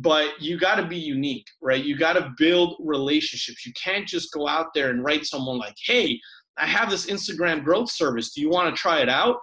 but 0.00 0.40
you 0.40 0.58
got 0.58 0.76
to 0.76 0.86
be 0.86 0.98
unique, 0.98 1.46
right? 1.62 1.82
You 1.82 1.96
got 1.96 2.14
to 2.14 2.34
build 2.36 2.76
relationships. 2.80 3.64
You 3.64 3.72
can't 3.72 4.06
just 4.06 4.32
go 4.32 4.46
out 4.46 4.74
there 4.74 4.90
and 4.90 5.02
write 5.02 5.24
someone 5.24 5.58
like, 5.58 5.76
hey, 5.84 6.20
I 6.58 6.66
have 6.66 6.90
this 6.90 7.06
Instagram 7.06 7.64
growth 7.64 7.90
service. 7.90 8.32
Do 8.32 8.40
you 8.40 8.50
want 8.50 8.74
to 8.74 8.80
try 8.80 9.00
it 9.00 9.08
out? 9.08 9.36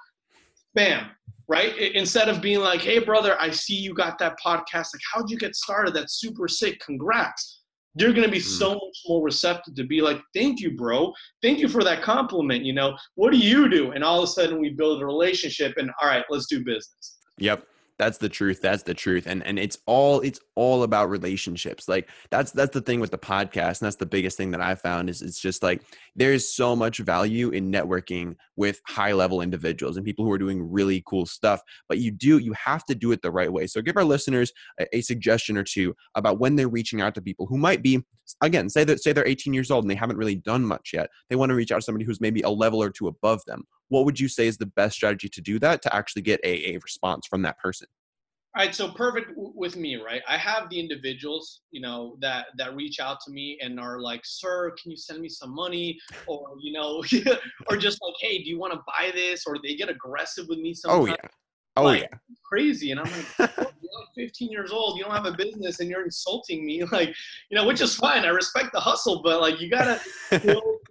Bam, 0.76 1.12
right? 1.48 1.76
Instead 1.78 2.30
of 2.30 2.42
being 2.42 2.60
like, 2.60 2.82
hey, 2.82 3.00
brother, 3.00 3.40
I 3.40 3.52
see 3.52 3.76
you 3.76 3.94
got 3.94 4.18
that 4.20 4.38
podcast. 4.44 4.94
Like, 4.94 5.02
how'd 5.14 5.30
you 5.30 5.38
get 5.38 5.56
started? 5.56 5.94
That's 5.94 6.20
super 6.20 6.48
sick. 6.48 6.80
Congrats. 6.80 7.62
You're 7.96 8.12
going 8.12 8.26
to 8.26 8.32
be 8.32 8.40
mm. 8.40 8.60
so 8.60 8.74
much 8.74 8.98
more 9.08 9.24
receptive 9.24 9.76
to 9.76 9.84
be 9.84 10.02
like, 10.02 10.20
thank 10.34 10.60
you, 10.60 10.76
bro. 10.76 11.14
Thank 11.44 11.60
you 11.60 11.68
for 11.68 11.84
that 11.84 12.02
compliment. 12.02 12.66
You 12.66 12.74
know, 12.74 12.98
what 13.16 13.32
do 13.32 13.38
you 13.38 13.70
do? 13.70 13.92
And 13.92 14.04
all 14.04 14.18
of 14.18 14.24
a 14.24 14.32
sudden 14.32 14.60
we 14.60 14.72
build 14.72 15.02
a 15.02 15.06
relationship 15.06 15.76
and 15.78 15.92
all 16.02 16.08
right, 16.08 16.26
let's 16.30 16.48
do 16.48 16.64
business. 16.64 17.18
Yep 17.38 17.68
that's 18.00 18.18
the 18.18 18.30
truth 18.30 18.62
that's 18.62 18.84
the 18.84 18.94
truth 18.94 19.28
and 19.28 19.46
and 19.46 19.60
it's 19.60 19.78
all 19.86 20.20
it's 20.22 20.40
all 20.56 20.84
about 20.84 21.10
relationships 21.10 21.88
like 21.88 22.10
that's 22.32 22.52
that's 22.52 22.74
the 22.74 22.82
thing 22.82 23.00
with 23.00 23.12
the 23.12 23.18
podcast 23.18 23.82
and 23.82 23.86
that's 23.86 23.98
the 23.98 24.06
biggest 24.06 24.36
thing 24.36 24.52
that 24.52 24.62
i 24.62 24.74
found 24.74 25.10
is 25.10 25.22
it's 25.22 25.40
just 25.40 25.62
like 25.62 25.82
there's 26.16 26.54
so 26.54 26.76
much 26.76 27.00
value 27.00 27.50
in 27.50 27.72
networking 27.72 28.36
with 28.56 28.82
high 28.88 29.14
level 29.14 29.42
individuals 29.42 29.98
and 29.98 30.06
people 30.06 30.26
who 30.26 30.32
are 30.32 30.38
doing 30.38 30.72
really 30.72 31.04
cool 31.06 31.26
stuff 31.26 31.62
but 31.88 32.00
you 32.00 32.12
do 32.12 32.38
you 32.40 32.54
have 32.54 32.84
to 32.86 32.96
do 32.96 33.12
it 33.12 33.22
the 33.22 33.32
right 33.32 33.52
way 33.52 33.68
so 33.68 33.82
give 33.82 33.98
our 33.98 34.04
listeners 34.04 34.52
a, 34.80 34.98
a 34.98 35.02
suggestion 35.02 35.58
or 35.58 35.64
two 35.64 35.94
about 36.16 36.40
when 36.40 36.56
they're 36.56 36.68
reaching 36.68 37.02
out 37.02 37.14
to 37.14 37.22
people 37.22 37.46
who 37.46 37.58
might 37.58 37.84
be 37.84 38.04
again 38.42 38.70
say 38.70 38.84
that 38.84 39.02
say 39.02 39.14
they're 39.14 39.28
18 39.28 39.54
years 39.54 39.70
old 39.70 39.84
and 39.84 39.92
they 39.92 39.96
haven't 39.96 40.18
really 40.18 40.36
done 40.36 40.66
much 40.66 40.92
yet 40.94 41.10
they 41.30 41.36
want 41.36 41.50
to 41.50 41.56
reach 41.56 41.72
out 41.72 41.78
to 41.78 41.82
somebody 41.82 42.06
who's 42.06 42.22
maybe 42.22 42.42
a 42.42 42.50
level 42.50 42.82
or 42.82 42.90
two 42.90 43.08
above 43.08 43.42
them 43.46 43.64
what 43.90 44.06
would 44.06 44.20
you 44.20 44.28
say 44.28 44.48
is 44.48 44.58
the 44.58 44.66
best 44.66 44.96
strategy 44.96 45.30
to 45.30 45.42
do 45.42 45.60
that 45.60 45.82
to 45.82 45.96
actually 45.96 46.22
get 46.22 46.40
a, 46.44 46.74
a 46.74 46.78
response 46.80 47.28
from 47.28 47.42
that 47.42 47.58
person 47.60 47.88
all 48.56 48.64
right 48.64 48.76
so 48.76 48.92
perfect 48.92 49.32
with 49.36 49.76
me 49.76 49.96
right 49.96 50.22
i 50.28 50.38
have 50.38 50.70
the 50.70 50.80
individuals 50.80 51.62
you 51.72 51.82
know 51.82 52.18
that 52.22 52.48
that 52.58 52.76
reach 52.76 53.00
out 53.00 53.18
to 53.26 53.32
me 53.32 53.58
and 53.62 53.80
are 53.80 54.00
like 54.00 54.22
sir 54.24 54.72
can 54.82 54.92
you 54.92 54.98
send 54.98 55.20
me 55.20 55.30
some 55.30 55.54
money 55.54 55.98
or 56.28 56.56
you 56.62 56.72
know 56.72 57.04
or 57.70 57.78
just 57.78 58.00
like 58.02 58.16
hey 58.20 58.38
do 58.40 58.50
you 58.50 58.60
want 58.60 58.74
to 58.74 58.80
buy 58.88 59.12
this 59.14 59.46
or 59.46 59.58
they 59.64 59.76
get 59.76 59.90
aggressive 59.90 60.46
with 60.48 60.60
me 60.60 60.74
sometimes. 60.74 61.04
oh 61.04 61.06
yeah 61.08 61.30
Oh 61.76 61.86
like, 61.86 62.02
yeah. 62.02 62.18
crazy. 62.46 62.92
And 62.92 63.00
I'm 63.00 63.12
like, 63.12 63.26
you're 63.58 64.00
like 64.00 64.08
15 64.16 64.52
years 64.52 64.72
old, 64.72 64.98
you 64.98 65.04
don't 65.04 65.14
have 65.14 65.26
a 65.26 65.34
business, 65.34 65.80
and 65.80 65.90
you're 65.90 66.04
insulting 66.04 66.66
me, 66.66 66.84
like, 66.92 67.16
you 67.50 67.58
know, 67.58 67.66
which 67.66 67.82
is 67.82 67.96
fine. 67.96 68.26
I 68.26 68.30
respect 68.30 68.74
the 68.74 68.80
hustle, 68.80 69.22
but 69.24 69.42
like, 69.42 69.60
you 69.60 69.70
gotta 69.70 70.00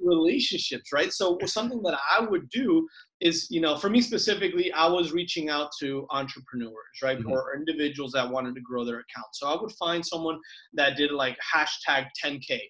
relationships, 0.03 0.93
right? 0.93 1.13
So 1.13 1.39
something 1.47 1.83
that 1.83 1.99
I 2.17 2.23
would 2.25 2.49
do 2.51 2.87
is, 3.21 3.47
you 3.51 3.61
know, 3.61 3.77
for 3.77 3.89
me 3.89 4.01
specifically, 4.01 4.73
I 4.73 4.87
was 4.87 5.13
reaching 5.13 5.49
out 5.49 5.71
to 5.81 6.07
entrepreneurs, 6.11 6.75
right, 7.03 7.19
mm-hmm. 7.19 7.31
or 7.31 7.57
individuals 7.57 8.13
that 8.13 8.31
wanted 8.31 8.55
to 8.55 8.61
grow 8.61 8.85
their 8.85 8.97
account. 9.01 9.29
So 9.33 9.49
I 9.49 9.61
would 9.61 9.73
find 9.73 10.05
someone 10.05 10.39
that 10.75 10.97
did 10.97 11.13
like 11.13 11.37
hashtag 11.55 12.07
10k, 12.25 12.61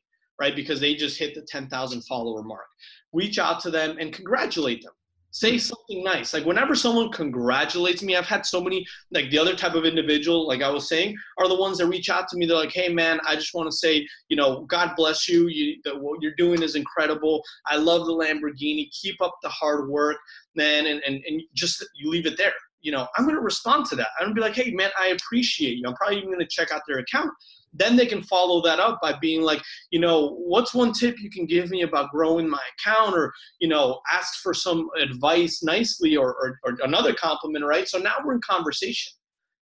right, 0.41 0.55
because 0.55 0.81
they 0.81 0.95
just 0.95 1.19
hit 1.19 1.35
the 1.35 1.43
10,000 1.49 2.03
follower 2.03 2.43
mark. 2.43 2.67
Reach 3.13 3.39
out 3.39 3.61
to 3.61 3.71
them 3.71 3.97
and 3.99 4.13
congratulate 4.13 4.83
them 4.83 4.93
say 5.33 5.57
something 5.57 6.05
nice. 6.05 6.33
Like 6.33 6.45
whenever 6.45 6.75
someone 6.75 7.11
congratulates 7.11 8.03
me 8.03 8.17
i've 8.17 8.27
had 8.27 8.47
so 8.47 8.61
many 8.61 8.87
like 9.11 9.31
the 9.31 9.39
other 9.39 9.57
type 9.57 9.75
of 9.75 9.85
individual 9.85 10.47
like 10.47 10.63
i 10.63 10.69
was 10.69 10.89
saying 10.89 11.17
are 11.39 11.49
the 11.49 11.57
ones 11.57 11.79
that 11.79 11.87
reach 11.87 12.11
out 12.11 12.29
to 12.29 12.37
me. 12.37 12.47
They're 12.47 12.57
like 12.57 12.73
hey 12.73 12.93
man 12.93 13.19
i 13.27 13.35
just 13.35 13.55
want 13.55 13.71
to 13.71 13.77
say 13.77 14.07
you 14.29 14.37
know 14.37 14.65
god 14.67 14.93
bless 14.95 15.29
you. 15.29 15.49
You 15.49 15.81
the, 15.85 15.99
what 15.99 16.23
you're 16.23 16.35
doing 16.37 16.63
is 16.63 16.77
incredible. 16.77 17.43
I 17.67 17.77
love 17.77 18.07
the 18.07 18.13
lamborghini. 18.13 18.91
Keep 18.93 19.21
up 19.21 19.35
the 19.43 19.49
hard 19.49 19.89
work 19.89 20.19
man 20.55 20.87
and 20.87 21.03
and, 21.07 21.23
and 21.27 21.43
just 21.55 21.85
you 21.95 22.11
leave 22.11 22.27
it 22.27 22.37
there. 22.37 22.53
You 22.83 22.93
know 22.93 23.09
i'm 23.17 23.29
to 23.29 23.41
respond 23.41 23.87
to 23.87 23.97
that. 23.97 24.09
I'm 24.21 24.29
to 24.29 24.35
be 24.35 24.41
like 24.41 24.55
hey 24.55 24.71
man 24.73 24.91
i 25.01 25.09
appreciate 25.09 25.79
you. 25.79 25.85
I'm 25.87 25.95
probably 25.95 26.19
even 26.19 26.39
to 26.39 26.47
check 26.47 26.71
out 26.71 26.83
their 26.87 26.99
account 26.99 27.31
then 27.73 27.97
they 27.97 28.07
can 28.07 28.23
follow 28.23 28.63
that 28.63 28.79
up 28.79 28.99
by 29.01 29.15
being 29.21 29.43
like, 29.43 29.63
you 29.91 30.01
know, 30.01 30.37
what's 30.47 30.75
one 30.75 30.93
tip 30.93 31.19
you 31.21 31.31
can 31.31 31.47
give 31.47 31.71
me 31.71 31.83
about 31.83 32.11
growing 32.11 32.49
my 32.49 32.63
account 32.79 33.15
or, 33.15 33.33
you 33.61 33.69
know, 33.69 34.01
ask 34.11 34.41
for 34.43 34.53
some 34.53 34.89
advice 35.01 35.63
nicely 35.63 36.17
or, 36.17 36.35
or, 36.35 36.59
or 36.65 36.77
another 36.85 37.15
compliment, 37.15 37.65
right? 37.65 37.89
So 37.89 37.99
now 37.99 38.15
we're 38.25 38.35
in 38.35 38.41
conversation 38.43 39.13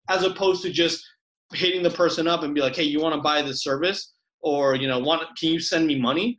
as 0.09 0.23
opposed 0.23 0.61
to 0.63 0.71
just 0.71 1.05
hitting 1.53 1.83
the 1.83 1.89
person 1.89 2.27
up 2.27 2.43
and 2.43 2.55
be 2.55 2.61
like, 2.61 2.75
hey, 2.75 2.83
you 2.83 3.01
want 3.01 3.15
to 3.15 3.21
buy 3.21 3.41
this 3.41 3.63
service? 3.63 4.13
Or, 4.41 4.75
you 4.75 4.87
know, 4.87 4.99
want 4.99 5.23
can 5.37 5.49
you 5.49 5.59
send 5.59 5.87
me 5.87 5.99
money? 5.99 6.37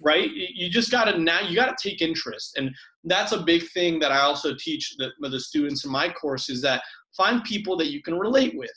Right? 0.00 0.30
You 0.32 0.70
just 0.70 0.92
gotta 0.92 1.18
now 1.18 1.40
you 1.40 1.56
gotta 1.56 1.74
take 1.82 2.02
interest. 2.02 2.56
And 2.56 2.70
that's 3.04 3.32
a 3.32 3.42
big 3.42 3.68
thing 3.70 3.98
that 3.98 4.12
I 4.12 4.20
also 4.20 4.54
teach 4.54 4.94
the, 4.98 5.10
the 5.28 5.40
students 5.40 5.84
in 5.84 5.90
my 5.90 6.08
course 6.08 6.50
is 6.50 6.62
that 6.62 6.82
find 7.16 7.42
people 7.42 7.76
that 7.78 7.90
you 7.90 8.00
can 8.02 8.16
relate 8.16 8.56
with 8.56 8.70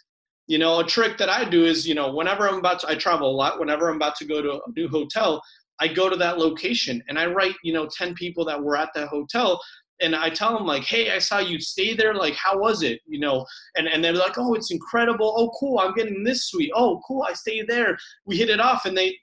you 0.52 0.58
know, 0.58 0.82
a 0.82 0.84
trick 0.84 1.18
that 1.18 1.30
I 1.30 1.46
do 1.46 1.64
is, 1.64 1.88
you 1.88 1.96
know, 1.96 2.14
whenever 2.14 2.46
I'm 2.46 2.58
about 2.58 2.82
to, 2.82 2.90
I 2.90 2.96
travel 2.96 3.30
a 3.30 3.32
lot, 3.32 3.58
whenever 3.58 3.90
I'm 3.90 3.96
about 3.96 4.18
to 4.18 4.26
go 4.26 4.42
to 4.42 4.56
a 4.56 4.72
new 4.76 4.90
hotel, 4.90 5.42
I 5.80 5.88
go 5.88 6.10
to 6.10 6.18
that 6.18 6.40
location 6.40 7.02
and 7.08 7.18
I 7.18 7.28
write, 7.28 7.56
you 7.64 7.72
know, 7.72 7.88
10 7.98 8.16
people 8.16 8.44
that 8.44 8.62
were 8.62 8.76
at 8.76 8.90
that 8.96 9.08
hotel 9.08 9.62
and 10.02 10.14
I 10.14 10.30
tell 10.30 10.54
them 10.54 10.68
like, 10.68 10.84
hey, 10.84 11.10
I 11.12 11.20
saw 11.20 11.40
you 11.40 11.58
stay 11.62 11.94
there. 11.94 12.14
Like, 12.14 12.34
how 12.34 12.60
was 12.60 12.84
it? 12.84 13.00
You 13.06 13.22
know, 13.22 13.46
and, 13.78 13.88
and 13.88 14.04
they're 14.04 14.12
like, 14.12 14.38
oh, 14.38 14.54
it's 14.54 14.72
incredible. 14.72 15.34
Oh, 15.38 15.52
cool. 15.58 15.80
I'm 15.80 15.94
getting 15.94 16.22
this 16.22 16.50
suite. 16.50 16.72
Oh, 16.76 17.00
cool. 17.08 17.24
I 17.24 17.32
stay 17.32 17.64
there. 17.66 17.98
We 18.26 18.36
hit 18.36 18.50
it 18.50 18.60
off. 18.60 18.86
And 18.86 18.98
they, 18.98 19.18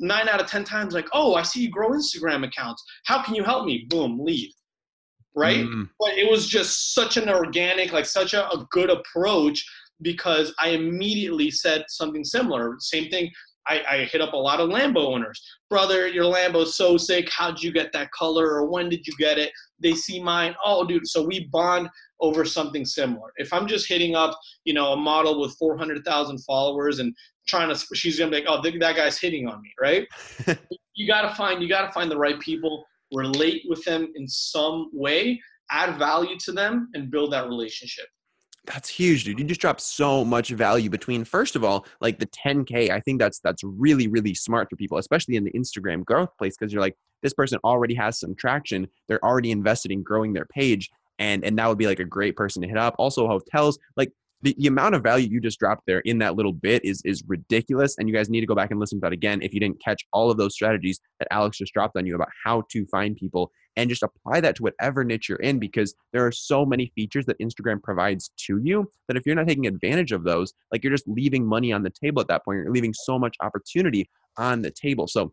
nine 0.00 0.28
out 0.28 0.40
of 0.40 0.48
10 0.48 0.64
times, 0.64 0.92
like, 0.92 1.06
oh, 1.12 1.36
I 1.36 1.42
see 1.42 1.60
you 1.60 1.70
grow 1.70 1.90
Instagram 1.90 2.44
accounts. 2.44 2.82
How 3.04 3.22
can 3.22 3.36
you 3.36 3.44
help 3.44 3.64
me? 3.64 3.86
Boom, 3.88 4.18
lead. 4.18 4.50
Right. 5.36 5.64
Mm. 5.64 5.88
But 6.00 6.18
it 6.18 6.28
was 6.28 6.48
just 6.48 6.94
such 6.94 7.16
an 7.16 7.28
organic, 7.28 7.92
like 7.92 8.06
such 8.06 8.34
a, 8.34 8.48
a 8.50 8.66
good 8.72 8.90
approach 8.90 9.64
because 10.02 10.54
I 10.60 10.70
immediately 10.70 11.50
said 11.50 11.84
something 11.88 12.24
similar. 12.24 12.76
Same 12.78 13.10
thing. 13.10 13.30
I, 13.66 13.82
I, 13.88 14.04
hit 14.04 14.20
up 14.20 14.34
a 14.34 14.36
lot 14.36 14.60
of 14.60 14.68
Lambo 14.68 15.06
owners. 15.06 15.42
Brother, 15.70 16.06
your 16.06 16.24
Lambo's 16.24 16.76
so 16.76 16.96
sick. 16.98 17.30
How'd 17.30 17.62
you 17.62 17.72
get 17.72 17.92
that 17.92 18.10
color? 18.10 18.46
Or 18.46 18.66
when 18.68 18.90
did 18.90 19.06
you 19.06 19.14
get 19.18 19.38
it? 19.38 19.52
They 19.80 19.94
see 19.94 20.22
mine. 20.22 20.54
Oh, 20.62 20.86
dude. 20.86 21.06
So 21.06 21.24
we 21.24 21.48
bond 21.50 21.88
over 22.20 22.44
something 22.44 22.84
similar. 22.84 23.32
If 23.36 23.52
I'm 23.52 23.66
just 23.66 23.88
hitting 23.88 24.14
up, 24.14 24.38
you 24.64 24.74
know, 24.74 24.92
a 24.92 24.96
model 24.96 25.40
with 25.40 25.56
400,000 25.56 26.38
followers 26.38 26.98
and 26.98 27.14
trying 27.46 27.74
to, 27.74 27.86
she's 27.94 28.18
gonna 28.18 28.30
be 28.30 28.38
like, 28.38 28.46
oh, 28.48 28.60
that 28.62 28.96
guy's 28.96 29.18
hitting 29.18 29.48
on 29.48 29.62
me, 29.62 29.72
right? 29.80 30.06
you 30.94 31.06
gotta 31.06 31.34
find, 31.34 31.62
you 31.62 31.68
gotta 31.68 31.92
find 31.92 32.10
the 32.10 32.18
right 32.18 32.40
people, 32.40 32.84
relate 33.12 33.62
with 33.68 33.84
them 33.84 34.12
in 34.14 34.28
some 34.28 34.90
way, 34.92 35.40
add 35.70 35.98
value 35.98 36.36
to 36.44 36.52
them, 36.52 36.88
and 36.94 37.10
build 37.10 37.32
that 37.32 37.48
relationship. 37.48 38.06
That's 38.66 38.88
huge, 38.88 39.24
dude. 39.24 39.38
You 39.38 39.44
just 39.44 39.60
dropped 39.60 39.82
so 39.82 40.24
much 40.24 40.48
value 40.48 40.88
between 40.88 41.24
first 41.24 41.54
of 41.54 41.64
all, 41.64 41.86
like 42.00 42.18
the 42.18 42.26
10K. 42.26 42.90
I 42.90 43.00
think 43.00 43.18
that's 43.20 43.38
that's 43.40 43.62
really, 43.62 44.08
really 44.08 44.34
smart 44.34 44.70
for 44.70 44.76
people, 44.76 44.96
especially 44.96 45.36
in 45.36 45.44
the 45.44 45.52
Instagram 45.52 46.04
growth 46.04 46.30
place, 46.38 46.56
because 46.56 46.72
you're 46.72 46.80
like, 46.80 46.96
this 47.22 47.34
person 47.34 47.58
already 47.62 47.94
has 47.94 48.18
some 48.18 48.34
traction. 48.34 48.88
They're 49.06 49.24
already 49.24 49.50
invested 49.50 49.90
in 49.90 50.02
growing 50.02 50.32
their 50.32 50.46
page. 50.46 50.90
And 51.18 51.44
and 51.44 51.58
that 51.58 51.68
would 51.68 51.78
be 51.78 51.86
like 51.86 52.00
a 52.00 52.04
great 52.04 52.36
person 52.36 52.62
to 52.62 52.68
hit 52.68 52.78
up. 52.78 52.94
Also, 52.98 53.26
hotels, 53.28 53.78
like 53.96 54.12
the, 54.44 54.54
the 54.58 54.68
amount 54.68 54.94
of 54.94 55.02
value 55.02 55.28
you 55.28 55.40
just 55.40 55.58
dropped 55.58 55.82
there 55.86 56.00
in 56.00 56.18
that 56.18 56.36
little 56.36 56.52
bit 56.52 56.84
is 56.84 57.02
is 57.04 57.22
ridiculous 57.26 57.96
and 57.98 58.08
you 58.08 58.14
guys 58.14 58.30
need 58.30 58.40
to 58.40 58.46
go 58.46 58.54
back 58.54 58.70
and 58.70 58.78
listen 58.78 58.98
to 58.98 59.04
that 59.04 59.12
again 59.12 59.42
if 59.42 59.52
you 59.52 59.60
didn't 59.60 59.82
catch 59.82 60.04
all 60.12 60.30
of 60.30 60.36
those 60.36 60.54
strategies 60.54 61.00
that 61.18 61.28
alex 61.30 61.58
just 61.58 61.72
dropped 61.72 61.96
on 61.96 62.06
you 62.06 62.14
about 62.14 62.28
how 62.44 62.62
to 62.70 62.86
find 62.86 63.16
people 63.16 63.50
and 63.76 63.90
just 63.90 64.04
apply 64.04 64.40
that 64.40 64.54
to 64.54 64.62
whatever 64.62 65.02
niche 65.02 65.28
you're 65.28 65.38
in 65.38 65.58
because 65.58 65.94
there 66.12 66.24
are 66.24 66.32
so 66.32 66.64
many 66.64 66.92
features 66.94 67.26
that 67.26 67.38
instagram 67.40 67.82
provides 67.82 68.30
to 68.36 68.60
you 68.62 68.88
that 69.08 69.16
if 69.16 69.26
you're 69.26 69.34
not 69.34 69.48
taking 69.48 69.66
advantage 69.66 70.12
of 70.12 70.22
those 70.24 70.52
like 70.70 70.84
you're 70.84 70.92
just 70.92 71.08
leaving 71.08 71.44
money 71.44 71.72
on 71.72 71.82
the 71.82 71.90
table 71.90 72.20
at 72.20 72.28
that 72.28 72.44
point 72.44 72.58
you're 72.58 72.70
leaving 72.70 72.94
so 72.94 73.18
much 73.18 73.36
opportunity 73.40 74.08
on 74.36 74.62
the 74.62 74.70
table. 74.70 75.06
So 75.06 75.32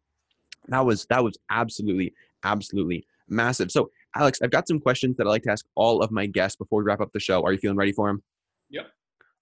that 0.67 0.85
was 0.85 1.05
that 1.09 1.23
was 1.23 1.37
absolutely 1.49 2.13
absolutely 2.43 3.05
massive. 3.27 3.71
So 3.71 3.89
alex 4.13 4.39
i've 4.43 4.51
got 4.51 4.67
some 4.67 4.77
questions 4.77 5.15
that 5.15 5.25
i 5.25 5.29
like 5.29 5.41
to 5.41 5.49
ask 5.49 5.65
all 5.75 6.01
of 6.01 6.11
my 6.11 6.25
guests 6.25 6.57
before 6.57 6.79
we 6.79 6.83
wrap 6.83 6.99
up 6.99 7.11
the 7.13 7.19
show. 7.19 7.43
Are 7.45 7.53
you 7.53 7.57
feeling 7.57 7.77
ready 7.77 7.93
for 7.93 8.07
them 8.07 8.21
yep 8.69 8.87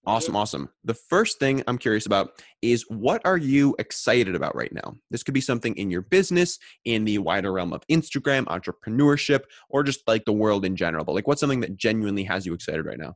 Awesome, 0.06 0.36
awesome. 0.36 0.70
The 0.86 0.94
first 0.94 1.40
thing 1.40 1.62
I'm 1.68 1.78
curious 1.78 2.06
about 2.06 2.42
is 2.62 2.84
what 2.90 3.22
are 3.26 3.38
you 3.38 3.76
excited 3.80 4.34
about 4.34 4.56
right 4.56 4.72
now? 4.74 4.96
This 5.12 5.24
could 5.24 5.34
be 5.34 5.42
something 5.42 5.76
in 5.76 5.92
your 5.92 6.02
business, 6.02 6.58
in 6.86 7.06
the 7.06 7.18
wider 7.20 7.52
realm 7.52 7.74
of 7.74 7.86
Instagram, 7.92 8.46
entrepreneurship, 8.46 9.42
or 9.70 9.84
just 9.84 10.08
like 10.08 10.26
the 10.26 10.34
world 10.34 10.66
in 10.66 10.76
general. 10.76 11.04
But 11.04 11.16
like 11.16 11.28
what's 11.28 11.42
something 11.42 11.60
that 11.62 11.78
genuinely 11.78 12.24
has 12.24 12.46
you 12.46 12.54
excited 12.54 12.86
right 12.86 12.98
now? 12.98 13.16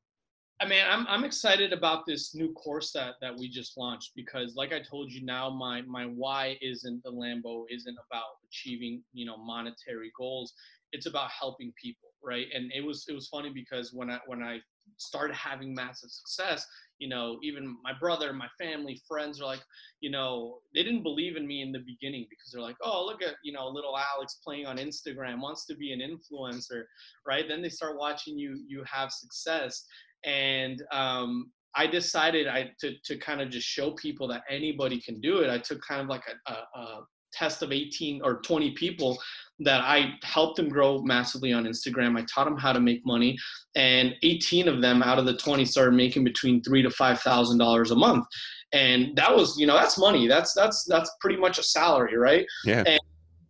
I 0.61 0.65
mean, 0.65 0.83
I'm 0.87 1.05
I'm 1.07 1.23
excited 1.25 1.73
about 1.73 2.05
this 2.05 2.35
new 2.35 2.53
course 2.53 2.91
that 2.93 3.15
that 3.21 3.35
we 3.35 3.49
just 3.49 3.77
launched 3.77 4.11
because, 4.15 4.55
like 4.55 4.71
I 4.71 4.79
told 4.79 5.11
you, 5.11 5.25
now 5.25 5.49
my 5.49 5.81
my 5.81 6.05
why 6.05 6.57
isn't 6.61 7.03
the 7.03 7.11
Lambo, 7.11 7.65
isn't 7.69 7.97
about 8.09 8.37
achieving 8.47 9.03
you 9.13 9.25
know 9.25 9.35
monetary 9.37 10.11
goals. 10.17 10.53
It's 10.91 11.07
about 11.07 11.31
helping 11.31 11.73
people, 11.81 12.09
right? 12.23 12.47
And 12.53 12.71
it 12.73 12.85
was 12.85 13.05
it 13.09 13.13
was 13.13 13.27
funny 13.27 13.49
because 13.49 13.91
when 13.93 14.09
I 14.09 14.19
when 14.25 14.43
I 14.43 14.59
started 14.97 15.35
having 15.35 15.73
massive 15.73 16.09
success, 16.09 16.65
you 16.99 17.09
know, 17.09 17.37
even 17.43 17.75
my 17.83 17.91
brother, 17.99 18.31
my 18.33 18.47
family, 18.57 19.01
friends 19.07 19.41
are 19.41 19.45
like, 19.45 19.61
you 19.99 20.09
know, 20.09 20.59
they 20.73 20.83
didn't 20.83 21.03
believe 21.03 21.35
in 21.35 21.45
me 21.45 21.61
in 21.61 21.71
the 21.71 21.79
beginning 21.79 22.25
because 22.29 22.51
they're 22.51 22.61
like, 22.61 22.77
oh, 22.81 23.05
look 23.05 23.21
at, 23.21 23.35
you 23.43 23.51
know, 23.51 23.67
little 23.67 23.97
Alex 23.97 24.39
playing 24.43 24.65
on 24.67 24.77
Instagram, 24.77 25.41
wants 25.41 25.65
to 25.65 25.75
be 25.75 25.91
an 25.91 25.99
influencer, 25.99 26.83
right? 27.27 27.45
Then 27.47 27.61
they 27.61 27.69
start 27.69 27.97
watching 27.97 28.37
you, 28.37 28.63
you 28.67 28.83
have 28.89 29.11
success. 29.11 29.83
And 30.23 30.81
um, 30.91 31.51
I 31.75 31.87
decided 31.87 32.47
I 32.47 32.71
to, 32.79 32.93
to 33.03 33.17
kind 33.17 33.41
of 33.41 33.49
just 33.49 33.67
show 33.67 33.91
people 33.91 34.27
that 34.29 34.43
anybody 34.49 35.01
can 35.01 35.19
do 35.19 35.39
it. 35.39 35.49
I 35.49 35.57
took 35.57 35.81
kind 35.81 36.01
of 36.01 36.07
like 36.07 36.23
a, 36.47 36.51
a, 36.51 36.79
a 36.79 37.05
test 37.33 37.63
of 37.63 37.71
18 37.71 38.21
or 38.23 38.41
20 38.41 38.71
people 38.71 39.17
that 39.59 39.81
I 39.81 40.13
helped 40.23 40.57
them 40.57 40.69
grow 40.69 41.01
massively 41.01 41.53
on 41.53 41.65
Instagram. 41.65 42.17
I 42.17 42.25
taught 42.25 42.45
them 42.45 42.57
how 42.57 42.73
to 42.73 42.79
make 42.79 43.05
money, 43.05 43.37
and 43.75 44.13
18 44.23 44.67
of 44.67 44.81
them 44.81 45.03
out 45.03 45.19
of 45.19 45.25
the 45.25 45.37
20 45.37 45.63
started 45.65 45.93
making 45.93 46.23
between 46.23 46.61
three 46.63 46.81
to 46.81 46.89
five 46.89 47.19
thousand 47.21 47.59
dollars 47.59 47.91
a 47.91 47.95
month, 47.95 48.25
and 48.73 49.15
that 49.15 49.33
was 49.33 49.57
you 49.57 49.67
know 49.67 49.75
that's 49.75 49.97
money. 49.97 50.27
That's 50.27 50.53
that's 50.53 50.85
that's 50.85 51.11
pretty 51.21 51.37
much 51.37 51.59
a 51.59 51.63
salary, 51.63 52.17
right? 52.17 52.45
Yeah. 52.65 52.83
And 52.85 52.99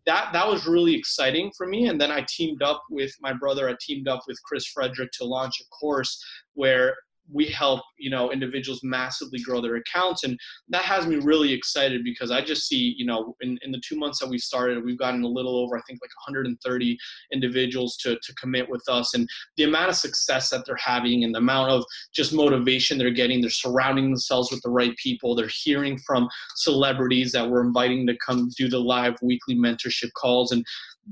that 0.06 0.34
that 0.34 0.48
was 0.48 0.68
really 0.68 0.94
exciting 0.94 1.52
for 1.56 1.68
me. 1.68 1.88
And 1.88 2.00
then 2.00 2.12
I 2.12 2.26
teamed 2.28 2.62
up 2.62 2.84
with 2.90 3.14
my 3.22 3.34
brother. 3.34 3.70
I 3.70 3.76
teamed 3.80 4.08
up 4.08 4.22
with 4.28 4.42
Chris 4.44 4.68
Frederick 4.68 5.12
to 5.14 5.26
launch 5.26 5.62
a 5.62 5.66
course 5.70 6.24
where 6.54 6.96
we 7.32 7.46
help 7.46 7.82
you 7.98 8.10
know 8.10 8.32
individuals 8.32 8.82
massively 8.84 9.40
grow 9.40 9.62
their 9.62 9.76
accounts 9.76 10.24
and 10.24 10.38
that 10.68 10.84
has 10.84 11.08
me 11.08 11.16
really 11.18 11.54
excited 11.54 12.04
because 12.04 12.32
i 12.32 12.42
just 12.42 12.68
see 12.68 12.94
you 12.98 13.06
know 13.06 13.36
in, 13.42 13.58
in 13.62 13.72
the 13.72 13.82
two 13.86 13.98
months 13.98 14.20
that 14.20 14.30
we 14.30 14.38
started 14.38 14.84
we've 14.84 15.00
gotten 15.00 15.24
a 15.24 15.28
little 15.28 15.58
over 15.58 15.78
i 15.78 15.82
think 15.88 16.00
like 16.02 16.10
130 16.28 16.98
individuals 17.32 17.96
to, 17.98 18.18
to 18.24 18.34
commit 18.36 18.70
with 18.70 18.84
us 18.90 19.14
and 19.14 19.28
the 19.58 19.64
amount 19.64 19.90
of 19.90 19.96
success 19.96 20.50
that 20.50 20.66
they're 20.66 20.76
having 20.76 21.24
and 21.24 21.34
the 21.34 21.40
amount 21.40 21.72
of 21.72 21.84
just 22.14 22.34
motivation 22.34 22.98
they're 22.98 23.12
getting 23.12 23.40
they're 23.40 23.50
surrounding 23.50 24.06
themselves 24.06 24.52
with 24.52 24.62
the 24.62 24.70
right 24.70 24.96
people 24.98 25.36
they're 25.36 25.50
hearing 25.64 25.98
from 26.06 26.28
celebrities 26.56 27.32
that 27.32 27.50
we're 27.50 27.66
inviting 27.66 28.06
to 28.06 28.16
come 28.26 28.50
do 28.58 28.68
the 28.68 28.80
live 28.80 29.16
weekly 29.22 29.56
mentorship 29.56 30.12
calls 30.14 30.52
and 30.52 30.66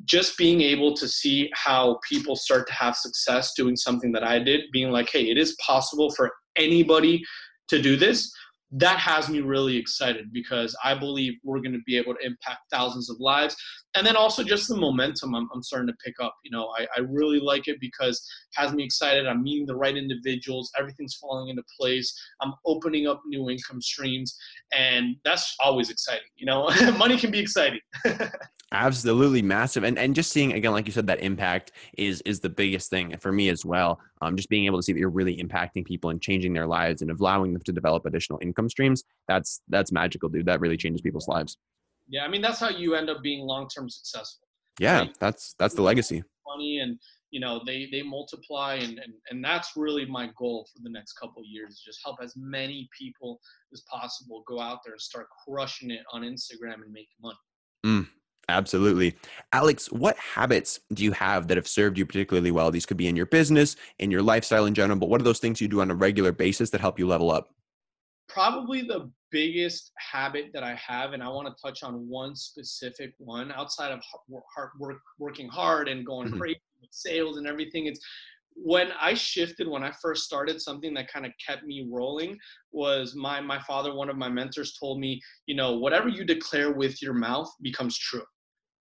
just 0.05 0.37
being 0.37 0.61
able 0.61 0.93
to 0.95 1.07
see 1.07 1.49
how 1.53 1.99
people 2.07 2.35
start 2.35 2.67
to 2.67 2.73
have 2.73 2.95
success 2.95 3.53
doing 3.55 3.75
something 3.75 4.11
that 4.13 4.23
I 4.23 4.39
did, 4.39 4.61
being 4.71 4.91
like, 4.91 5.09
hey, 5.11 5.29
it 5.29 5.37
is 5.37 5.55
possible 5.65 6.11
for 6.11 6.31
anybody 6.55 7.21
to 7.69 7.81
do 7.81 7.95
this. 7.95 8.31
that 8.73 8.97
has 8.97 9.27
me 9.27 9.41
really 9.41 9.75
excited 9.75 10.31
because 10.31 10.73
I 10.81 10.95
believe 10.95 11.33
we're 11.43 11.59
going 11.59 11.73
to 11.73 11.81
be 11.85 11.97
able 11.97 12.13
to 12.15 12.25
impact 12.25 12.59
thousands 12.71 13.09
of 13.09 13.19
lives. 13.19 13.53
And 13.95 14.07
then 14.07 14.15
also 14.15 14.45
just 14.45 14.69
the 14.69 14.77
momentum 14.77 15.35
I'm, 15.35 15.49
I'm 15.53 15.61
starting 15.61 15.87
to 15.87 15.93
pick 16.03 16.15
up. 16.21 16.33
You 16.45 16.51
know, 16.51 16.69
I, 16.79 16.87
I 16.95 17.01
really 17.01 17.41
like 17.41 17.67
it 17.67 17.81
because 17.81 18.15
it 18.15 18.61
has 18.61 18.71
me 18.71 18.85
excited. 18.85 19.27
I'm 19.27 19.43
meeting 19.43 19.65
the 19.65 19.75
right 19.75 19.97
individuals. 19.97 20.71
Everything's 20.79 21.15
falling 21.15 21.49
into 21.49 21.63
place. 21.77 22.17
I'm 22.41 22.53
opening 22.65 23.07
up 23.07 23.21
new 23.25 23.49
income 23.49 23.81
streams. 23.81 24.37
And 24.73 25.17
that's 25.25 25.53
always 25.61 25.89
exciting. 25.89 26.29
You 26.37 26.45
know, 26.45 26.69
money 26.97 27.17
can 27.17 27.29
be 27.29 27.39
exciting. 27.39 27.81
Absolutely 28.73 29.41
massive, 29.41 29.83
and 29.83 29.99
and 29.99 30.15
just 30.15 30.31
seeing 30.31 30.53
again, 30.53 30.71
like 30.71 30.85
you 30.85 30.93
said, 30.93 31.07
that 31.07 31.19
impact 31.19 31.73
is 31.97 32.21
is 32.21 32.39
the 32.39 32.49
biggest 32.49 32.89
thing 32.89 33.17
for 33.17 33.31
me 33.31 33.49
as 33.49 33.65
well. 33.65 33.99
Um, 34.21 34.37
just 34.37 34.47
being 34.47 34.65
able 34.65 34.79
to 34.79 34.83
see 34.83 34.93
that 34.93 34.99
you're 34.99 35.09
really 35.09 35.35
impacting 35.37 35.83
people 35.83 36.09
and 36.09 36.21
changing 36.21 36.53
their 36.53 36.67
lives 36.67 37.01
and 37.01 37.11
allowing 37.11 37.51
them 37.51 37.61
to 37.63 37.73
develop 37.73 38.05
additional 38.05 38.39
income 38.41 38.69
streams. 38.69 39.03
That's 39.27 39.61
that's 39.67 39.91
magical, 39.91 40.29
dude. 40.29 40.45
That 40.45 40.61
really 40.61 40.77
changes 40.77 41.01
people's 41.01 41.27
lives. 41.27 41.57
Yeah, 42.07 42.23
I 42.23 42.29
mean 42.29 42.41
that's 42.41 42.59
how 42.59 42.69
you 42.69 42.95
end 42.95 43.09
up 43.09 43.21
being 43.21 43.45
long 43.45 43.67
term 43.67 43.89
successful. 43.89 44.47
Yeah, 44.79 44.99
right? 44.99 45.17
that's 45.19 45.53
that's 45.59 45.75
the 45.75 45.81
legacy. 45.81 46.23
Money 46.47 46.79
and 46.79 46.97
you 47.31 47.39
know 47.39 47.61
they 47.65 47.87
they 47.91 48.03
multiply 48.03 48.75
and, 48.75 48.99
and 48.99 49.13
and 49.29 49.43
that's 49.43 49.71
really 49.75 50.05
my 50.05 50.29
goal 50.37 50.67
for 50.71 50.81
the 50.83 50.89
next 50.89 51.13
couple 51.13 51.41
years 51.45 51.81
just 51.83 51.99
help 52.03 52.17
as 52.21 52.33
many 52.35 52.89
people 52.97 53.39
as 53.73 53.81
possible 53.89 54.43
go 54.47 54.59
out 54.59 54.79
there 54.83 54.93
and 54.93 55.01
start 55.01 55.27
crushing 55.45 55.91
it 55.91 56.01
on 56.11 56.21
instagram 56.21 56.83
and 56.83 56.91
making 56.91 57.07
money 57.21 57.37
mm, 57.85 58.07
Absolutely. 58.51 59.15
Alex, 59.53 59.89
what 59.91 60.17
habits 60.17 60.81
do 60.93 61.03
you 61.05 61.13
have 61.13 61.47
that 61.47 61.55
have 61.55 61.67
served 61.67 61.97
you 61.97 62.05
particularly 62.05 62.51
well? 62.51 62.69
These 62.69 62.85
could 62.85 62.97
be 62.97 63.07
in 63.07 63.15
your 63.15 63.25
business, 63.25 63.77
in 63.99 64.11
your 64.11 64.21
lifestyle 64.21 64.65
in 64.65 64.73
general, 64.73 64.99
but 64.99 65.07
what 65.07 65.21
are 65.21 65.23
those 65.23 65.39
things 65.39 65.61
you 65.61 65.69
do 65.69 65.79
on 65.79 65.89
a 65.89 65.95
regular 65.95 66.33
basis 66.33 66.69
that 66.71 66.81
help 66.81 66.99
you 66.99 67.07
level 67.07 67.31
up? 67.31 67.49
Probably 68.27 68.81
the 68.81 69.09
biggest 69.31 69.91
habit 69.97 70.51
that 70.53 70.63
I 70.63 70.75
have, 70.75 71.13
and 71.13 71.23
I 71.23 71.29
want 71.29 71.47
to 71.47 71.61
touch 71.61 71.81
on 71.81 72.07
one 72.09 72.35
specific 72.35 73.13
one 73.17 73.53
outside 73.53 73.93
of 73.93 74.01
hard 74.53 74.69
work, 74.77 74.99
working 75.17 75.47
hard 75.47 75.87
and 75.87 76.05
going 76.05 76.27
mm-hmm. 76.27 76.39
crazy 76.39 76.61
with 76.81 76.89
sales 76.91 77.37
and 77.37 77.47
everything. 77.47 77.85
It's 77.85 78.01
when 78.55 78.89
I 78.99 79.13
shifted, 79.13 79.67
when 79.67 79.83
I 79.83 79.93
first 80.01 80.25
started, 80.25 80.61
something 80.61 80.93
that 80.95 81.11
kind 81.11 81.25
of 81.25 81.31
kept 81.45 81.63
me 81.63 81.87
rolling 81.89 82.37
was 82.73 83.15
my 83.15 83.39
my 83.39 83.59
father, 83.59 83.93
one 83.95 84.09
of 84.09 84.17
my 84.17 84.27
mentors, 84.27 84.77
told 84.77 84.99
me, 84.99 85.21
you 85.45 85.55
know, 85.55 85.77
whatever 85.77 86.09
you 86.09 86.25
declare 86.25 86.71
with 86.71 87.01
your 87.01 87.13
mouth 87.13 87.49
becomes 87.61 87.97
true 87.97 88.23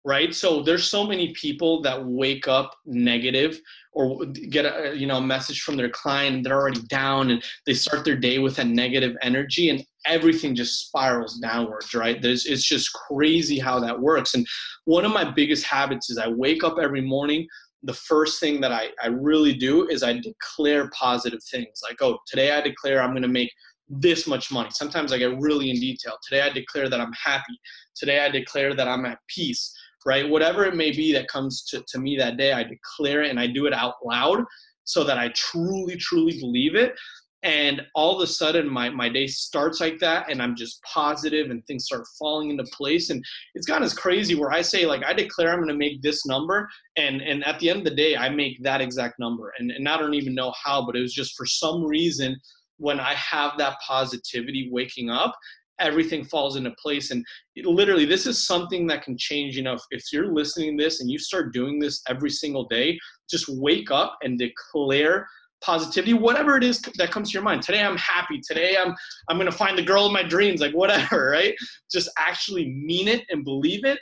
right? 0.05 0.35
So 0.35 0.63
there's 0.63 0.91
so 0.91 1.07
many 1.07 1.33
people 1.33 1.83
that 1.83 2.05
wake 2.05 2.49
up 2.49 2.75
negative 2.87 3.61
or 3.93 4.25
get 4.27 4.65
a 4.65 4.97
you 4.97 5.07
know 5.07 5.17
a 5.17 5.21
message 5.21 5.63
from 5.63 5.77
their 5.77 5.89
client 5.89 6.45
they're 6.45 6.59
already 6.59 6.81
down 6.83 7.31
and 7.31 7.43
they 7.67 7.75
start 7.75 8.05
their 8.05 8.17
day 8.17 8.39
with 8.39 8.59
a 8.61 8.65
negative 8.65 9.17
energy 9.21 9.69
and 9.69 9.85
everything 10.07 10.55
just 10.55 10.87
spirals 10.87 11.39
downwards 11.39 11.93
right? 11.93 12.23
There's 12.23 12.47
it's 12.47 12.65
just 12.65 12.93
crazy 12.93 13.59
how 13.59 13.81
that 13.81 13.99
works. 13.99 14.35
And 14.35 14.47
one 14.85 15.05
of 15.05 15.13
my 15.13 15.31
biggest 15.31 15.65
habits 15.65 16.11
is 16.11 16.19
i 16.19 16.29
wake 16.29 16.65
up 16.65 16.77
every 16.81 17.03
morning. 17.03 17.47
The 17.83 17.95
first 17.95 18.41
thing 18.41 18.61
that 18.61 18.73
i, 18.73 18.89
I 19.03 19.09
really 19.09 19.55
do 19.55 19.89
is 19.89 20.03
i 20.03 20.13
declare 20.13 20.89
positive 20.91 21.43
things. 21.51 21.81
Like 21.83 22.01
oh 22.01 22.19
today 22.27 22.53
i 22.53 22.61
declare 22.61 23.03
i'm 23.03 23.11
going 23.11 23.23
to 23.23 23.29
make 23.29 23.53
this 23.89 24.29
much 24.29 24.53
money. 24.53 24.71
Sometimes 24.73 25.13
i 25.13 25.19
get 25.19 25.37
really 25.41 25.71
in 25.71 25.81
detail. 25.81 26.17
Today 26.27 26.43
i 26.43 26.49
declare 26.49 26.89
that 26.89 27.01
i'm 27.01 27.13
happy. 27.13 27.59
Today 27.97 28.21
i 28.21 28.31
declare 28.31 28.73
that 28.75 28.87
i'm 28.87 29.05
at 29.05 29.19
peace 29.29 29.75
right? 30.07 30.29
Whatever 30.29 30.65
it 30.65 30.75
may 30.75 30.91
be 30.91 31.13
that 31.13 31.29
comes 31.29 31.65
to, 31.67 31.83
to 31.89 31.99
me 31.99 32.17
that 32.17 32.37
day, 32.37 32.53
I 32.53 32.65
declare 32.65 33.23
it 33.23 33.31
and 33.31 33.41
I 33.41 33.47
do 33.47 33.67
it 33.67 33.73
out 33.73 33.95
loud 34.05 34.45
so 34.85 35.05
that 35.05 35.19
I 35.19 35.29
truly, 35.35 35.97
truly 35.97 36.39
believe 36.39 36.75
it. 36.75 36.95
And 37.43 37.81
all 37.95 38.15
of 38.15 38.23
a 38.23 38.27
sudden, 38.27 38.69
my, 38.69 38.91
my 38.91 39.09
day 39.09 39.27
starts 39.27 39.81
like 39.81 39.99
that, 40.01 40.31
and 40.31 40.43
I'm 40.43 40.55
just 40.55 40.83
positive, 40.83 41.51
and 41.51 41.65
things 41.65 41.87
start 41.87 42.07
falling 42.19 42.51
into 42.51 42.65
place. 42.65 43.09
And 43.09 43.25
it's 43.55 43.67
gotten 43.67 43.83
as 43.83 43.95
crazy 43.95 44.35
where 44.35 44.53
I 44.53 44.61
say, 44.61 44.85
like, 44.85 45.03
I 45.05 45.15
declare 45.15 45.51
I'm 45.51 45.61
going 45.61 45.69
to 45.69 45.75
make 45.75 46.03
this 46.03 46.27
number, 46.27 46.69
and 46.99 47.23
and 47.23 47.43
at 47.47 47.59
the 47.59 47.71
end 47.71 47.79
of 47.79 47.85
the 47.85 47.95
day, 47.95 48.15
I 48.15 48.29
make 48.29 48.63
that 48.63 48.83
exact 48.83 49.19
number. 49.19 49.55
And 49.59 49.71
and 49.71 49.89
I 49.89 49.97
don't 49.97 50.13
even 50.13 50.35
know 50.35 50.53
how, 50.63 50.85
but 50.85 50.97
it 50.97 51.01
was 51.01 51.15
just 51.15 51.35
for 51.35 51.47
some 51.47 51.83
reason 51.83 52.39
when 52.77 53.01
I 53.01 53.15
have 53.15 53.57
that 53.59 53.77
positivity 53.87 54.69
waking 54.71 55.09
up, 55.09 55.35
everything 55.81 56.25
falls 56.25 56.57
into 56.57 56.71
place. 56.73 57.11
And 57.11 57.25
it, 57.57 57.67
literally, 57.67 58.05
this 58.05 58.27
is 58.27 58.47
something 58.47 58.87
that 58.89 59.03
can 59.03 59.17
change. 59.19 59.57
You 59.57 59.63
know, 59.63 59.75
if, 59.75 59.83
if 59.91 60.05
you're 60.13 60.33
listening 60.33 60.77
to 60.77 60.85
this 60.85 61.01
and 61.01 61.11
you 61.11 61.19
start 61.19 61.53
doing 61.53 61.79
this 61.79 62.03
every 62.09 62.31
single 62.31 62.67
day, 62.67 62.99
just 63.29 63.47
wake 63.49 63.91
up 63.91 64.17
and 64.23 64.39
declare 64.39 65.27
positivity 65.63 66.15
whatever 66.15 66.57
it 66.57 66.65
is 66.65 66.81
that 66.97 67.11
comes 67.11 67.31
to 67.31 67.35
your 67.35 67.43
mind. 67.43 67.63
Today 67.63 67.83
i'm 67.83 67.99
happy. 67.99 68.41
Today 68.41 68.77
i'm 68.83 68.95
i'm 69.29 69.39
to 69.39 69.53
find 69.53 69.77
the 69.77 69.83
girl 69.83 70.07
of 70.07 70.13
my 70.13 70.23
dreams. 70.23 70.61
Like 70.61 70.73
whatever 70.73 71.31
right? 71.33 71.55
Just 71.93 72.09
actually 72.19 72.71
mean 72.71 73.09
it 73.09 73.25
and 73.29 73.45
believe 73.45 73.85
it 73.85 73.99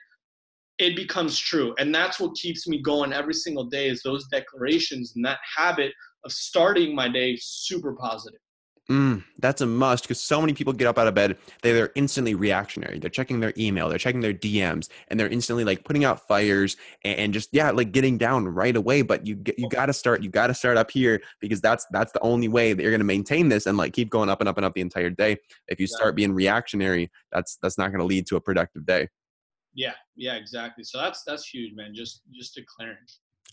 it 0.78 0.94
becomes 0.94 1.36
true. 1.36 1.74
And 1.78 1.92
that's 1.92 2.20
what 2.20 2.36
keeps 2.36 2.68
me 2.68 2.80
going 2.80 3.12
every 3.12 3.34
single 3.34 3.64
day 3.64 3.88
is 3.88 4.00
those 4.02 4.28
declarations 4.28 5.14
and 5.16 5.24
that 5.24 5.38
habit 5.56 5.92
of 6.24 6.30
starting 6.30 6.94
my 6.94 7.08
day 7.08 7.36
super 7.40 7.94
positive 7.94 8.38
Mm, 8.90 9.22
that's 9.38 9.60
a 9.60 9.66
must 9.66 10.04
because 10.04 10.18
so 10.18 10.40
many 10.40 10.54
people 10.54 10.72
get 10.72 10.86
up 10.86 10.96
out 10.96 11.06
of 11.06 11.14
bed, 11.14 11.36
they, 11.62 11.72
they're 11.72 11.92
instantly 11.94 12.34
reactionary. 12.34 12.98
They're 12.98 13.10
checking 13.10 13.38
their 13.38 13.52
email, 13.58 13.90
they're 13.90 13.98
checking 13.98 14.22
their 14.22 14.32
DMs, 14.32 14.88
and 15.08 15.20
they're 15.20 15.28
instantly 15.28 15.62
like 15.62 15.84
putting 15.84 16.06
out 16.06 16.26
fires 16.26 16.78
and, 17.04 17.18
and 17.18 17.34
just 17.34 17.50
yeah, 17.52 17.70
like 17.70 17.92
getting 17.92 18.16
down 18.16 18.48
right 18.48 18.74
away. 18.74 19.02
But 19.02 19.26
you 19.26 19.42
you 19.58 19.68
got 19.68 19.86
to 19.86 19.92
start, 19.92 20.22
you 20.22 20.30
got 20.30 20.46
to 20.46 20.54
start 20.54 20.78
up 20.78 20.90
here 20.90 21.20
because 21.38 21.60
that's 21.60 21.86
that's 21.90 22.12
the 22.12 22.20
only 22.20 22.48
way 22.48 22.72
that 22.72 22.82
you're 22.82 22.90
going 22.90 23.00
to 23.00 23.04
maintain 23.04 23.50
this 23.50 23.66
and 23.66 23.76
like 23.76 23.92
keep 23.92 24.08
going 24.08 24.30
up 24.30 24.40
and 24.40 24.48
up 24.48 24.56
and 24.56 24.64
up 24.64 24.72
the 24.72 24.80
entire 24.80 25.10
day. 25.10 25.36
If 25.68 25.78
you 25.80 25.86
start 25.86 26.16
being 26.16 26.32
reactionary, 26.32 27.10
that's 27.30 27.58
that's 27.60 27.76
not 27.76 27.88
going 27.88 28.00
to 28.00 28.06
lead 28.06 28.26
to 28.28 28.36
a 28.36 28.40
productive 28.40 28.86
day. 28.86 29.08
Yeah, 29.74 29.94
yeah, 30.16 30.36
exactly. 30.36 30.82
So 30.84 30.96
that's 30.96 31.24
that's 31.24 31.46
huge, 31.46 31.74
man. 31.74 31.94
Just 31.94 32.22
just 32.32 32.54
declaring. 32.54 32.96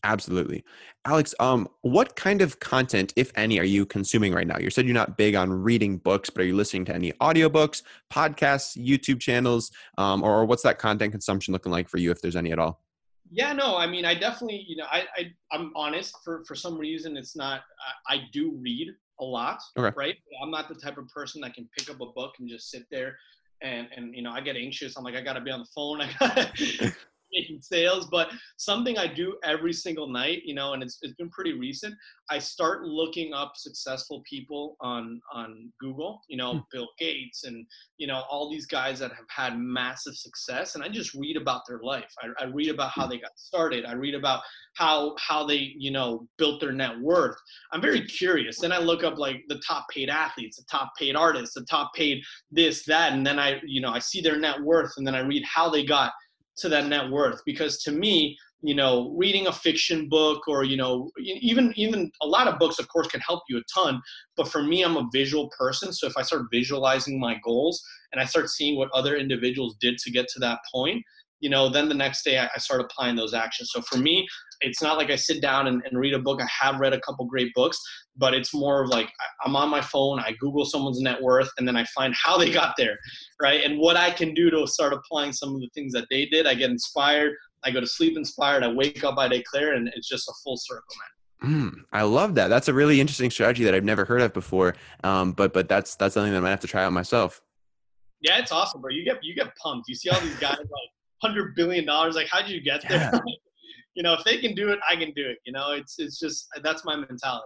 Absolutely. 0.03 0.63
Alex, 1.05 1.33
um, 1.39 1.67
what 1.81 2.15
kind 2.15 2.41
of 2.41 2.59
content, 2.59 3.13
if 3.15 3.31
any, 3.35 3.59
are 3.59 3.65
you 3.65 3.85
consuming 3.85 4.33
right 4.33 4.45
now? 4.45 4.57
You 4.57 4.69
said 4.69 4.85
you're 4.85 4.93
not 4.93 5.17
big 5.17 5.35
on 5.35 5.51
reading 5.51 5.97
books, 5.97 6.29
but 6.29 6.41
are 6.41 6.45
you 6.45 6.55
listening 6.55 6.85
to 6.85 6.95
any 6.95 7.11
audiobooks, 7.13 7.81
podcasts, 8.11 8.77
YouTube 8.77 9.19
channels, 9.19 9.71
um, 9.97 10.23
or 10.23 10.45
what's 10.45 10.63
that 10.63 10.77
content 10.77 11.11
consumption 11.11 11.53
looking 11.53 11.71
like 11.71 11.89
for 11.89 11.97
you, 11.97 12.11
if 12.11 12.21
there's 12.21 12.35
any 12.35 12.51
at 12.51 12.59
all? 12.59 12.81
Yeah, 13.31 13.53
no, 13.53 13.77
I 13.77 13.87
mean, 13.87 14.05
I 14.05 14.13
definitely, 14.13 14.63
you 14.67 14.77
know, 14.77 14.85
I, 14.89 15.05
I 15.17 15.33
I'm 15.51 15.71
honest. 15.75 16.15
For 16.23 16.43
for 16.45 16.53
some 16.53 16.77
reason, 16.77 17.17
it's 17.17 17.35
not. 17.35 17.61
I, 18.07 18.15
I 18.15 18.21
do 18.31 18.51
read 18.61 18.91
a 19.19 19.25
lot, 19.25 19.59
okay. 19.77 19.93
right? 19.97 20.15
I'm 20.43 20.51
not 20.51 20.69
the 20.69 20.75
type 20.75 20.97
of 20.97 21.07
person 21.09 21.41
that 21.41 21.55
can 21.55 21.67
pick 21.75 21.89
up 21.89 22.01
a 22.01 22.05
book 22.05 22.35
and 22.39 22.47
just 22.47 22.69
sit 22.69 22.83
there 22.91 23.17
and 23.61 23.87
and 23.95 24.15
you 24.15 24.21
know 24.21 24.31
I 24.31 24.41
get 24.41 24.55
anxious. 24.55 24.95
I'm 24.97 25.03
like 25.03 25.15
I 25.15 25.21
got 25.21 25.33
to 25.33 25.41
be 25.41 25.51
on 25.51 25.59
the 25.59 25.65
phone. 25.73 26.01
I 26.01 26.09
got 26.19 26.51
making 27.35 27.61
sales, 27.61 28.07
but 28.09 28.29
something 28.57 28.97
I 28.97 29.07
do 29.07 29.37
every 29.43 29.73
single 29.73 30.07
night, 30.07 30.41
you 30.45 30.55
know, 30.55 30.73
and 30.73 30.81
it's, 30.81 30.97
it's 31.01 31.15
been 31.15 31.29
pretty 31.29 31.53
recent. 31.53 31.93
I 32.29 32.39
start 32.39 32.83
looking 32.83 33.33
up 33.33 33.53
successful 33.55 34.23
people 34.27 34.77
on 34.81 35.21
on 35.33 35.71
Google, 35.79 36.21
you 36.27 36.37
know, 36.37 36.53
hmm. 36.53 36.59
Bill 36.71 36.87
Gates 36.97 37.43
and 37.43 37.65
you 37.97 38.07
know 38.07 38.23
all 38.29 38.49
these 38.49 38.65
guys 38.65 38.99
that 38.99 39.11
have 39.11 39.29
had 39.29 39.59
massive 39.59 40.15
success, 40.15 40.75
and 40.75 40.83
I 40.83 40.89
just 40.89 41.13
read 41.13 41.37
about 41.37 41.61
their 41.67 41.79
life. 41.83 42.11
I, 42.21 42.43
I 42.43 42.47
read 42.47 42.69
about 42.69 42.91
how 42.91 43.03
hmm. 43.03 43.11
they 43.11 43.19
got 43.19 43.37
started. 43.37 43.85
I 43.85 43.93
read 43.93 44.15
about 44.15 44.41
how 44.75 45.15
how 45.19 45.45
they 45.45 45.73
you 45.77 45.91
know 45.91 46.27
built 46.37 46.61
their 46.61 46.71
net 46.71 46.99
worth. 46.99 47.37
I'm 47.71 47.81
very 47.81 48.01
curious. 48.05 48.59
Then 48.59 48.71
I 48.71 48.79
look 48.79 49.03
up 49.03 49.17
like 49.17 49.43
the 49.47 49.61
top 49.65 49.85
paid 49.89 50.09
athletes, 50.09 50.57
the 50.57 50.65
top 50.69 50.93
paid 50.97 51.15
artists, 51.15 51.53
the 51.53 51.65
top 51.69 51.93
paid 51.93 52.23
this 52.51 52.85
that, 52.85 53.13
and 53.13 53.25
then 53.25 53.39
I 53.39 53.61
you 53.65 53.81
know 53.81 53.91
I 53.91 53.99
see 53.99 54.21
their 54.21 54.37
net 54.37 54.61
worth, 54.61 54.93
and 54.97 55.05
then 55.05 55.15
I 55.15 55.19
read 55.19 55.43
how 55.45 55.69
they 55.69 55.85
got 55.85 56.11
to 56.57 56.69
that 56.69 56.87
net 56.87 57.09
worth. 57.09 57.41
Because 57.45 57.81
to 57.83 57.91
me 57.91 58.37
you 58.61 58.73
know 58.73 59.13
reading 59.15 59.47
a 59.47 59.51
fiction 59.51 60.09
book 60.09 60.47
or 60.47 60.63
you 60.63 60.75
know 60.75 61.11
even 61.19 61.71
even 61.75 62.11
a 62.21 62.27
lot 62.27 62.47
of 62.47 62.57
books 62.57 62.79
of 62.79 62.87
course 62.87 63.07
can 63.07 63.19
help 63.19 63.43
you 63.49 63.57
a 63.57 63.61
ton. 63.73 64.01
But 64.35 64.47
for 64.47 64.63
me 64.63 64.83
i'm 64.83 64.97
a 64.97 65.07
visual 65.13 65.49
person. 65.57 65.93
So 65.93 66.07
if 66.07 66.17
i 66.17 66.21
start 66.21 66.47
visualizing 66.51 67.19
my 67.19 67.37
goals 67.43 67.83
and 68.11 68.21
i 68.21 68.25
start 68.25 68.49
seeing 68.49 68.77
what 68.77 68.89
other 68.93 69.17
individuals 69.17 69.75
did 69.79 69.97
to 69.99 70.11
get 70.11 70.27
to 70.29 70.39
that 70.39 70.59
point 70.73 71.03
you 71.39 71.49
know 71.49 71.69
then 71.69 71.89
the 71.89 71.95
next 71.95 72.23
day 72.23 72.39
i, 72.39 72.57
start 72.57 72.81
applying 72.81 73.15
those 73.15 73.33
actions 73.33 73.69
so 73.71 73.81
for 73.81 73.97
me 73.97 74.25
it's 74.61 74.81
not 74.81 74.97
like 74.97 75.09
i 75.09 75.15
sit 75.15 75.41
down 75.41 75.67
and, 75.67 75.81
and 75.85 75.99
read 75.99 76.13
a 76.13 76.19
book 76.19 76.41
i 76.41 76.47
have 76.47 76.79
read 76.79 76.93
a 76.93 76.99
couple 77.01 77.25
great 77.25 77.53
books 77.53 77.79
but 78.15 78.33
it's 78.33 78.53
more 78.53 78.83
of 78.83 78.89
like 78.89 79.09
i'm 79.43 79.55
on 79.55 79.69
my 79.69 79.81
phone 79.81 80.19
i 80.19 80.33
google 80.39 80.65
someone's 80.65 81.01
net 81.01 81.21
worth 81.21 81.49
and 81.57 81.67
then 81.67 81.75
i 81.75 81.83
find 81.95 82.13
how 82.23 82.37
they 82.37 82.51
got 82.51 82.73
there 82.77 82.97
right 83.41 83.63
and 83.63 83.79
what 83.79 83.95
i 83.95 84.09
can 84.09 84.33
do 84.33 84.49
to 84.49 84.65
start 84.67 84.93
applying 84.93 85.31
some 85.31 85.53
of 85.53 85.61
the 85.61 85.69
things 85.73 85.91
that 85.93 86.07
they 86.09 86.25
did 86.25 86.47
i 86.47 86.53
get 86.53 86.69
inspired 86.69 87.33
i 87.63 87.71
go 87.71 87.79
to 87.79 87.87
sleep 87.87 88.17
inspired 88.17 88.63
i 88.63 88.67
wake 88.67 89.03
up 89.03 89.17
i 89.17 89.27
declare 89.27 89.73
and 89.73 89.89
it's 89.95 90.07
just 90.07 90.27
a 90.29 90.33
full 90.43 90.57
circle 90.57 90.95
man 90.97 91.09
Mm, 91.43 91.83
I 91.91 92.03
love 92.03 92.35
that. 92.35 92.47
That's 92.47 92.69
a 92.69 92.73
really 92.73 92.99
interesting 92.99 93.29
strategy 93.29 93.65
that 93.65 93.75
I've 93.75 93.83
never 93.83 94.05
heard 94.05 94.21
of 94.21 94.33
before. 94.33 94.73
Um, 95.03 95.33
but 95.33 95.53
but 95.53 95.67
that's 95.67 95.95
that's 95.95 96.13
something 96.13 96.31
that 96.31 96.37
I 96.37 96.41
might 96.41 96.49
have 96.49 96.61
to 96.61 96.67
try 96.67 96.83
out 96.83 96.93
myself. 96.93 97.41
Yeah, 98.21 98.39
it's 98.39 98.51
awesome, 98.51 98.81
bro. 98.81 98.91
You 98.91 99.03
get 99.03 99.17
you 99.21 99.35
get 99.35 99.55
pumped. 99.57 99.87
You 99.87 99.95
see 99.95 100.09
all 100.09 100.19
these 100.21 100.37
guys 100.37 100.57
like 100.59 100.89
hundred 101.25 101.55
billion 101.55 101.85
dollars. 101.85 102.15
Like, 102.15 102.27
how 102.29 102.41
did 102.41 102.51
you 102.51 102.61
get 102.61 102.87
there? 102.87 103.09
Yeah. 103.13 103.19
you 103.95 104.03
know, 104.03 104.13
if 104.13 104.23
they 104.23 104.37
can 104.37 104.53
do 104.53 104.69
it, 104.69 104.79
I 104.89 104.95
can 104.95 105.11
do 105.11 105.27
it. 105.27 105.37
You 105.45 105.53
know, 105.53 105.71
it's 105.71 105.99
it's 105.99 106.19
just 106.19 106.47
that's 106.63 106.85
my 106.85 106.95
mentality. 106.95 107.45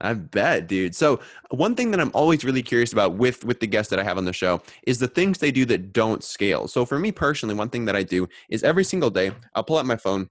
I 0.00 0.14
bet, 0.14 0.66
dude. 0.66 0.94
So 0.94 1.20
one 1.50 1.74
thing 1.74 1.90
that 1.90 2.00
I'm 2.00 2.10
always 2.14 2.44
really 2.44 2.62
curious 2.62 2.92
about 2.92 3.14
with 3.14 3.44
with 3.44 3.60
the 3.60 3.66
guests 3.66 3.90
that 3.90 3.98
I 3.98 4.04
have 4.04 4.18
on 4.18 4.24
the 4.24 4.32
show 4.32 4.62
is 4.86 4.98
the 4.98 5.08
things 5.08 5.38
they 5.38 5.50
do 5.50 5.64
that 5.66 5.92
don't 5.92 6.24
scale. 6.24 6.68
So 6.68 6.84
for 6.84 6.98
me 6.98 7.12
personally, 7.12 7.54
one 7.54 7.68
thing 7.68 7.84
that 7.86 7.96
I 7.96 8.02
do 8.02 8.28
is 8.48 8.62
every 8.62 8.84
single 8.84 9.10
day 9.10 9.32
I'll 9.54 9.64
pull 9.64 9.78
out 9.78 9.86
my 9.86 9.96
phone 9.96 10.28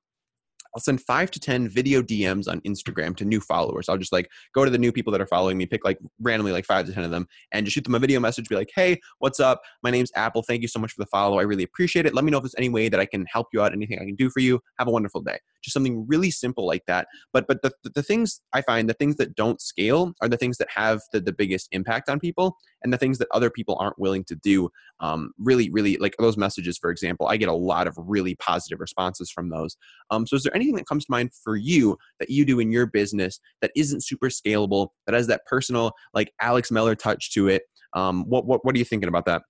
I'll 0.76 0.82
send 0.82 1.02
five 1.02 1.32
to 1.32 1.40
10 1.40 1.68
video 1.70 2.02
DMs 2.02 2.48
on 2.48 2.62
Instagram 2.62 3.16
to 3.18 3.26
new 3.26 3.40
followers. 3.40 3.90
I'll 3.90 3.98
just 3.98 4.12
like 4.14 4.30
go 4.54 4.66
to 4.66 4.72
the 4.72 4.78
new 4.78 4.92
people 4.92 5.12
that 5.12 5.22
are 5.22 5.28
following 5.28 5.58
me, 5.58 5.66
pick 5.66 5.84
like 5.84 6.00
randomly 6.20 6.52
like 6.52 6.66
five 6.66 6.86
to 6.86 6.94
10 6.94 7.04
of 7.04 7.12
them, 7.12 7.28
and 7.52 7.66
just 7.66 7.76
shoot 7.76 7.84
them 7.84 7.96
a 7.96 8.00
video 8.00 8.20
message, 8.20 8.50
be 8.50 8.56
like, 8.56 8.72
hey, 8.76 9.00
what's 9.20 9.40
up? 9.40 9.62
My 9.84 9.92
name's 9.92 10.12
Apple. 10.16 10.44
Thank 10.44 10.62
you 10.62 10.68
so 10.68 10.80
much 10.80 10.92
for 10.92 11.02
the 11.02 11.08
follow. 11.08 11.40
I 11.40 11.44
really 11.44 11.64
appreciate 11.64 12.06
it. 12.06 12.14
Let 12.14 12.24
me 12.24 12.32
know 12.32 12.38
if 12.38 12.44
there's 12.44 12.56
any 12.58 12.70
way 12.70 12.90
that 12.90 13.00
I 13.00 13.06
can 13.06 13.26
help 13.26 13.48
you 13.54 13.62
out, 13.62 13.74
anything 13.74 14.00
I 14.00 14.06
can 14.06 14.16
do 14.16 14.30
for 14.30 14.40
you. 14.40 14.60
Have 14.78 14.88
a 14.88 14.92
wonderful 14.92 15.22
day. 15.22 15.40
Just 15.62 15.74
something 15.74 16.06
really 16.08 16.32
simple 16.32 16.66
like 16.66 16.86
that. 16.88 17.08
But 17.34 17.48
but 17.48 17.62
the, 17.62 17.72
the, 17.84 18.04
things 18.04 18.42
I 18.54 18.62
find, 18.62 18.90
the 18.90 18.94
things 18.94 19.18
that 19.18 19.36
don't 19.36 19.62
scale 19.62 20.14
are 20.22 20.30
the 20.30 20.38
things 20.38 20.58
that 20.58 20.70
have 20.76 21.02
the, 21.12 21.20
the 21.20 21.34
biggest 21.34 21.68
impact 21.72 22.10
on 22.10 22.20
people 22.20 22.58
and 22.84 22.94
the 22.94 22.98
things 22.98 23.18
that 23.18 23.28
other 23.32 23.50
people 23.50 23.78
aren't 23.80 24.00
willing 24.00 24.24
to 24.26 24.36
do. 24.36 24.70
Um, 25.00 25.32
really, 25.38 25.70
really 25.70 25.98
like 25.98 26.16
those 26.20 26.38
messages, 26.38 26.78
for 26.78 26.92
example, 26.92 27.28
I 27.28 27.38
get 27.38 27.50
a 27.50 27.54
lot 27.54 27.88
of 27.88 27.98
really 27.98 28.36
positive 28.36 28.80
responses 28.80 29.30
from 29.30 29.50
those. 29.50 29.78
Um, 30.12 30.26
so 30.26 30.36
is 30.36 30.44
there 30.44 30.56
anything 30.56 30.76
that 30.76 30.88
comes 30.88 31.06
to 31.06 31.12
mind 31.12 31.32
for 31.34 31.56
you 31.56 31.98
that 32.20 32.30
you 32.30 32.46
do 32.46 32.60
in 32.60 32.72
your 32.72 32.86
business 32.86 33.40
that 33.62 33.72
isn't 33.76 34.04
super 34.04 34.28
scalable, 34.28 34.90
that 35.06 35.16
has 35.16 35.28
that 35.28 35.46
personal, 35.46 35.94
like 36.14 36.34
Alex 36.42 36.72
Meller 36.72 36.96
touch 36.96 37.32
to 37.34 37.48
it? 37.48 37.64
Um, 37.94 38.26
what, 38.30 38.46
what, 38.46 38.64
what 38.64 38.76
are 38.76 38.80
you 38.80 38.86
thinking 38.86 39.10
about 39.10 39.26
that? 39.26 39.42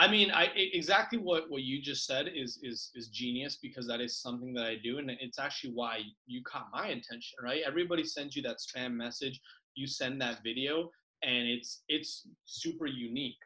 I 0.00 0.06
mean, 0.08 0.30
I 0.30 0.48
exactly 0.54 1.18
what 1.18 1.50
what 1.50 1.62
you 1.62 1.82
just 1.82 2.06
said 2.06 2.28
is 2.32 2.60
is 2.62 2.90
is 2.94 3.08
genius 3.08 3.58
because 3.60 3.86
that 3.88 4.00
is 4.00 4.16
something 4.16 4.54
that 4.54 4.64
I 4.64 4.76
do, 4.82 4.98
and 4.98 5.10
it's 5.10 5.40
actually 5.40 5.72
why 5.74 6.02
you 6.26 6.42
caught 6.44 6.68
my 6.72 6.88
attention, 6.88 7.38
right? 7.42 7.62
Everybody 7.66 8.04
sends 8.04 8.36
you 8.36 8.42
that 8.42 8.58
spam 8.58 8.92
message, 8.92 9.40
you 9.74 9.88
send 9.88 10.20
that 10.22 10.44
video, 10.44 10.90
and 11.24 11.48
it's 11.48 11.82
it's 11.88 12.28
super 12.44 12.86
unique, 12.86 13.42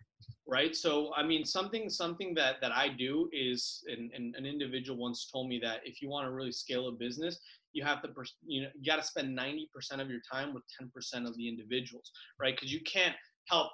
right? 0.46 0.76
So 0.76 1.14
I 1.16 1.22
mean, 1.22 1.46
something 1.46 1.88
something 1.88 2.34
that 2.34 2.57
that 2.61 2.72
I 2.72 2.88
do 2.88 3.30
is, 3.32 3.82
and, 3.90 4.12
and 4.12 4.36
an 4.36 4.44
individual 4.44 4.98
once 4.98 5.30
told 5.32 5.48
me 5.48 5.59
that 5.62 5.80
if 5.86 6.03
you 6.03 6.11
want 6.11 6.26
to 6.26 6.32
really 6.32 6.53
scale 6.53 6.88
a 6.88 6.92
business, 6.92 7.40
you 7.72 7.82
have 7.82 8.03
to 8.03 8.11
you 8.44 8.62
know 8.62 8.68
you 8.78 8.84
got 8.84 8.96
to 8.96 9.03
spend 9.03 9.38
90% 9.38 9.68
of 10.00 10.11
your 10.11 10.20
time 10.30 10.53
with 10.53 10.64
10% 10.78 11.26
of 11.26 11.34
the 11.38 11.48
individuals, 11.48 12.12
right? 12.38 12.55
Because 12.55 12.70
you 12.70 12.80
can't 12.82 13.16
help 13.48 13.70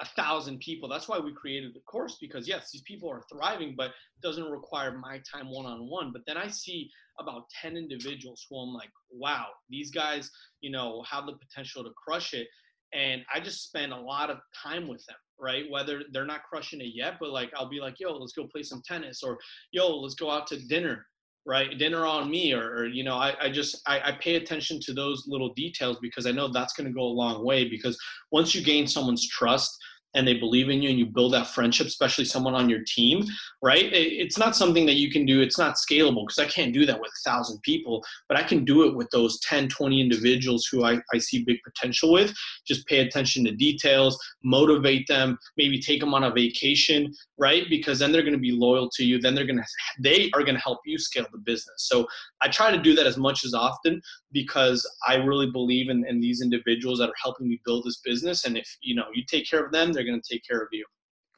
a 0.00 0.06
thousand 0.06 0.60
people. 0.60 0.88
That's 0.88 1.08
why 1.08 1.18
we 1.18 1.32
created 1.32 1.74
the 1.74 1.80
course 1.80 2.18
because 2.20 2.46
yes, 2.46 2.70
these 2.72 2.82
people 2.82 3.10
are 3.10 3.22
thriving, 3.32 3.74
but 3.76 3.90
doesn't 4.22 4.50
require 4.50 4.96
my 4.96 5.20
time 5.30 5.50
one 5.50 5.66
on 5.66 5.88
one. 5.88 6.12
But 6.12 6.22
then 6.26 6.36
I 6.36 6.48
see 6.48 6.90
about 7.18 7.44
10 7.60 7.76
individuals 7.76 8.46
who 8.48 8.58
I'm 8.58 8.74
like, 8.74 8.90
wow, 9.10 9.46
these 9.68 9.90
guys, 9.90 10.30
you 10.60 10.70
know, 10.70 11.02
have 11.08 11.26
the 11.26 11.32
potential 11.32 11.82
to 11.82 11.90
crush 11.90 12.32
it. 12.32 12.46
And 12.94 13.22
I 13.34 13.40
just 13.40 13.64
spend 13.64 13.92
a 13.92 14.00
lot 14.00 14.30
of 14.30 14.38
time 14.62 14.88
with 14.88 15.04
them, 15.06 15.16
right? 15.38 15.64
Whether 15.70 16.02
they're 16.12 16.24
not 16.24 16.44
crushing 16.48 16.80
it 16.80 16.92
yet, 16.94 17.14
but 17.20 17.30
like 17.30 17.50
I'll 17.56 17.68
be 17.68 17.80
like, 17.80 17.96
yo, 17.98 18.16
let's 18.16 18.32
go 18.32 18.46
play 18.46 18.62
some 18.62 18.82
tennis 18.86 19.22
or 19.22 19.36
yo, 19.72 19.98
let's 19.98 20.14
go 20.14 20.30
out 20.30 20.46
to 20.48 20.66
dinner 20.68 21.04
right 21.46 21.78
dinner 21.78 22.04
on 22.04 22.30
me 22.30 22.52
or, 22.52 22.70
or 22.74 22.86
you 22.86 23.04
know 23.04 23.14
i, 23.14 23.34
I 23.40 23.50
just 23.50 23.80
I, 23.86 24.00
I, 24.00 24.12
pay 24.20 24.34
attention 24.36 24.80
to 24.80 24.92
those 24.92 25.24
little 25.26 25.52
details 25.54 25.98
because 26.02 26.26
i 26.26 26.32
know 26.32 26.48
that's 26.48 26.74
going 26.74 26.86
to 26.86 26.92
go 26.92 27.02
a 27.02 27.18
long 27.22 27.44
way 27.44 27.68
because 27.68 27.98
once 28.32 28.54
you 28.54 28.62
gain 28.62 28.86
someone's 28.86 29.26
trust 29.28 29.76
and 30.18 30.26
they 30.26 30.34
believe 30.34 30.68
in 30.68 30.82
you 30.82 30.90
and 30.90 30.98
you 30.98 31.06
build 31.06 31.32
that 31.32 31.46
friendship, 31.46 31.86
especially 31.86 32.24
someone 32.24 32.52
on 32.52 32.68
your 32.68 32.80
team, 32.88 33.24
right? 33.62 33.88
It's 33.92 34.36
not 34.36 34.56
something 34.56 34.84
that 34.86 34.96
you 34.96 35.12
can 35.12 35.24
do. 35.24 35.40
It's 35.40 35.58
not 35.58 35.76
scalable 35.76 36.26
because 36.26 36.40
I 36.40 36.46
can't 36.46 36.74
do 36.74 36.84
that 36.86 36.98
with 37.00 37.10
a 37.10 37.30
thousand 37.30 37.62
people, 37.62 38.02
but 38.28 38.36
I 38.36 38.42
can 38.42 38.64
do 38.64 38.82
it 38.82 38.96
with 38.96 39.08
those 39.12 39.38
10, 39.40 39.68
20 39.68 40.00
individuals 40.00 40.66
who 40.66 40.84
I, 40.84 40.98
I 41.14 41.18
see 41.18 41.44
big 41.44 41.58
potential 41.62 42.12
with. 42.12 42.34
Just 42.66 42.84
pay 42.88 42.98
attention 42.98 43.44
to 43.44 43.52
details, 43.52 44.18
motivate 44.42 45.06
them, 45.06 45.38
maybe 45.56 45.80
take 45.80 46.00
them 46.00 46.14
on 46.14 46.24
a 46.24 46.32
vacation, 46.32 47.14
right? 47.38 47.62
Because 47.70 48.00
then 48.00 48.10
they're 48.10 48.22
going 48.22 48.32
to 48.32 48.40
be 48.40 48.50
loyal 48.50 48.90
to 48.94 49.04
you. 49.04 49.20
Then 49.20 49.36
they're 49.36 49.46
going 49.46 49.58
to, 49.58 49.64
they 50.00 50.30
are 50.34 50.42
going 50.42 50.56
to 50.56 50.60
help 50.60 50.80
you 50.84 50.98
scale 50.98 51.26
the 51.30 51.38
business. 51.38 51.86
So 51.86 52.08
I 52.42 52.48
try 52.48 52.72
to 52.72 52.82
do 52.82 52.96
that 52.96 53.06
as 53.06 53.16
much 53.16 53.44
as 53.44 53.54
often 53.54 54.02
because 54.32 54.84
I 55.06 55.14
really 55.14 55.50
believe 55.50 55.90
in, 55.90 56.04
in 56.08 56.20
these 56.20 56.42
individuals 56.42 56.98
that 56.98 57.08
are 57.08 57.22
helping 57.22 57.48
me 57.48 57.60
build 57.64 57.84
this 57.84 58.00
business. 58.04 58.44
And 58.44 58.58
if, 58.58 58.68
you 58.82 58.96
know, 58.96 59.04
you 59.14 59.22
take 59.24 59.48
care 59.48 59.64
of 59.64 59.70
them, 59.70 59.92
they're 59.92 60.07
going 60.08 60.20
to 60.20 60.34
take 60.34 60.42
care 60.48 60.60
of 60.60 60.68
you. 60.72 60.84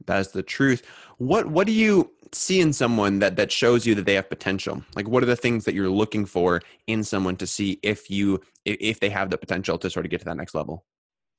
That's 0.06 0.30
the 0.30 0.42
truth. 0.42 0.82
What 1.18 1.46
what 1.46 1.66
do 1.66 1.72
you 1.72 2.12
see 2.32 2.60
in 2.60 2.72
someone 2.72 3.18
that 3.18 3.36
that 3.36 3.52
shows 3.52 3.86
you 3.86 3.94
that 3.96 4.06
they 4.06 4.14
have 4.14 4.28
potential? 4.28 4.82
Like 4.96 5.08
what 5.08 5.22
are 5.22 5.26
the 5.26 5.36
things 5.36 5.64
that 5.64 5.74
you're 5.74 5.90
looking 5.90 6.24
for 6.24 6.62
in 6.86 7.04
someone 7.04 7.36
to 7.36 7.46
see 7.46 7.78
if 7.82 8.10
you 8.10 8.40
if 8.64 9.00
they 9.00 9.10
have 9.10 9.30
the 9.30 9.38
potential 9.38 9.78
to 9.78 9.90
sort 9.90 10.06
of 10.06 10.10
get 10.10 10.20
to 10.20 10.24
that 10.26 10.36
next 10.36 10.54
level? 10.54 10.84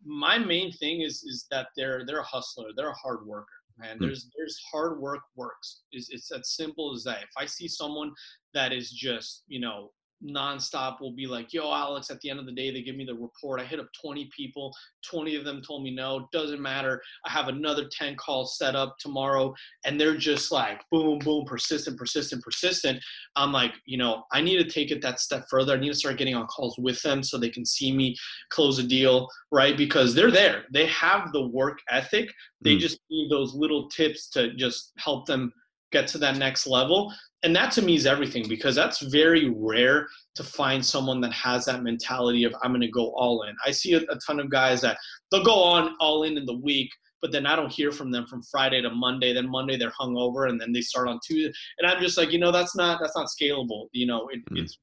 My 0.04 0.38
main 0.38 0.72
thing 0.74 1.02
is 1.02 1.24
is 1.24 1.48
that 1.52 1.68
they're 1.76 2.06
they're 2.06 2.20
a 2.20 2.24
hustler, 2.24 2.68
they're 2.76 2.90
a 2.90 2.94
hard 2.94 3.26
worker. 3.26 3.48
Man, 3.80 3.98
hmm. 3.98 4.06
there's 4.06 4.30
there's 4.38 4.60
hard 4.72 5.00
work 5.00 5.22
works. 5.36 5.82
It's, 5.92 6.10
it's 6.10 6.32
as 6.32 6.56
simple 6.56 6.94
as 6.94 7.04
that. 7.06 7.24
If 7.24 7.32
I 7.38 7.46
see 7.46 7.68
someone 7.68 8.12
that 8.54 8.72
is 8.74 8.92
just 8.92 9.44
you 9.48 9.60
know 9.60 9.92
nonstop 10.24 11.00
will 11.02 11.14
be 11.14 11.28
like, 11.28 11.54
yo, 11.54 11.72
Alex, 11.74 12.10
at 12.10 12.20
the 12.22 12.30
end 12.30 12.40
of 12.40 12.46
the 12.46 12.52
day, 12.52 12.72
they 12.72 12.82
give 12.82 12.96
me 12.96 13.06
the 13.06 13.16
report. 13.16 13.60
I 13.60 13.64
hit 13.64 13.80
up 13.80 13.88
20 14.02 14.30
people. 14.36 14.74
20 15.10 15.36
of 15.36 15.46
them 15.46 15.62
told 15.66 15.84
me 15.84 15.92
no, 15.92 16.28
doesn't 16.32 16.62
matter. 16.62 17.02
I 17.26 17.30
have 17.30 17.48
another 17.48 17.90
10 17.92 18.16
calls 18.16 18.58
set 18.58 18.76
up 18.76 18.96
tomorrow. 19.00 19.54
And 19.86 20.00
they're 20.00 20.18
just 20.18 20.52
like, 20.52 20.82
boom, 20.92 21.20
boom, 21.20 21.46
persistent, 21.46 21.98
persistent, 21.98 22.44
persistent. 22.44 23.00
I'm 23.36 23.52
like, 23.52 23.74
you 23.86 23.98
know, 23.98 24.24
I 24.32 24.42
need 24.42 24.58
to 24.58 24.70
take 24.70 24.92
it 24.92 25.02
that 25.02 25.20
step 25.20 25.46
further. 25.50 25.74
I 25.74 25.80
need 25.80 25.90
to 25.90 25.96
start 25.96 26.18
getting 26.18 26.36
on 26.36 26.48
calls 26.48 26.78
with 26.78 27.02
them 27.02 27.24
so 27.24 27.38
they 27.38 27.50
can 27.50 27.66
see 27.66 27.92
me 27.92 28.16
close 28.50 28.80
a 28.80 28.84
deal, 28.84 29.28
right? 29.52 29.76
Because 29.76 30.14
they're 30.14 30.32
there. 30.32 30.66
They 30.74 30.86
have 30.88 31.32
the 31.32 31.48
work 31.48 31.80
ethic. 31.90 32.30
They 32.62 32.76
mm. 32.76 32.80
just 32.80 33.00
need 33.10 33.32
those 33.32 33.54
little 33.54 33.90
tips 33.90 34.30
to 34.32 34.54
just 34.56 34.94
help 34.98 35.26
them 35.26 35.52
get 35.92 36.08
to 36.08 36.18
that 36.18 36.38
next 36.38 36.68
level 36.68 37.14
and 37.44 37.56
that 37.56 37.72
to 37.72 37.82
me 37.82 37.96
is 37.96 38.06
everything 38.06 38.48
because 38.48 38.76
that's 38.76 39.02
very 39.02 39.50
rare 39.56 40.08
to 40.36 40.44
find 40.44 40.86
someone 40.86 41.20
that 41.22 41.34
has 41.34 41.66
that 41.66 41.84
mentality 41.84 42.44
of 42.44 42.54
i'm 42.62 42.72
going 42.72 42.82
to 42.82 42.90
go 42.90 43.12
all 43.16 43.44
in 43.44 43.56
i 43.66 43.72
see 43.72 43.94
a, 43.94 44.00
a, 44.00 44.20
ton 44.26 44.40
of 44.40 44.50
guys 44.50 44.82
that 44.82 44.98
they'll 45.30 45.44
go 45.44 45.62
on 45.62 45.96
all 46.00 46.24
in 46.24 46.38
in 46.38 46.46
the 46.46 46.58
week 46.58 46.90
but 47.22 47.32
then 47.32 47.46
i 47.46 47.56
don't 47.56 47.72
hear 47.72 47.92
from 47.92 48.12
them 48.12 48.26
from 48.28 48.42
friday 48.50 48.82
to 48.82 48.90
monday 48.90 49.34
then 49.34 49.50
monday 49.50 49.78
they're 49.78 49.94
hungover 50.00 50.50
and 50.50 50.60
then 50.60 50.72
they 50.72 50.82
start 50.82 51.08
on 51.08 51.20
tuesday 51.26 51.52
and 51.80 51.90
i'm 51.90 52.02
just 52.02 52.18
like 52.18 52.32
you 52.32 52.40
know 52.40 52.52
that's 52.52 52.76
not 52.76 53.00
that's 53.02 53.16
not 53.16 53.28
scalable 53.28 53.88
you 53.92 54.06
know 54.06 54.28
it, 54.30 54.40
mm-hmm. 54.46 54.58
it's 54.58 54.78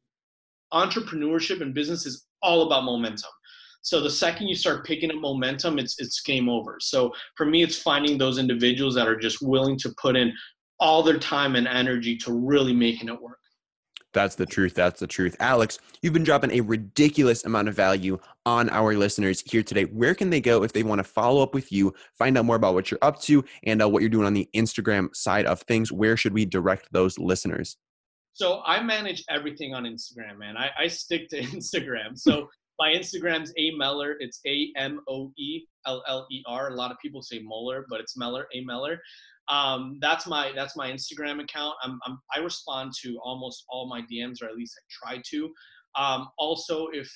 entrepreneurship 0.72 1.62
and 1.62 1.74
business 1.74 2.04
is 2.06 2.26
all 2.42 2.66
about 2.66 2.84
momentum 2.84 3.30
so 3.80 4.00
the 4.00 4.10
second 4.10 4.48
you 4.48 4.54
start 4.54 4.84
picking 4.84 5.10
up 5.10 5.16
momentum, 5.16 5.78
it's 5.78 5.98
it's 5.98 6.20
game 6.20 6.48
over. 6.48 6.78
So 6.80 7.12
for 7.36 7.46
me, 7.46 7.62
it's 7.62 7.80
finding 7.80 8.18
those 8.18 8.36
individuals 8.36 8.94
that 8.96 9.08
are 9.08 9.16
just 9.16 9.38
willing 9.40 9.78
to 9.78 9.94
put 10.02 10.16
in 10.16 10.32
all 10.80 11.02
their 11.02 11.18
time 11.18 11.56
and 11.56 11.66
energy 11.66 12.16
to 12.18 12.32
really 12.32 12.72
making 12.72 13.08
it 13.08 13.20
work. 13.20 13.38
That's 14.14 14.36
the 14.36 14.46
truth. 14.46 14.74
That's 14.74 15.00
the 15.00 15.06
truth. 15.06 15.36
Alex, 15.38 15.78
you've 16.00 16.14
been 16.14 16.24
dropping 16.24 16.52
a 16.52 16.60
ridiculous 16.60 17.44
amount 17.44 17.68
of 17.68 17.74
value 17.74 18.18
on 18.46 18.70
our 18.70 18.94
listeners 18.94 19.42
here 19.44 19.62
today. 19.62 19.84
Where 19.84 20.14
can 20.14 20.30
they 20.30 20.40
go 20.40 20.62
if 20.62 20.72
they 20.72 20.82
want 20.82 20.98
to 21.00 21.04
follow 21.04 21.42
up 21.42 21.52
with 21.52 21.70
you, 21.70 21.94
find 22.16 22.36
out 22.38 22.46
more 22.46 22.56
about 22.56 22.74
what 22.74 22.90
you're 22.90 22.98
up 23.02 23.20
to, 23.22 23.44
and 23.64 23.82
uh, 23.82 23.88
what 23.88 24.02
you're 24.02 24.08
doing 24.08 24.26
on 24.26 24.32
the 24.32 24.48
Instagram 24.56 25.14
side 25.14 25.44
of 25.44 25.60
things? 25.62 25.92
Where 25.92 26.16
should 26.16 26.32
we 26.32 26.46
direct 26.46 26.88
those 26.90 27.18
listeners? 27.18 27.76
So 28.32 28.62
I 28.64 28.82
manage 28.82 29.24
everything 29.28 29.74
on 29.74 29.84
Instagram, 29.84 30.38
man. 30.38 30.56
I, 30.56 30.70
I 30.78 30.88
stick 30.88 31.28
to 31.30 31.40
Instagram. 31.42 32.16
So 32.16 32.48
my 32.78 32.92
Instagram's 32.92 33.52
A 33.58 33.72
Meller. 33.72 34.16
It's 34.20 34.40
A 34.46 34.72
M 34.76 35.00
O 35.08 35.32
E 35.36 35.64
L 35.86 36.02
L 36.08 36.26
E 36.30 36.42
R. 36.46 36.70
A 36.70 36.74
lot 36.74 36.90
of 36.90 36.98
people 37.00 37.20
say 37.20 37.40
Moeller, 37.40 37.84
but 37.90 38.00
it's 38.00 38.16
Meller, 38.16 38.46
A 38.54 38.62
Meller 38.64 38.98
um, 39.48 39.98
that's 40.00 40.26
my 40.26 40.52
that's 40.54 40.76
my 40.76 40.90
Instagram 40.90 41.42
account. 41.42 41.74
I'm, 41.82 41.98
I'm, 42.06 42.18
i 42.34 42.38
respond 42.38 42.92
to 43.02 43.18
almost 43.22 43.64
all 43.70 43.88
my 43.88 44.02
DMs, 44.02 44.42
or 44.42 44.46
at 44.46 44.56
least 44.56 44.78
I 44.78 44.84
try 45.06 45.22
to. 45.30 45.50
Um, 45.96 46.28
also, 46.38 46.88
if 46.92 47.10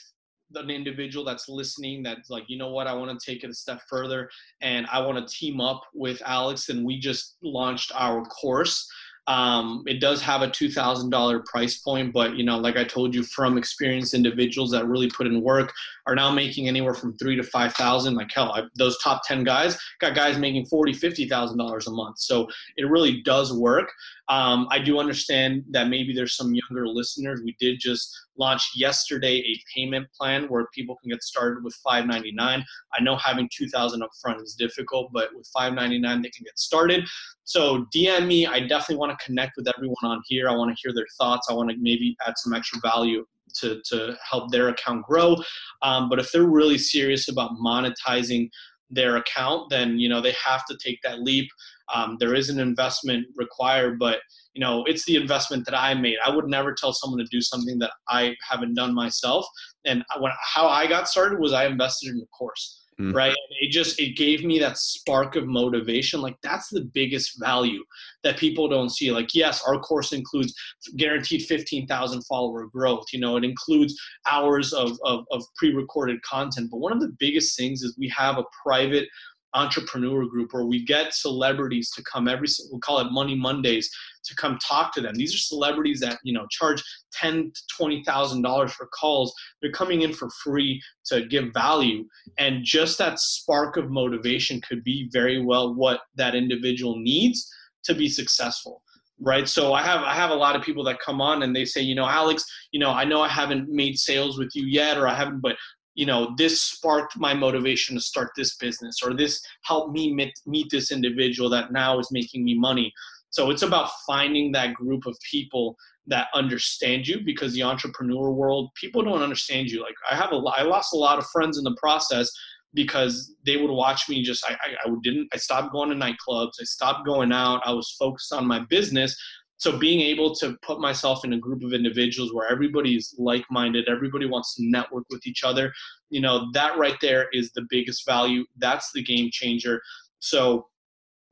an 0.55 0.71
individual 0.71 1.25
that's 1.25 1.49
listening 1.49 2.03
that's 2.03 2.29
like, 2.29 2.45
you 2.47 2.59
know 2.59 2.71
what, 2.71 2.87
I 2.87 2.93
want 2.93 3.19
to 3.19 3.31
take 3.31 3.45
it 3.45 3.51
a 3.51 3.55
step 3.55 3.81
further, 3.89 4.29
and 4.61 4.87
I 4.93 5.01
want 5.01 5.27
to 5.27 5.35
team 5.35 5.61
up 5.61 5.83
with 5.95 6.23
Alex, 6.25 6.69
and 6.69 6.85
we 6.85 6.99
just 6.99 7.37
launched 7.43 7.93
our 7.95 8.25
course. 8.25 8.89
Um, 9.29 9.85
it 9.87 10.01
does 10.01 10.21
have 10.23 10.43
a 10.43 10.49
$2,000 10.49 11.45
price 11.45 11.79
point, 11.79 12.13
but 12.13 12.37
you 12.37 12.45
know, 12.45 12.59
like 12.59 12.77
I 12.77 12.83
told 12.83 13.15
you, 13.15 13.23
from 13.23 13.57
experienced 13.57 14.15
individuals 14.15 14.73
that 14.73 14.87
really 14.87 15.09
put 15.09 15.27
in 15.29 15.43
work 15.43 15.73
are 16.07 16.17
now 16.17 16.31
making 16.31 16.67
anywhere 16.67 16.95
from 16.95 17.17
three 17.17 17.37
to 17.37 17.43
5,000. 17.43 18.15
Like 18.15 18.33
hell, 18.33 18.53
I, 18.53 18.65
those 18.77 18.99
top 18.99 19.23
10 19.25 19.45
guys 19.45 19.79
got 20.01 20.17
guys 20.17 20.39
making 20.39 20.67
40, 20.67 20.93
$50,000 20.93 21.87
a 21.87 21.91
month. 21.91 22.19
So 22.19 22.49
it 22.77 22.89
really 22.89 23.23
does 23.23 23.53
work. 23.53 23.93
Um, 24.29 24.69
I 24.71 24.79
do 24.79 24.99
understand 24.99 25.65
that 25.71 25.89
maybe 25.89 26.15
there's 26.15 26.37
some 26.37 26.55
younger 26.55 26.87
listeners. 26.87 27.41
We 27.45 27.57
did 27.59 27.79
just 27.81 28.15
launch 28.39 28.71
yesterday 28.75 29.39
a 29.39 29.61
payment 29.75 30.07
plan 30.19 30.45
where 30.45 30.67
people 30.73 30.97
can 31.03 31.11
get 31.11 31.23
started 31.23 31.65
with 31.65 31.77
5.99. 31.87 32.39
I 32.39 33.03
know 33.03 33.17
having 33.17 33.49
2,000 33.57 34.03
upfront 34.03 34.43
is 34.43 34.55
difficult, 34.55 35.11
but 35.13 35.31
with 35.35 35.49
5.99 35.55 36.23
they 36.23 36.31
can 36.31 36.45
get 36.45 36.59
started. 36.59 37.05
So 37.45 37.87
DM 37.95 38.27
me. 38.27 38.47
I 38.47 38.61
definitely 38.61 38.97
want 38.97 39.19
to 39.19 39.25
connect 39.25 39.53
with 39.57 39.69
everyone 39.75 39.97
on 40.05 40.23
here. 40.27 40.49
I 40.49 40.55
want 40.55 40.75
to 40.75 40.81
hear 40.81 40.95
their 40.95 41.07
thoughts. 41.19 41.49
I 41.51 41.55
want 41.55 41.71
to 41.71 41.77
maybe 41.79 42.17
add 42.27 42.35
some 42.37 42.55
extra 42.55 42.79
value 42.81 43.27
to, 43.57 43.83
to 43.87 44.17
help 44.29 44.51
their 44.51 44.69
account 44.69 45.05
grow. 45.05 45.37
Um, 45.83 46.09
but 46.09 46.19
if 46.19 46.31
they're 46.33 46.45
really 46.45 46.79
serious 46.79 47.29
about 47.29 47.53
monetizing 47.63 48.49
their 48.93 49.17
account, 49.17 49.71
then 49.71 49.99
you 49.99 50.09
know 50.09 50.21
they 50.21 50.33
have 50.33 50.65
to 50.67 50.77
take 50.77 51.01
that 51.03 51.21
leap. 51.21 51.49
Um, 51.93 52.17
there 52.21 52.35
is 52.35 52.49
an 52.49 52.59
investment 52.59 53.27
required, 53.37 53.99
but 53.99 54.21
you 54.55 54.61
know 54.61 54.85
it's 54.85 55.05
the 55.05 55.17
investment 55.17 55.65
that 55.67 55.79
I 55.79 55.95
made. 55.95 56.17
I 56.25 56.35
would 56.35 56.49
never 56.49 56.75
tell 56.75 56.93
someone 56.93 57.19
to 57.19 57.27
do 57.31 57.41
something 57.41 57.79
that 57.79 57.93
I 58.09 58.35
haven't 58.49 58.75
done 58.75 58.95
myself. 58.95 59.47
And 59.85 60.05
when 60.19 60.33
how 60.41 60.69
I 60.69 60.87
got 60.87 61.09
started 61.09 61.39
was 61.39 61.53
I 61.53 61.67
invested 61.67 62.11
in 62.11 62.21
a 62.21 62.27
course 62.37 62.83
mm. 63.01 63.15
right 63.15 63.35
it 63.61 63.71
just 63.71 64.01
it 64.01 64.17
gave 64.17 64.45
me 64.45 64.59
that 64.59 64.79
spark 64.79 65.37
of 65.37 65.47
motivation 65.47 66.21
like 66.21 66.37
that's 66.43 66.69
the 66.69 66.89
biggest 66.93 67.39
value 67.41 67.83
that 68.23 68.37
people 68.37 68.69
don't 68.69 68.91
see 68.91 69.11
like 69.11 69.35
yes 69.35 69.63
our 69.67 69.79
course 69.79 70.13
includes 70.13 70.55
guaranteed 70.97 71.43
15000 71.43 72.23
follower 72.23 72.67
growth 72.67 73.05
you 73.13 73.21
know 73.21 73.37
it 73.37 73.45
includes 73.45 73.95
hours 74.31 74.73
of, 74.73 74.99
of, 75.05 75.25
of 75.31 75.43
pre-recorded 75.57 76.21
content 76.23 76.69
but 76.71 76.79
one 76.79 76.93
of 76.93 77.01
the 77.01 77.15
biggest 77.19 77.57
things 77.57 77.83
is 77.83 77.97
we 77.99 78.09
have 78.09 78.39
a 78.39 78.45
private 78.65 79.09
entrepreneur 79.55 80.27
group 80.27 80.53
where 80.53 80.65
we 80.65 80.85
get 80.85 81.15
celebrities 81.15 81.91
to 81.91 82.03
come 82.03 82.29
every 82.29 82.49
we'll 82.71 82.81
call 82.81 83.01
it 83.01 83.11
money 83.11 83.35
mondays 83.35 83.91
to 84.25 84.35
come 84.37 84.59
talk 84.59 84.95
to 84.95 85.01
them. 85.01 85.15
These 85.15 85.35
are 85.35 85.39
celebrities 85.39 86.01
that 86.01 86.19
you 86.23 86.33
know 86.33 86.47
charge 86.51 86.83
10 87.13 87.53
to 87.55 87.61
20 87.77 88.03
thousand 88.05 88.43
dollars 88.43 88.73
for 88.73 88.87
calls. 88.87 89.35
They're 89.61 89.73
coming 89.73 90.03
in 90.03 90.13
for 90.13 90.29
free 90.43 90.81
to 91.07 91.27
give 91.27 91.53
value. 91.53 92.05
And 92.39 92.65
just 92.65 92.99
that 92.99 93.19
spark 93.19 93.77
of 93.77 93.91
motivation 93.91 94.61
could 94.61 94.83
be 94.85 95.09
very 95.13 95.45
well 95.45 95.75
what 95.75 96.01
that 96.17 96.35
individual 96.35 96.99
needs 96.99 97.51
to 97.85 97.95
be 97.95 98.09
successful 98.09 98.83
right? 99.25 99.49
So 99.49 99.73
i 99.73 99.83
have 99.83 100.03
i 100.03 100.15
have 100.15 100.31
a 100.31 100.35
lot 100.35 100.57
of 100.57 100.63
people 100.63 100.83
that 100.85 100.99
come 100.99 101.21
on 101.21 101.43
and 101.43 101.55
they 101.55 101.65
say 101.65 101.81
you 101.81 101.95
know 101.95 102.07
alex 102.07 102.45
you 102.73 102.81
know 102.81 102.91
i 102.91 103.05
know 103.05 103.21
i 103.23 103.29
haven't 103.29 103.69
made 103.69 103.97
sales 103.97 104.39
with 104.39 104.51
you 104.55 104.67
yet 104.67 104.99
or 104.99 105.07
i 105.07 105.15
haven't 105.15 105.41
but 105.41 105.57
you 105.95 106.07
know 106.07 106.35
this 106.37 106.61
sparked 106.61 107.19
my 107.19 107.35
motivation 107.35 107.97
to 107.97 108.01
start 108.01 108.31
this 108.37 108.57
business 108.57 108.99
or 109.05 109.15
this 109.15 109.41
helped 109.65 109.93
me 109.93 110.15
meet, 110.15 110.33
meet 110.47 110.69
this 110.71 110.91
individual 110.91 111.51
that 111.51 111.73
now 111.73 111.99
is 111.99 112.09
making 112.11 112.45
me 112.45 112.59
money. 112.59 112.93
So 113.31 113.51
it's 113.51 113.63
about 113.63 113.91
finding 114.07 114.53
that 114.53 114.75
group 114.75 115.07
of 115.07 115.17
people 115.31 115.77
that 116.07 116.29
understand 116.35 117.09
you 117.09 117.21
because 117.25 117.55
the 117.55 117.63
entrepreneur 117.63 118.31
world 118.31 118.71
people 118.75 119.03
don't 119.03 119.23
understand 119.23 119.71
you. 119.71 119.83
Like 119.83 119.95
i 120.11 120.17
have 120.17 120.33
a 120.33 120.37
i 120.37 120.63
lost 120.63 120.95
a 120.95 120.99
lot 120.99 121.19
of 121.19 121.27
friends 121.27 121.59
in 121.59 121.65
the 121.65 121.77
process 121.81 122.31
because 122.75 123.35
they 123.45 123.57
would 123.57 123.71
watch 123.71 124.09
me 124.09 124.23
just 124.23 124.45
I, 124.49 124.53
I, 124.53 124.89
I 124.89 124.95
didn't 125.03 125.29
i 125.33 125.37
stopped 125.37 125.73
going 125.73 125.91
to 125.91 125.95
nightclubs 125.95 126.53
i 126.61 126.65
stopped 126.65 127.07
going 127.07 127.33
out 127.33 127.61
i 127.65 127.73
was 127.73 127.95
focused 127.99 128.33
on 128.33 128.47
my 128.47 128.61
business 128.61 129.15
so 129.63 129.79
being 129.79 130.01
able 130.01 130.35
to 130.35 130.57
put 130.63 130.81
myself 130.81 131.25
in 131.25 131.35
a 131.35 131.39
group 131.39 131.63
of 131.63 131.73
individuals 131.73 132.35
where 132.35 132.51
everybody's 132.51 133.15
like-minded 133.17 133.89
everybody 133.89 134.27
wants 134.27 134.57
to 134.57 134.65
network 134.65 135.05
with 135.09 135.25
each 135.25 135.45
other 135.45 135.73
you 136.11 136.21
know 136.21 136.51
that 136.53 136.77
right 136.77 136.97
there 137.01 137.29
is 137.33 137.53
the 137.53 137.65
biggest 137.71 138.05
value 138.05 138.45
that's 138.59 138.91
the 138.93 139.03
game 139.03 139.31
changer 139.33 139.81
so 140.19 140.67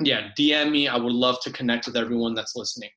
yeah 0.01 0.29
dm 0.39 0.71
me 0.71 0.87
i 0.87 0.97
would 0.97 1.13
love 1.13 1.41
to 1.43 1.51
connect 1.51 1.87
with 1.87 1.97
everyone 1.97 2.35
that's 2.35 2.55
listening 2.55 2.91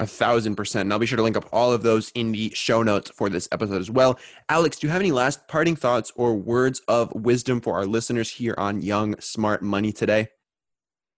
a 0.00 0.06
thousand 0.06 0.56
percent. 0.56 0.86
And 0.86 0.94
I'll 0.94 0.98
be 0.98 1.04
sure 1.04 1.18
to 1.18 1.22
link 1.22 1.36
up 1.36 1.46
all 1.52 1.74
of 1.74 1.82
those 1.82 2.10
in 2.14 2.32
the 2.32 2.50
show 2.54 2.82
notes 2.82 3.10
for 3.10 3.28
this 3.28 3.46
episode 3.52 3.82
as 3.82 3.90
well. 3.90 4.18
Alex, 4.48 4.78
do 4.78 4.86
you 4.86 4.90
have 4.90 5.02
any 5.02 5.12
last 5.12 5.46
parting 5.46 5.76
thoughts 5.76 6.10
or 6.16 6.34
words 6.34 6.80
of 6.88 7.12
wisdom 7.14 7.60
for 7.60 7.74
our 7.74 7.84
listeners 7.84 8.30
here 8.30 8.54
on 8.56 8.80
Young 8.80 9.20
Smart 9.20 9.62
Money 9.62 9.92
today? 9.92 10.28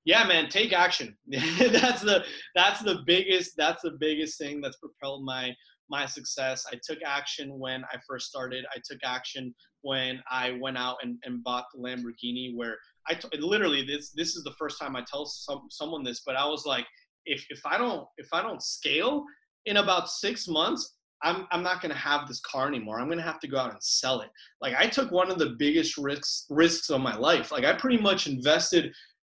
Yeah 0.05 0.25
man 0.27 0.49
take 0.49 0.73
action 0.73 1.17
that's 1.29 2.03
the 2.03 2.25
that's 2.55 2.81
the 2.83 3.03
biggest 3.07 3.53
that's 3.57 3.83
the 3.83 3.97
biggest 4.01 4.39
thing 4.39 4.61
that's 4.61 4.77
propelled 4.79 5.25
my 5.25 5.55
my 5.89 6.07
success 6.07 6.67
i 6.73 6.79
took 6.83 6.99
action 7.07 7.59
when 7.59 7.85
i 7.85 7.97
first 8.09 8.29
started 8.29 8.65
i 8.75 8.79
took 8.85 8.99
action 9.05 9.55
when 9.83 10.21
i 10.31 10.57
went 10.61 10.77
out 10.77 10.97
and, 11.03 11.19
and 11.25 11.43
bought 11.45 11.67
the 11.75 11.81
lamborghini 11.81 12.55
where 12.57 12.77
I 13.09 13.15
t- 13.15 13.37
literally 13.39 13.85
this 13.85 14.11
this 14.11 14.37
is 14.37 14.45
the 14.45 14.55
first 14.59 14.81
time 14.81 14.97
i 14.97 15.03
tell 15.03 15.27
some, 15.27 15.67
someone 15.71 16.05
this 16.05 16.23
but 16.25 16.37
i 16.37 16.45
was 16.45 16.65
like 16.67 16.87
if 17.27 17.45
if 17.51 17.61
i 17.67 17.77
don't 17.77 18.07
if 18.17 18.29
i 18.33 18.43
don't 18.43 18.63
scale 18.63 19.25
in 19.67 19.79
about 19.79 20.09
six 20.09 20.49
months 20.49 20.95
I'm, 21.25 21.47
I'm 21.53 21.63
not 21.63 21.81
going 21.81 21.93
to 21.93 21.99
have 21.99 22.27
this 22.27 22.41
car 22.41 22.67
anymore. 22.67 22.99
I'm 22.99 23.07
going 23.07 23.19
to 23.19 23.25
have 23.25 23.39
to 23.41 23.49
go 23.49 23.57
out 23.57 23.71
and 23.71 23.83
sell 23.83 24.23
it. 24.23 24.31
Like 24.61 24.75
I 24.75 24.87
took 24.89 25.13
one 25.13 25.31
of 25.31 25.39
the 25.39 25.55
biggest 25.59 25.97
risks 25.97 26.47
risks 26.51 26.91
of 26.91 27.01
my 27.01 27.17
life. 27.17 27.53
Like 27.53 27.65
I 27.65 27.73
pretty 27.75 27.99
much 27.99 28.27
invested 28.27 28.93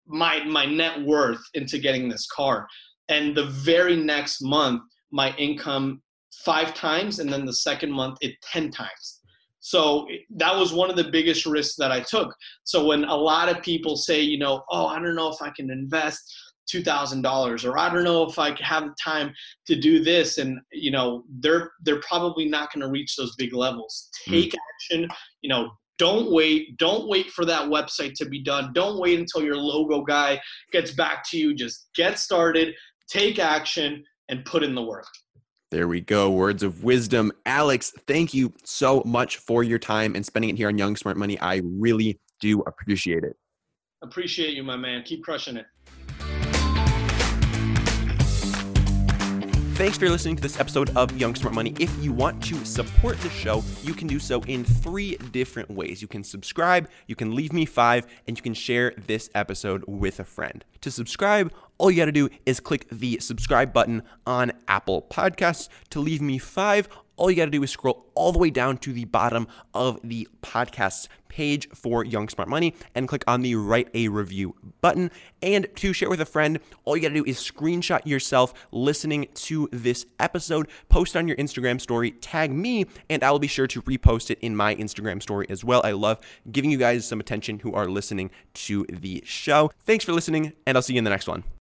my 0.08 0.44
my 0.44 0.66
net 0.66 1.02
worth 1.02 1.42
into 1.54 1.78
getting 1.78 2.08
this 2.10 2.28
car 2.28 2.68
and 3.10 3.36
the 3.36 3.46
very 3.46 3.96
next 3.96 4.42
month 4.42 4.82
my 5.12 5.36
income 5.38 6.02
five 6.44 6.74
times 6.74 7.20
and 7.20 7.32
then 7.32 7.46
the 7.46 7.54
second 7.54 7.92
month 7.92 8.18
it 8.22 8.36
10 8.52 8.72
times 8.72 9.22
so 9.60 10.08
that 10.36 10.56
was 10.56 10.74
one 10.74 10.90
of 10.90 10.96
the 10.96 11.12
biggest 11.12 11.46
risks 11.46 11.76
that 11.76 11.92
i 11.92 12.00
took 12.00 12.34
so 12.64 12.86
when 12.86 13.04
a 13.06 13.16
lot 13.16 13.50
of 13.50 13.64
people 13.64 13.96
say 13.96 14.22
you 14.22 14.38
know 14.38 14.64
oh 14.72 14.88
i 14.88 15.00
don't 15.00 15.16
know 15.16 15.32
if 15.32 15.42
i 15.42 15.50
can 15.50 15.70
invest 15.72 16.22
$2000 16.74 17.64
or 17.64 17.78
i 17.78 17.94
don't 17.94 18.04
know 18.04 18.24
if 18.24 18.40
i 18.40 18.56
have 18.60 18.86
the 18.86 18.96
time 19.04 19.32
to 19.68 19.80
do 19.80 20.04
this 20.04 20.40
and 20.40 20.60
you 20.72 20.92
know 20.92 21.24
they're 21.40 21.72
they're 21.84 22.02
probably 22.02 22.46
not 22.46 22.74
going 22.74 22.82
to 22.82 22.90
reach 22.90 23.16
those 23.16 23.36
big 23.36 23.54
levels 23.54 24.10
hmm. 24.26 24.34
take 24.34 24.52
mm. 24.52 24.58
action 24.74 25.08
you 25.42 25.50
know 25.50 25.70
don't 25.98 26.32
wait. 26.32 26.78
Don't 26.78 27.08
wait 27.08 27.32
for 27.32 27.46
that 27.46 27.70
website 27.70 28.14
to 28.16 28.26
be 28.26 28.44
done. 28.44 28.72
Don't 28.74 29.00
wait 29.00 29.20
until 29.20 29.44
your 29.44 29.58
logo 29.58 30.02
guy 30.02 30.42
gets 30.72 30.92
back 30.92 31.24
to 31.30 31.38
you. 31.38 31.54
Just 31.54 31.88
get 31.96 32.20
started, 32.20 32.74
take 33.10 33.40
action, 33.40 34.04
and 34.30 34.44
put 34.46 34.64
in 34.64 34.76
the 34.76 34.84
work. 34.84 35.08
There 35.72 35.88
we 35.88 36.02
go. 36.02 36.32
Words 36.32 36.64
of 36.64 36.84
wisdom. 36.84 37.32
Alex, 37.46 37.92
thank 38.08 38.34
you 38.34 38.54
so 38.64 39.02
much 39.06 39.38
for 39.38 39.64
your 39.64 39.80
time 39.80 40.16
and 40.16 40.26
spending 40.26 40.52
it 40.52 40.58
here 40.58 40.68
on 40.68 40.78
Young 40.78 40.96
Smart 40.96 41.18
Money. 41.18 41.40
I 41.40 41.62
really 41.66 42.20
do 42.40 42.62
appreciate 42.62 43.24
it. 43.24 43.36
Appreciate 44.04 44.54
you, 44.54 44.64
my 44.64 44.78
man. 44.78 45.04
Keep 45.04 45.24
crushing 45.24 45.58
it. 45.58 45.66
Thanks 49.76 49.98
for 49.98 50.08
listening 50.10 50.38
to 50.38 50.42
this 50.42 50.58
episode 50.58 50.96
of 50.96 51.18
Young 51.18 51.36
Smart 51.36 51.54
Money. 51.54 51.76
If 51.82 51.94
you 52.02 52.14
want 52.14 52.42
to 52.44 52.64
support 52.64 53.20
the 53.20 53.30
show, 53.30 53.62
you 53.84 53.94
can 53.94 54.08
do 54.08 54.20
so 54.20 54.40
in 54.44 54.64
three 54.64 55.18
different 55.34 55.70
ways. 55.70 56.02
You 56.02 56.08
can 56.08 56.24
subscribe, 56.24 56.88
you 57.08 57.16
can 57.18 57.36
leave 57.36 57.52
me 57.52 57.66
five, 57.66 58.08
and 58.26 58.38
you 58.38 58.42
can 58.42 58.54
share 58.54 58.94
this 59.06 59.30
episode 59.36 59.84
with 59.86 60.22
a 60.22 60.24
friend. 60.24 60.64
To 60.80 60.90
subscribe, 60.90 61.52
all 61.78 61.92
you 61.92 61.98
got 61.98 62.06
to 62.06 62.14
do 62.14 62.30
is 62.46 62.62
click 62.62 62.88
the 62.90 63.20
subscribe 63.20 63.74
button 63.74 64.04
on 64.26 64.54
Apple 64.70 65.02
Podcasts. 65.02 65.68
To 65.90 66.00
leave 66.00 66.22
me 66.22 66.38
five, 66.38 66.88
all 67.18 67.30
you 67.30 67.38
got 67.38 67.46
to 67.46 67.52
do 67.52 67.64
is 67.64 67.72
scroll 67.72 68.06
all 68.16 68.32
the 68.32 68.40
way 68.40 68.50
down 68.50 68.78
to 68.80 68.94
the 68.94 69.06
bottom 69.06 69.48
of 69.74 70.00
the 70.04 70.28
podcast 70.42 71.08
page 71.28 71.68
for 71.70 72.04
Young 72.04 72.30
Smart 72.30 72.48
Money 72.48 72.74
and 72.94 73.08
click 73.08 73.24
on 73.28 73.42
the 73.42 73.56
write 73.56 73.90
a 73.94 74.08
review 74.08 74.56
button. 74.82 75.12
And 75.42 75.68
to 75.76 75.94
share 75.94 76.10
with 76.10 76.22
a 76.22 76.26
friend, 76.26 76.60
all 76.84 76.96
you 76.96 77.02
got 77.02 77.10
to 77.10 77.16
do 77.16 77.26
is 77.26 77.38
screenshot 77.38 78.06
yourself 78.06 78.54
listening 78.72 79.28
to 79.36 79.68
this 79.72 80.06
episode, 80.20 80.70
post 80.90 81.16
on 81.16 81.28
your 81.28 81.38
Instagram 81.38 81.80
story, 81.82 82.12
tag 82.12 82.52
me, 82.52 82.86
and 83.10 83.24
I 83.24 83.32
will 83.32 83.40
be 83.40 83.48
sure 83.48 83.68
to 83.68 83.82
repost 83.84 84.30
it 84.30 84.40
in 84.42 84.56
my 84.56 84.76
Instagram 84.76 85.22
story 85.22 85.46
as 85.50 85.64
well. 85.64 85.82
I 85.84 85.92
love 85.92 86.20
giving 86.52 86.72
you 86.72 86.78
guys 86.78 87.06
some 87.06 87.20
attention 87.20 87.60
who 87.60 87.74
are 87.74 87.88
listening 87.88 88.32
to 88.54 88.86
the 88.90 89.22
show. 89.26 89.72
Thanks 89.84 90.06
for 90.06 90.14
listening, 90.14 90.54
and 90.66 90.78
I'll 90.78 90.82
see 90.82 90.94
you 90.94 91.00
in 91.00 91.04
the 91.04 91.10
next 91.10 91.28
one. 91.28 91.46